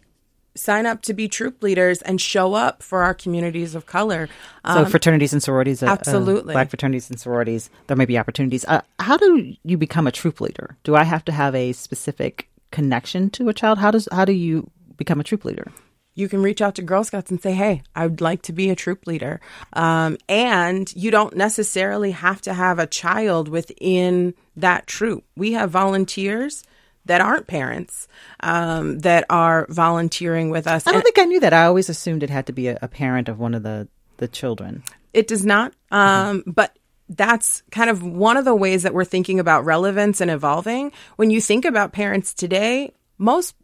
sign 0.56 0.86
up 0.86 1.02
to 1.02 1.14
be 1.14 1.28
troop 1.28 1.62
leaders 1.62 2.02
and 2.02 2.20
show 2.20 2.54
up 2.54 2.82
for 2.82 3.02
our 3.02 3.14
communities 3.14 3.74
of 3.74 3.86
color. 3.86 4.28
Um, 4.64 4.84
so 4.84 4.90
fraternities 4.90 5.32
and 5.32 5.42
sororities, 5.42 5.82
uh, 5.82 5.86
uh 5.86 5.92
absolutely, 5.92 6.52
uh, 6.52 6.56
black 6.56 6.70
fraternities 6.70 7.10
and 7.10 7.20
sororities. 7.20 7.70
There 7.86 7.96
may 7.96 8.06
be 8.06 8.18
opportunities. 8.18 8.64
Uh, 8.64 8.80
how 8.98 9.16
do 9.16 9.54
you 9.62 9.76
become 9.76 10.06
a 10.06 10.12
troop 10.12 10.40
leader? 10.40 10.76
Do 10.84 10.96
I 10.96 11.04
have 11.04 11.24
to 11.26 11.32
have 11.32 11.54
a 11.54 11.72
specific 11.72 12.48
connection 12.70 13.30
to 13.30 13.48
a 13.48 13.54
child? 13.54 13.78
How 13.78 13.90
does 13.90 14.08
how 14.10 14.24
do 14.24 14.32
you 14.32 14.70
become 14.96 15.20
a 15.20 15.24
troop 15.24 15.44
leader? 15.44 15.70
you 16.16 16.28
can 16.28 16.42
reach 16.42 16.60
out 16.60 16.74
to 16.74 16.82
Girl 16.82 17.04
Scouts 17.04 17.30
and 17.30 17.40
say, 17.40 17.52
Hey, 17.52 17.82
I 17.94 18.06
would 18.06 18.20
like 18.20 18.42
to 18.42 18.52
be 18.52 18.70
a 18.70 18.74
troop 18.74 19.06
leader. 19.06 19.40
Um, 19.74 20.16
and 20.28 20.92
you 20.96 21.12
don't 21.12 21.36
necessarily 21.36 22.10
have 22.10 22.40
to 22.42 22.54
have 22.54 22.78
a 22.78 22.86
child 22.86 23.48
within 23.48 24.34
that 24.56 24.86
troop. 24.86 25.24
We 25.36 25.52
have 25.52 25.70
volunteers 25.70 26.64
that 27.06 27.20
aren't 27.20 27.46
parents 27.46 28.08
um, 28.40 29.00
that 29.00 29.24
are 29.30 29.66
volunteering 29.68 30.50
with 30.50 30.66
us. 30.66 30.86
I 30.86 30.90
don't 30.90 30.96
and 30.96 31.04
think 31.04 31.18
I 31.18 31.24
knew 31.24 31.40
that. 31.40 31.52
I 31.52 31.64
always 31.64 31.88
assumed 31.88 32.22
it 32.22 32.30
had 32.30 32.46
to 32.46 32.52
be 32.52 32.68
a, 32.68 32.78
a 32.82 32.88
parent 32.88 33.28
of 33.28 33.38
one 33.38 33.54
of 33.54 33.62
the, 33.62 33.88
the 34.18 34.28
children. 34.28 34.82
It 35.12 35.26
does 35.26 35.44
not. 35.44 35.72
Um, 35.90 36.40
mm-hmm. 36.40 36.50
But 36.50 36.76
that's 37.08 37.62
kind 37.70 37.88
of 37.88 38.02
one 38.02 38.36
of 38.36 38.44
the 38.44 38.54
ways 38.54 38.82
that 38.82 38.92
we're 38.92 39.04
thinking 39.04 39.40
about 39.40 39.64
relevance 39.64 40.20
and 40.20 40.30
evolving. 40.30 40.92
When 41.16 41.30
you 41.30 41.40
think 41.40 41.64
about 41.64 41.92
parents 41.92 42.34
today, 42.34 42.92
most 43.18 43.54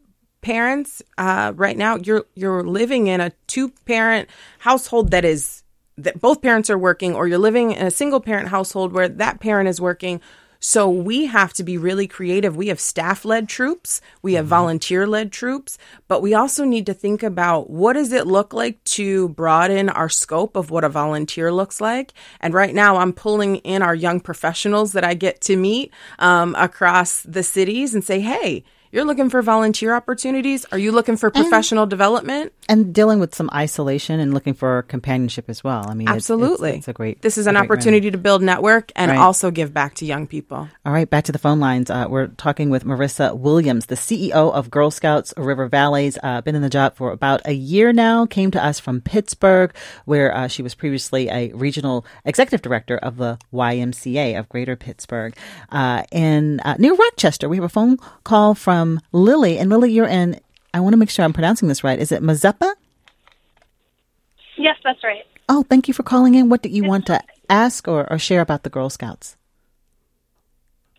parents 0.43 1.03
uh, 1.19 1.53
right 1.55 1.77
now 1.77 1.97
you're 1.97 2.25
you're 2.35 2.65
living 2.65 3.07
in 3.07 3.21
a 3.21 3.31
two 3.47 3.69
parent 3.87 4.29
household 4.59 5.13
that 5.13 5.25
is 5.25 5.63
that 5.97 6.21
both 6.21 6.43
parents 6.43 6.69
are 6.69 6.79
working 6.79 7.15
or 7.15 7.29
you're 7.29 7.39
living 7.39 7.71
in 7.71 7.87
a 7.87 7.91
single 7.91 8.21
parent 8.21 8.49
household 8.49 8.93
where 8.93 9.09
that 9.09 9.41
parent 9.41 9.69
is 9.69 9.81
working 9.81 10.21
so 10.65 10.89
we 10.89 11.27
have 11.27 11.53
to 11.55 11.65
be 11.65 11.77
really 11.77 12.07
creative. 12.07 12.57
We 12.57 12.69
have 12.69 12.79
staff 12.79 13.25
led 13.25 13.49
troops, 13.49 14.01
we 14.23 14.35
have 14.35 14.45
mm-hmm. 14.45 14.51
volunteer 14.51 15.09
led 15.09 15.33
troops, 15.33 15.77
but 16.07 16.23
we 16.23 16.35
also 16.35 16.65
need 16.65 16.87
to 16.87 16.95
think 16.95 17.25
about 17.25 17.69
what 17.69 17.95
does 17.95 18.13
it 18.13 18.29
look 18.29 18.55
like 18.55 18.83
to 18.85 19.31
broaden 19.31 19.89
our 19.89 20.09
scope 20.09 20.55
of 20.55 20.71
what 20.71 20.85
a 20.85 20.89
volunteer 20.89 21.53
looks 21.53 21.81
like. 21.81 22.13
And 22.41 22.55
right 22.55 22.75
now 22.75 22.99
I'm 22.99 23.13
pulling 23.13 23.57
in 23.57 23.83
our 23.83 23.95
young 23.95 24.21
professionals 24.21 24.93
that 24.93 25.03
I 25.03 25.15
get 25.15 25.41
to 25.43 25.57
meet 25.57 25.93
um, 26.21 26.55
across 26.57 27.23
the 27.23 27.43
cities 27.43 27.93
and 27.93 28.05
say, 28.05 28.21
hey, 28.21 28.63
you're 28.93 29.07
looking 29.07 29.31
for 29.31 29.41
volunteer 29.41 29.95
opportunities? 29.95 30.67
Are 30.71 30.77
you 30.77 30.93
looking 30.93 31.17
for 31.17 31.31
professional 31.31 31.85
and, 31.85 31.91
development? 31.91 32.53
And 32.69 32.95
dealing 32.95 33.21
with 33.21 33.35
some 33.35 33.49
isolation 33.55 34.21
and 34.21 34.35
looking 34.35 34.53
for 34.53 34.83
companionship 34.83 35.49
as 35.49 35.65
well. 35.65 35.89
I 35.89 35.95
mean, 35.95 36.09
absolutely. 36.09 36.71
It's, 36.71 36.77
it's, 36.77 36.83
it's 36.83 36.89
a 36.89 36.93
great. 36.93 37.23
This 37.23 37.39
is 37.39 37.47
an 37.47 37.57
opportunity 37.57 38.11
to 38.11 38.19
build 38.19 38.43
network 38.43 38.93
and 38.95 39.11
right. 39.11 39.19
also 39.19 39.51
give 39.51 39.73
back 39.73 39.95
to 39.97 40.05
young 40.05 40.27
people. 40.27 40.69
All 40.85 40.93
right, 40.93 41.09
back 41.09 41.25
to 41.25 41.33
the 41.33 41.39
phone 41.39 41.59
lines. 41.59 41.89
Uh, 41.89 42.07
we're 42.09 42.27
talking 42.27 42.69
with 42.69 42.85
Marisa 42.85 43.35
Williams, 43.35 43.87
the 43.87 43.95
CEO 43.95 44.53
of 44.53 44.71
Girl 44.71 44.91
Scouts 44.91 45.33
River 45.39 45.69
Valleys. 45.69 46.19
Uh, 46.23 46.43
been 46.43 46.55
in 46.55 46.63
the 46.63 46.69
job 46.69 46.95
for 46.95 47.13
about 47.13 47.41
a 47.47 47.53
year 47.53 47.95
now. 47.95 48.27
Came 48.27 48.51
to 48.51 48.63
us 48.63 48.79
from 48.79 49.01
Pittsburgh, 49.01 49.75
where 50.05 50.37
uh, 50.37 50.49
she 50.49 50.63
was 50.63 50.75
previously 50.75 51.31
a 51.31 51.51
regional 51.55 52.05
executive 52.27 52.61
director 52.61 52.99
of 52.99 53.17
the 53.17 53.39
YMCA 53.55 54.39
of 54.39 54.51
Greater 54.51 54.77
Pittsburgh. 54.77 55.35
Uh, 55.71 56.03
in 56.13 56.61
uh, 56.61 56.77
near 56.79 56.95
Rochester, 56.95 57.49
we 57.49 57.57
have 57.57 57.65
a 57.65 57.71
phone 57.71 57.97
call 58.23 58.55
from 58.55 58.82
from 58.83 59.01
Lily. 59.13 59.59
And 59.59 59.71
Lily, 59.71 59.93
you're 59.93 60.09
in, 60.09 60.41
I 60.75 60.81
want 60.81 60.93
to 60.93 60.97
make 60.97 61.09
sure 61.09 61.25
I'm 61.25 61.33
pronouncing 61.33 61.69
this 61.69 61.85
right. 61.85 62.01
Is 62.01 62.11
it 62.11 62.21
Mazeppa? 62.21 62.75
Yes, 64.59 64.77
that's 64.83 65.05
right. 65.05 65.25
Oh, 65.49 65.63
thank 65.63 65.87
you 65.87 65.95
for 65.95 66.03
calling 66.03 66.35
in. 66.35 66.49
What 66.49 66.63
do 66.63 66.69
you 66.69 66.83
want 66.83 67.07
to 67.07 67.23
ask 67.49 67.87
or, 67.87 68.11
or 68.11 68.19
share 68.19 68.41
about 68.41 68.65
the 68.65 68.71
Girl 68.71 68.91
Scouts? 68.91 69.37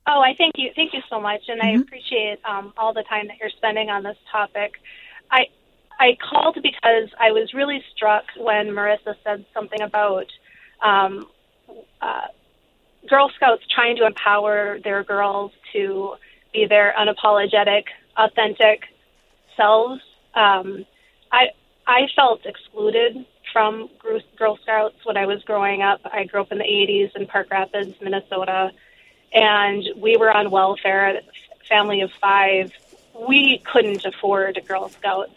Oh, 0.08 0.22
I 0.22 0.34
thank 0.38 0.54
you. 0.56 0.72
Thank 0.78 0.94
you 0.94 1.02
so 1.10 1.20
much, 1.20 1.42
and 1.50 1.60
mm-hmm. 1.60 1.80
I 1.80 1.82
appreciate 1.82 2.40
um, 2.46 2.74
all 2.78 2.94
the 2.94 3.04
time 3.04 3.28
that 3.28 3.38
you're 3.40 3.50
spending 3.58 3.90
on 3.90 4.04
this 4.04 4.18
topic. 4.32 4.74
I 5.32 5.48
I 6.00 6.18
called 6.30 6.58
because 6.62 7.10
I 7.20 7.32
was 7.32 7.54
really 7.54 7.82
struck 7.96 8.24
when 8.38 8.68
Marisa 8.68 9.16
said 9.24 9.46
something 9.54 9.82
about 9.82 10.28
um, 10.82 11.28
uh, 12.02 12.28
Girl 13.10 13.30
Scouts 13.36 13.64
trying 13.74 13.96
to 13.98 14.06
empower 14.06 14.80
their 14.84 15.04
girls 15.04 15.52
to 15.72 16.16
be 16.54 16.66
their 16.66 16.94
unapologetic, 16.98 17.86
authentic 18.16 18.84
selves. 19.58 20.02
Um, 20.34 20.86
I 21.32 21.50
I 21.86 22.08
felt 22.16 22.46
excluded 22.46 23.26
from 23.52 23.90
Girl 24.38 24.58
Scouts 24.64 24.96
when 25.04 25.18
I 25.18 25.26
was 25.26 25.44
growing 25.44 25.82
up. 25.82 26.02
I 26.06 26.26
grew 26.26 26.42
up 26.42 26.52
in 26.52 26.58
the 26.58 26.64
80s 26.64 27.16
in 27.16 27.28
Park 27.28 27.52
Rapids, 27.52 27.94
Minnesota, 28.02 28.72
and 29.34 29.84
we 29.98 30.18
were 30.18 30.32
on 30.32 30.50
welfare, 30.50 31.22
family 31.68 32.02
of 32.02 32.12
five. 32.14 32.72
We 33.28 33.60
couldn't 33.60 34.06
afford 34.06 34.60
Girl 34.68 34.90
Scouts. 34.90 35.34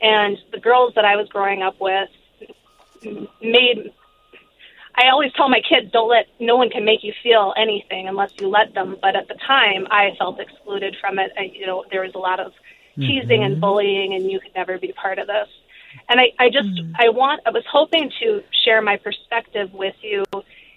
And 0.00 0.38
the 0.50 0.58
girls 0.58 0.94
that 0.94 1.04
I 1.04 1.16
was 1.16 1.28
growing 1.28 1.62
up 1.62 1.78
with 1.80 2.08
made 3.40 3.92
I 5.00 5.08
always 5.10 5.32
tell 5.32 5.48
my 5.48 5.60
kids, 5.60 5.90
don't 5.92 6.08
let, 6.08 6.26
no 6.38 6.56
one 6.56 6.68
can 6.68 6.84
make 6.84 7.02
you 7.02 7.12
feel 7.22 7.54
anything 7.56 8.08
unless 8.08 8.32
you 8.40 8.48
let 8.48 8.74
them. 8.74 8.96
But 9.00 9.16
at 9.16 9.28
the 9.28 9.34
time, 9.34 9.86
I 9.90 10.10
felt 10.18 10.38
excluded 10.40 10.96
from 11.00 11.18
it. 11.18 11.30
I, 11.38 11.50
you 11.54 11.66
know, 11.66 11.84
there 11.90 12.02
was 12.02 12.14
a 12.14 12.18
lot 12.18 12.40
of 12.40 12.52
teasing 12.96 13.40
mm-hmm. 13.40 13.52
and 13.52 13.60
bullying, 13.60 14.14
and 14.14 14.30
you 14.30 14.40
could 14.40 14.54
never 14.54 14.78
be 14.78 14.92
part 14.92 15.18
of 15.18 15.26
this. 15.26 15.48
And 16.08 16.20
I, 16.20 16.32
I 16.38 16.50
just, 16.50 16.68
mm-hmm. 16.68 16.92
I 16.98 17.08
want, 17.08 17.40
I 17.46 17.50
was 17.50 17.64
hoping 17.70 18.10
to 18.20 18.42
share 18.64 18.82
my 18.82 18.96
perspective 18.96 19.72
with 19.72 19.94
you 20.02 20.24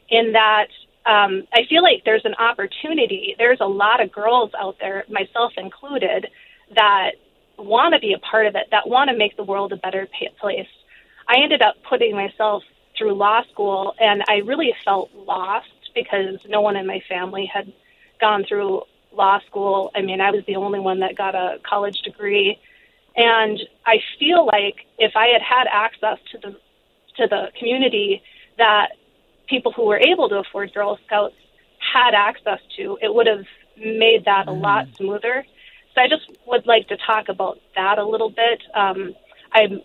in 0.09 0.34
that 0.34 0.67
um, 1.05 1.43
I 1.53 1.65
feel 1.67 1.84
like 1.84 2.03
there's 2.05 2.26
an 2.26 2.36
opportunity. 2.36 3.36
There's 3.38 3.59
a 3.59 3.65
lot 3.65 4.01
of 4.01 4.11
girls 4.11 4.51
out 4.57 4.78
there, 4.80 5.03
myself 5.09 5.51
included, 5.57 6.28
that 6.76 7.11
want 7.57 7.93
to 7.93 7.99
be 7.99 8.13
a 8.13 8.19
part 8.19 8.47
of 8.47 8.55
it, 8.55 8.67
that 8.71 8.88
want 8.88 9.09
to 9.09 9.17
make 9.17 9.36
the 9.36 9.43
world 9.43 9.74
a 9.74 9.78
better 9.78 10.07
place. 10.39 10.67
I 11.28 11.41
ended 11.43 11.61
up 11.61 11.76
putting 11.88 12.15
myself 12.15 12.63
through 13.04 13.14
law 13.14 13.41
school, 13.51 13.93
and 13.99 14.24
I 14.28 14.38
really 14.45 14.74
felt 14.86 15.14
lost 15.14 15.68
because 15.93 16.39
no 16.47 16.62
one 16.62 16.78
in 16.78 16.88
my 16.88 17.01
family 17.10 17.49
had 17.54 17.72
gone 18.20 18.45
through 18.47 18.84
law 19.12 19.39
school. 19.47 19.91
I 19.93 20.01
mean, 20.01 20.22
I 20.22 20.32
was 20.32 20.43
the 20.47 20.56
only 20.56 20.80
one 20.80 21.01
that 21.01 21.16
got 21.16 21.36
a 21.36 21.60
college 21.68 22.01
degree, 22.01 22.60
and 23.16 23.60
I 23.86 23.97
feel 24.18 24.45
like 24.45 24.76
if 24.97 25.14
I 25.16 25.28
had 25.28 25.41
had 25.41 25.68
access 25.70 26.18
to 26.32 26.38
the 26.38 26.51
to 27.18 27.28
the 27.28 27.51
community 27.60 28.24
that 28.58 28.93
people 29.47 29.72
who 29.72 29.86
were 29.86 29.99
able 29.99 30.30
to 30.30 30.36
afford 30.39 30.74
Girl 30.74 30.97
Scouts 31.06 31.36
had 31.93 32.16
access 32.16 32.60
to, 32.78 32.97
it 33.01 33.14
would 33.14 33.28
have 33.28 33.45
made 33.78 34.26
that 34.26 34.47
a 34.47 34.51
lot 34.51 34.88
smoother. 34.95 35.45
So 35.93 36.01
I 36.01 36.08
just 36.08 36.24
would 36.47 36.66
like 36.66 36.88
to 36.88 36.97
talk 36.97 37.30
about 37.30 37.60
that 37.76 37.99
a 37.99 38.06
little 38.06 38.30
bit. 38.30 38.64
Um, 38.74 39.14
I'm 39.51 39.82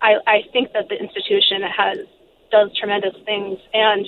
I, 0.00 0.14
I 0.26 0.42
think 0.52 0.72
that 0.72 0.88
the 0.88 0.96
institution 0.96 1.62
has 1.62 1.98
does 2.52 2.70
tremendous 2.78 3.14
things, 3.24 3.58
and 3.74 4.06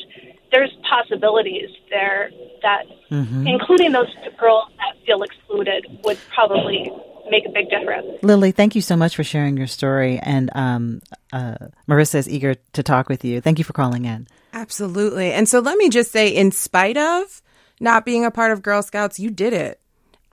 there's 0.52 0.70
possibilities 0.88 1.70
there 1.90 2.30
that, 2.62 2.84
Mm-hmm. 3.10 3.46
including 3.46 3.92
those 3.92 4.08
girls 4.40 4.64
that 4.78 5.04
feel 5.06 5.22
excluded, 5.22 5.86
would 6.04 6.18
probably 6.34 6.90
make 7.30 7.44
a 7.46 7.50
big 7.52 7.70
difference. 7.70 8.06
Lily, 8.22 8.50
thank 8.50 8.74
you 8.74 8.80
so 8.80 8.96
much 8.96 9.14
for 9.14 9.22
sharing 9.22 9.56
your 9.56 9.68
story. 9.68 10.18
And 10.18 10.50
um, 10.54 11.00
uh, 11.32 11.54
Marisa 11.88 12.16
is 12.16 12.28
eager 12.28 12.56
to 12.72 12.82
talk 12.82 13.08
with 13.08 13.24
you. 13.24 13.40
Thank 13.40 13.58
you 13.58 13.64
for 13.64 13.72
calling 13.72 14.04
in. 14.04 14.26
Absolutely. 14.52 15.32
And 15.32 15.48
so 15.48 15.60
let 15.60 15.78
me 15.78 15.90
just 15.90 16.10
say, 16.10 16.28
in 16.28 16.50
spite 16.50 16.96
of 16.96 17.40
not 17.78 18.04
being 18.04 18.24
a 18.24 18.30
part 18.32 18.50
of 18.50 18.62
Girl 18.62 18.82
Scouts, 18.82 19.20
you 19.20 19.30
did 19.30 19.52
it. 19.52 19.80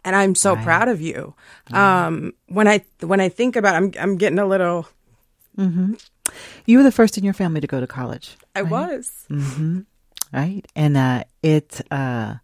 And 0.03 0.15
I'm 0.15 0.33
so 0.33 0.55
proud 0.55 0.87
of 0.87 1.01
you. 1.01 1.35
Um, 1.71 2.33
when 2.47 2.67
I 2.67 2.83
when 3.01 3.19
I 3.21 3.29
think 3.29 3.55
about, 3.55 3.75
I'm 3.75 3.91
I'm 3.99 4.17
getting 4.17 4.39
a 4.39 4.47
little. 4.47 4.87
You 6.65 6.77
were 6.77 6.83
the 6.83 6.91
first 6.91 7.17
in 7.17 7.23
your 7.23 7.33
family 7.33 7.61
to 7.61 7.67
go 7.67 7.79
to 7.79 7.87
college, 7.87 8.37
I 8.55 8.61
was. 8.61 9.25
right? 10.31 10.65
And 10.75 10.97
uh, 10.97 11.23
it, 11.41 11.81
uh, 11.91 12.35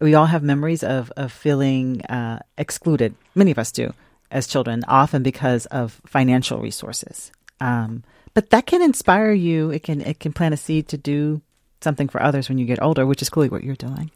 we 0.00 0.14
all 0.14 0.26
have 0.26 0.42
memories 0.42 0.82
of 0.84 1.10
of 1.16 1.32
feeling 1.32 2.02
uh, 2.06 2.40
excluded. 2.56 3.14
Many 3.34 3.50
of 3.50 3.58
us 3.58 3.72
do 3.72 3.92
as 4.30 4.46
children, 4.46 4.84
often 4.86 5.22
because 5.22 5.66
of 5.66 6.00
financial 6.06 6.60
resources. 6.60 7.32
Um, 7.60 8.04
but 8.34 8.50
that 8.50 8.66
can 8.66 8.82
inspire 8.82 9.32
you. 9.32 9.70
It 9.70 9.82
can 9.82 10.00
it 10.00 10.20
can 10.20 10.32
plant 10.32 10.54
a 10.54 10.56
seed 10.56 10.88
to 10.88 10.96
do 10.96 11.40
something 11.80 12.08
for 12.08 12.22
others 12.22 12.48
when 12.48 12.58
you 12.58 12.66
get 12.66 12.82
older, 12.82 13.06
which 13.06 13.22
is 13.22 13.30
clearly 13.30 13.48
what 13.48 13.64
you're 13.64 13.74
doing. 13.74 14.10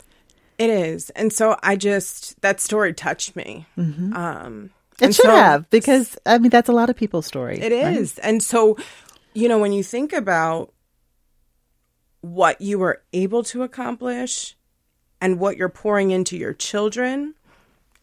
It 0.58 0.70
is, 0.70 1.10
and 1.10 1.32
so 1.32 1.56
I 1.62 1.74
just 1.76 2.40
that 2.42 2.60
story 2.60 2.92
touched 2.94 3.34
me. 3.34 3.66
Um, 3.76 4.70
It 5.01 5.07
and 5.07 5.14
should 5.14 5.24
so- 5.24 5.36
have 5.36 5.68
because 5.70 6.16
I 6.26 6.38
mean 6.38 6.51
that's 6.51 6.68
a 6.68 6.72
lot 6.72 6.90
of 6.90 6.97
people's 6.97 7.26
story. 7.26 7.59
It 7.61 7.72
is. 7.72 8.18
And 8.18 8.43
so, 8.43 8.76
you 9.34 9.49
know, 9.49 9.59
when 9.59 9.72
you 9.72 9.82
think 9.82 10.12
about 10.12 10.72
what 12.20 12.61
you 12.61 12.78
were 12.78 13.03
able 13.12 13.43
to 13.45 13.62
accomplish 13.62 14.57
and 15.20 15.38
what 15.40 15.57
you're 15.57 15.68
pouring 15.68 16.11
into 16.11 16.36
your 16.36 16.53
children, 16.53 17.34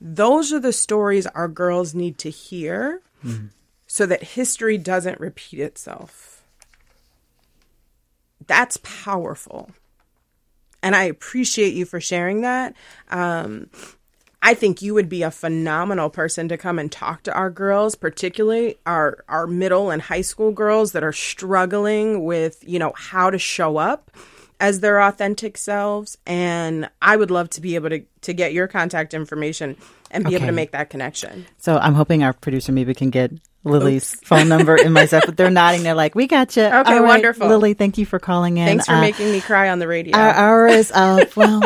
those 0.01 0.51
are 0.51 0.59
the 0.59 0.73
stories 0.73 1.25
our 1.27 1.47
girls 1.47 1.93
need 1.95 2.17
to 2.19 2.29
hear 2.29 3.01
so 3.87 4.05
that 4.05 4.23
history 4.23 4.77
doesn't 4.77 5.19
repeat 5.19 5.59
itself. 5.59 6.43
That's 8.47 8.77
powerful. 8.83 9.71
And 10.81 10.95
I 10.95 11.03
appreciate 11.03 11.73
you 11.73 11.85
for 11.85 11.99
sharing 11.99 12.41
that. 12.41 12.73
Um, 13.09 13.69
I 14.41 14.53
think 14.53 14.81
you 14.81 14.93
would 14.93 15.09
be 15.09 15.23
a 15.23 15.31
phenomenal 15.31 16.09
person 16.09 16.47
to 16.49 16.57
come 16.57 16.79
and 16.79 16.91
talk 16.91 17.23
to 17.23 17.33
our 17.33 17.49
girls, 17.49 17.95
particularly 17.95 18.77
our 18.85 19.23
our 19.27 19.47
middle 19.47 19.91
and 19.91 20.01
high 20.01 20.21
school 20.21 20.51
girls 20.51 20.93
that 20.93 21.03
are 21.03 21.13
struggling 21.13 22.23
with, 22.23 22.63
you 22.67 22.79
know, 22.79 22.93
how 22.95 23.29
to 23.29 23.37
show 23.37 23.77
up 23.77 24.11
as 24.59 24.79
their 24.79 25.01
authentic 25.01 25.57
selves. 25.57 26.17
And 26.25 26.89
I 27.01 27.17
would 27.17 27.31
love 27.31 27.49
to 27.51 27.61
be 27.61 27.75
able 27.75 27.89
to 27.89 28.03
to 28.21 28.33
get 28.33 28.53
your 28.53 28.67
contact 28.67 29.13
information 29.13 29.77
and 30.11 30.25
be 30.25 30.35
able 30.35 30.47
to 30.47 30.51
make 30.51 30.71
that 30.71 30.89
connection. 30.89 31.45
So 31.57 31.77
I'm 31.77 31.93
hoping 31.93 32.23
our 32.23 32.33
producer 32.33 32.71
maybe 32.71 32.93
can 32.93 33.09
get 33.09 33.31
Lily's 33.63 34.15
phone 34.23 34.47
number 34.47 34.75
in 34.75 34.93
my 34.93 35.05
stuff. 35.05 35.23
But 35.25 35.35
they're 35.37 35.51
nodding. 35.51 35.83
They're 35.83 35.93
like, 35.93 36.15
"We 36.15 36.27
got 36.27 36.55
you." 36.55 36.63
Okay, 36.63 36.99
wonderful. 36.99 37.47
Lily. 37.47 37.73
Thank 37.73 37.97
you 37.97 38.05
for 38.05 38.17
calling 38.17 38.57
in. 38.57 38.65
Thanks 38.65 38.85
for 38.85 38.93
Uh, 38.93 39.01
making 39.01 39.31
me 39.31 39.41
cry 39.41 39.69
on 39.69 39.79
the 39.79 39.87
radio. 39.87 40.15
Our 40.15 40.31
hour 40.31 40.67
is 40.67 40.91
up. 40.93 41.29
Well, 41.35 41.61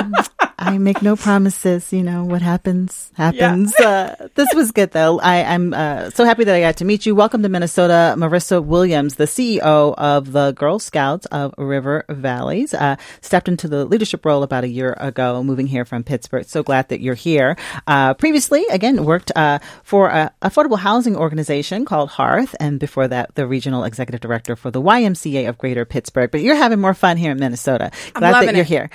I 0.60 0.78
make 0.78 1.02
no 1.02 1.16
promises. 1.16 1.92
You 1.92 2.04
know 2.04 2.24
what 2.26 2.42
happens 2.42 3.12
happens. 3.16 3.76
Uh, 3.76 4.30
this 4.36 4.54
was 4.54 4.72
good 4.72 4.92
though. 4.92 5.20
I, 5.20 5.44
I'm 5.44 5.74
uh, 5.74 6.10
so 6.12 6.26
happy 6.26 6.44
that 6.46 6.56
I 6.56 6.62
got 6.62 6.78
to 6.78 6.86
meet 6.86 7.06
you. 7.06 7.16
Welcome 7.16 7.44
to 7.44 7.50
Minnesota, 7.50 8.16
Marisa 8.18 8.64
Williams, 8.64 9.16
the 9.16 9.26
CEO 9.26 9.94
of 9.98 10.32
the 10.32 10.52
Girl 10.52 10.80
Scouts 10.80 11.26
of 11.28 11.54
River 11.58 12.06
Valleys. 12.08 12.74
Uh, 12.74 12.96
stepped 13.22 13.48
into 13.48 13.68
the 13.68 13.84
leadership 13.86 14.26
role 14.26 14.42
about 14.44 14.64
a 14.64 14.68
year 14.68 14.96
ago, 15.00 15.44
moving 15.44 15.68
here 15.68 15.86
from 15.86 16.04
Pittsburgh. 16.04 16.43
So 16.50 16.64
glad 16.64 16.90
that 16.90 17.02
you're 17.02 17.16
here. 17.16 17.58
Uh, 17.88 18.14
previously, 18.14 18.66
again, 18.70 19.06
worked 19.06 19.32
uh, 19.36 19.60
for 19.84 20.10
a 20.10 20.32
affordable 20.42 20.80
housing 20.80 21.16
organization 21.16 21.86
called 21.86 22.10
Hearth, 22.10 22.56
and 22.60 22.80
before 22.80 23.08
that, 23.08 23.36
the 23.36 23.48
regional 23.48 23.84
executive 23.84 24.22
director 24.22 24.56
for 24.56 24.72
the 24.72 24.82
YMCA 24.82 25.48
of 25.50 25.58
Greater 25.58 25.86
Pittsburgh. 25.86 26.32
But 26.32 26.42
you're 26.42 26.56
having 26.56 26.80
more 26.80 26.94
fun 26.94 27.18
here 27.18 27.32
in 27.32 27.40
Minnesota. 27.40 27.92
Glad 28.14 28.48
that 28.48 28.56
you're 28.56 28.64
it. 28.64 28.68
here, 28.68 28.90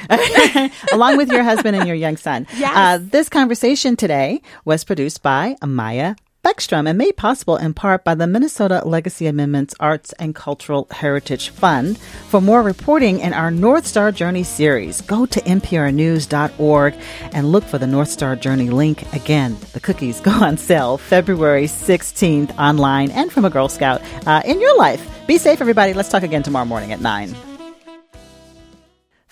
along 0.93 1.17
with 1.17 1.31
your 1.31 1.43
husband 1.43 1.77
and 1.77 1.87
your 1.87 1.97
young 1.97 2.17
son. 2.17 2.47
Yes. 2.59 2.77
Uh, 2.77 2.99
this 3.01 3.29
conversation 3.29 3.95
today 3.95 4.43
was 4.65 4.83
produced 4.83 5.23
by 5.23 5.57
Amaya 5.63 6.17
Beckstrom 6.49 6.89
and 6.89 6.97
made 6.97 7.15
possible 7.15 7.57
in 7.59 7.75
part 7.75 8.05
by 8.05 8.15
the 8.15 8.27
Minnesota 8.27 8.83
Legacy 8.87 9.27
Amendments 9.27 9.75
Arts 9.79 10.15
and 10.15 10.35
Cultural 10.35 10.87
Heritage 10.91 11.51
Fund. 11.51 11.99
For 11.99 12.41
more 12.41 12.63
reporting 12.63 13.21
in 13.21 13.35
our 13.35 13.51
North 13.51 13.87
Star 13.87 14.11
Journey 14.13 14.45
series, 14.45 15.03
go 15.03 15.27
to 15.27 15.41
mprnews.org 15.43 16.95
and 17.33 17.53
look 17.53 17.65
for 17.65 17.77
the 17.77 17.87
North 17.87 18.09
Star 18.09 18.35
Journey 18.35 18.71
link. 18.71 19.13
Again, 19.13 19.59
the 19.75 19.81
cookies 19.81 20.21
go 20.29 20.31
on 20.31 20.57
sale 20.57 20.97
February 20.97 21.67
16th 21.67 22.59
online 22.59 23.11
and 23.11 23.31
from 23.31 23.45
a 23.45 23.51
Girl 23.51 23.69
Scout 23.69 24.01
uh, 24.27 24.41
in 24.47 24.59
your 24.59 24.75
life. 24.79 25.07
Be 25.27 25.37
safe, 25.37 25.61
everybody. 25.61 25.93
Let's 25.93 26.09
talk 26.09 26.23
again 26.23 26.43
tomorrow 26.43 26.65
morning 26.65 26.95
at 26.95 27.03
9. 27.03 27.48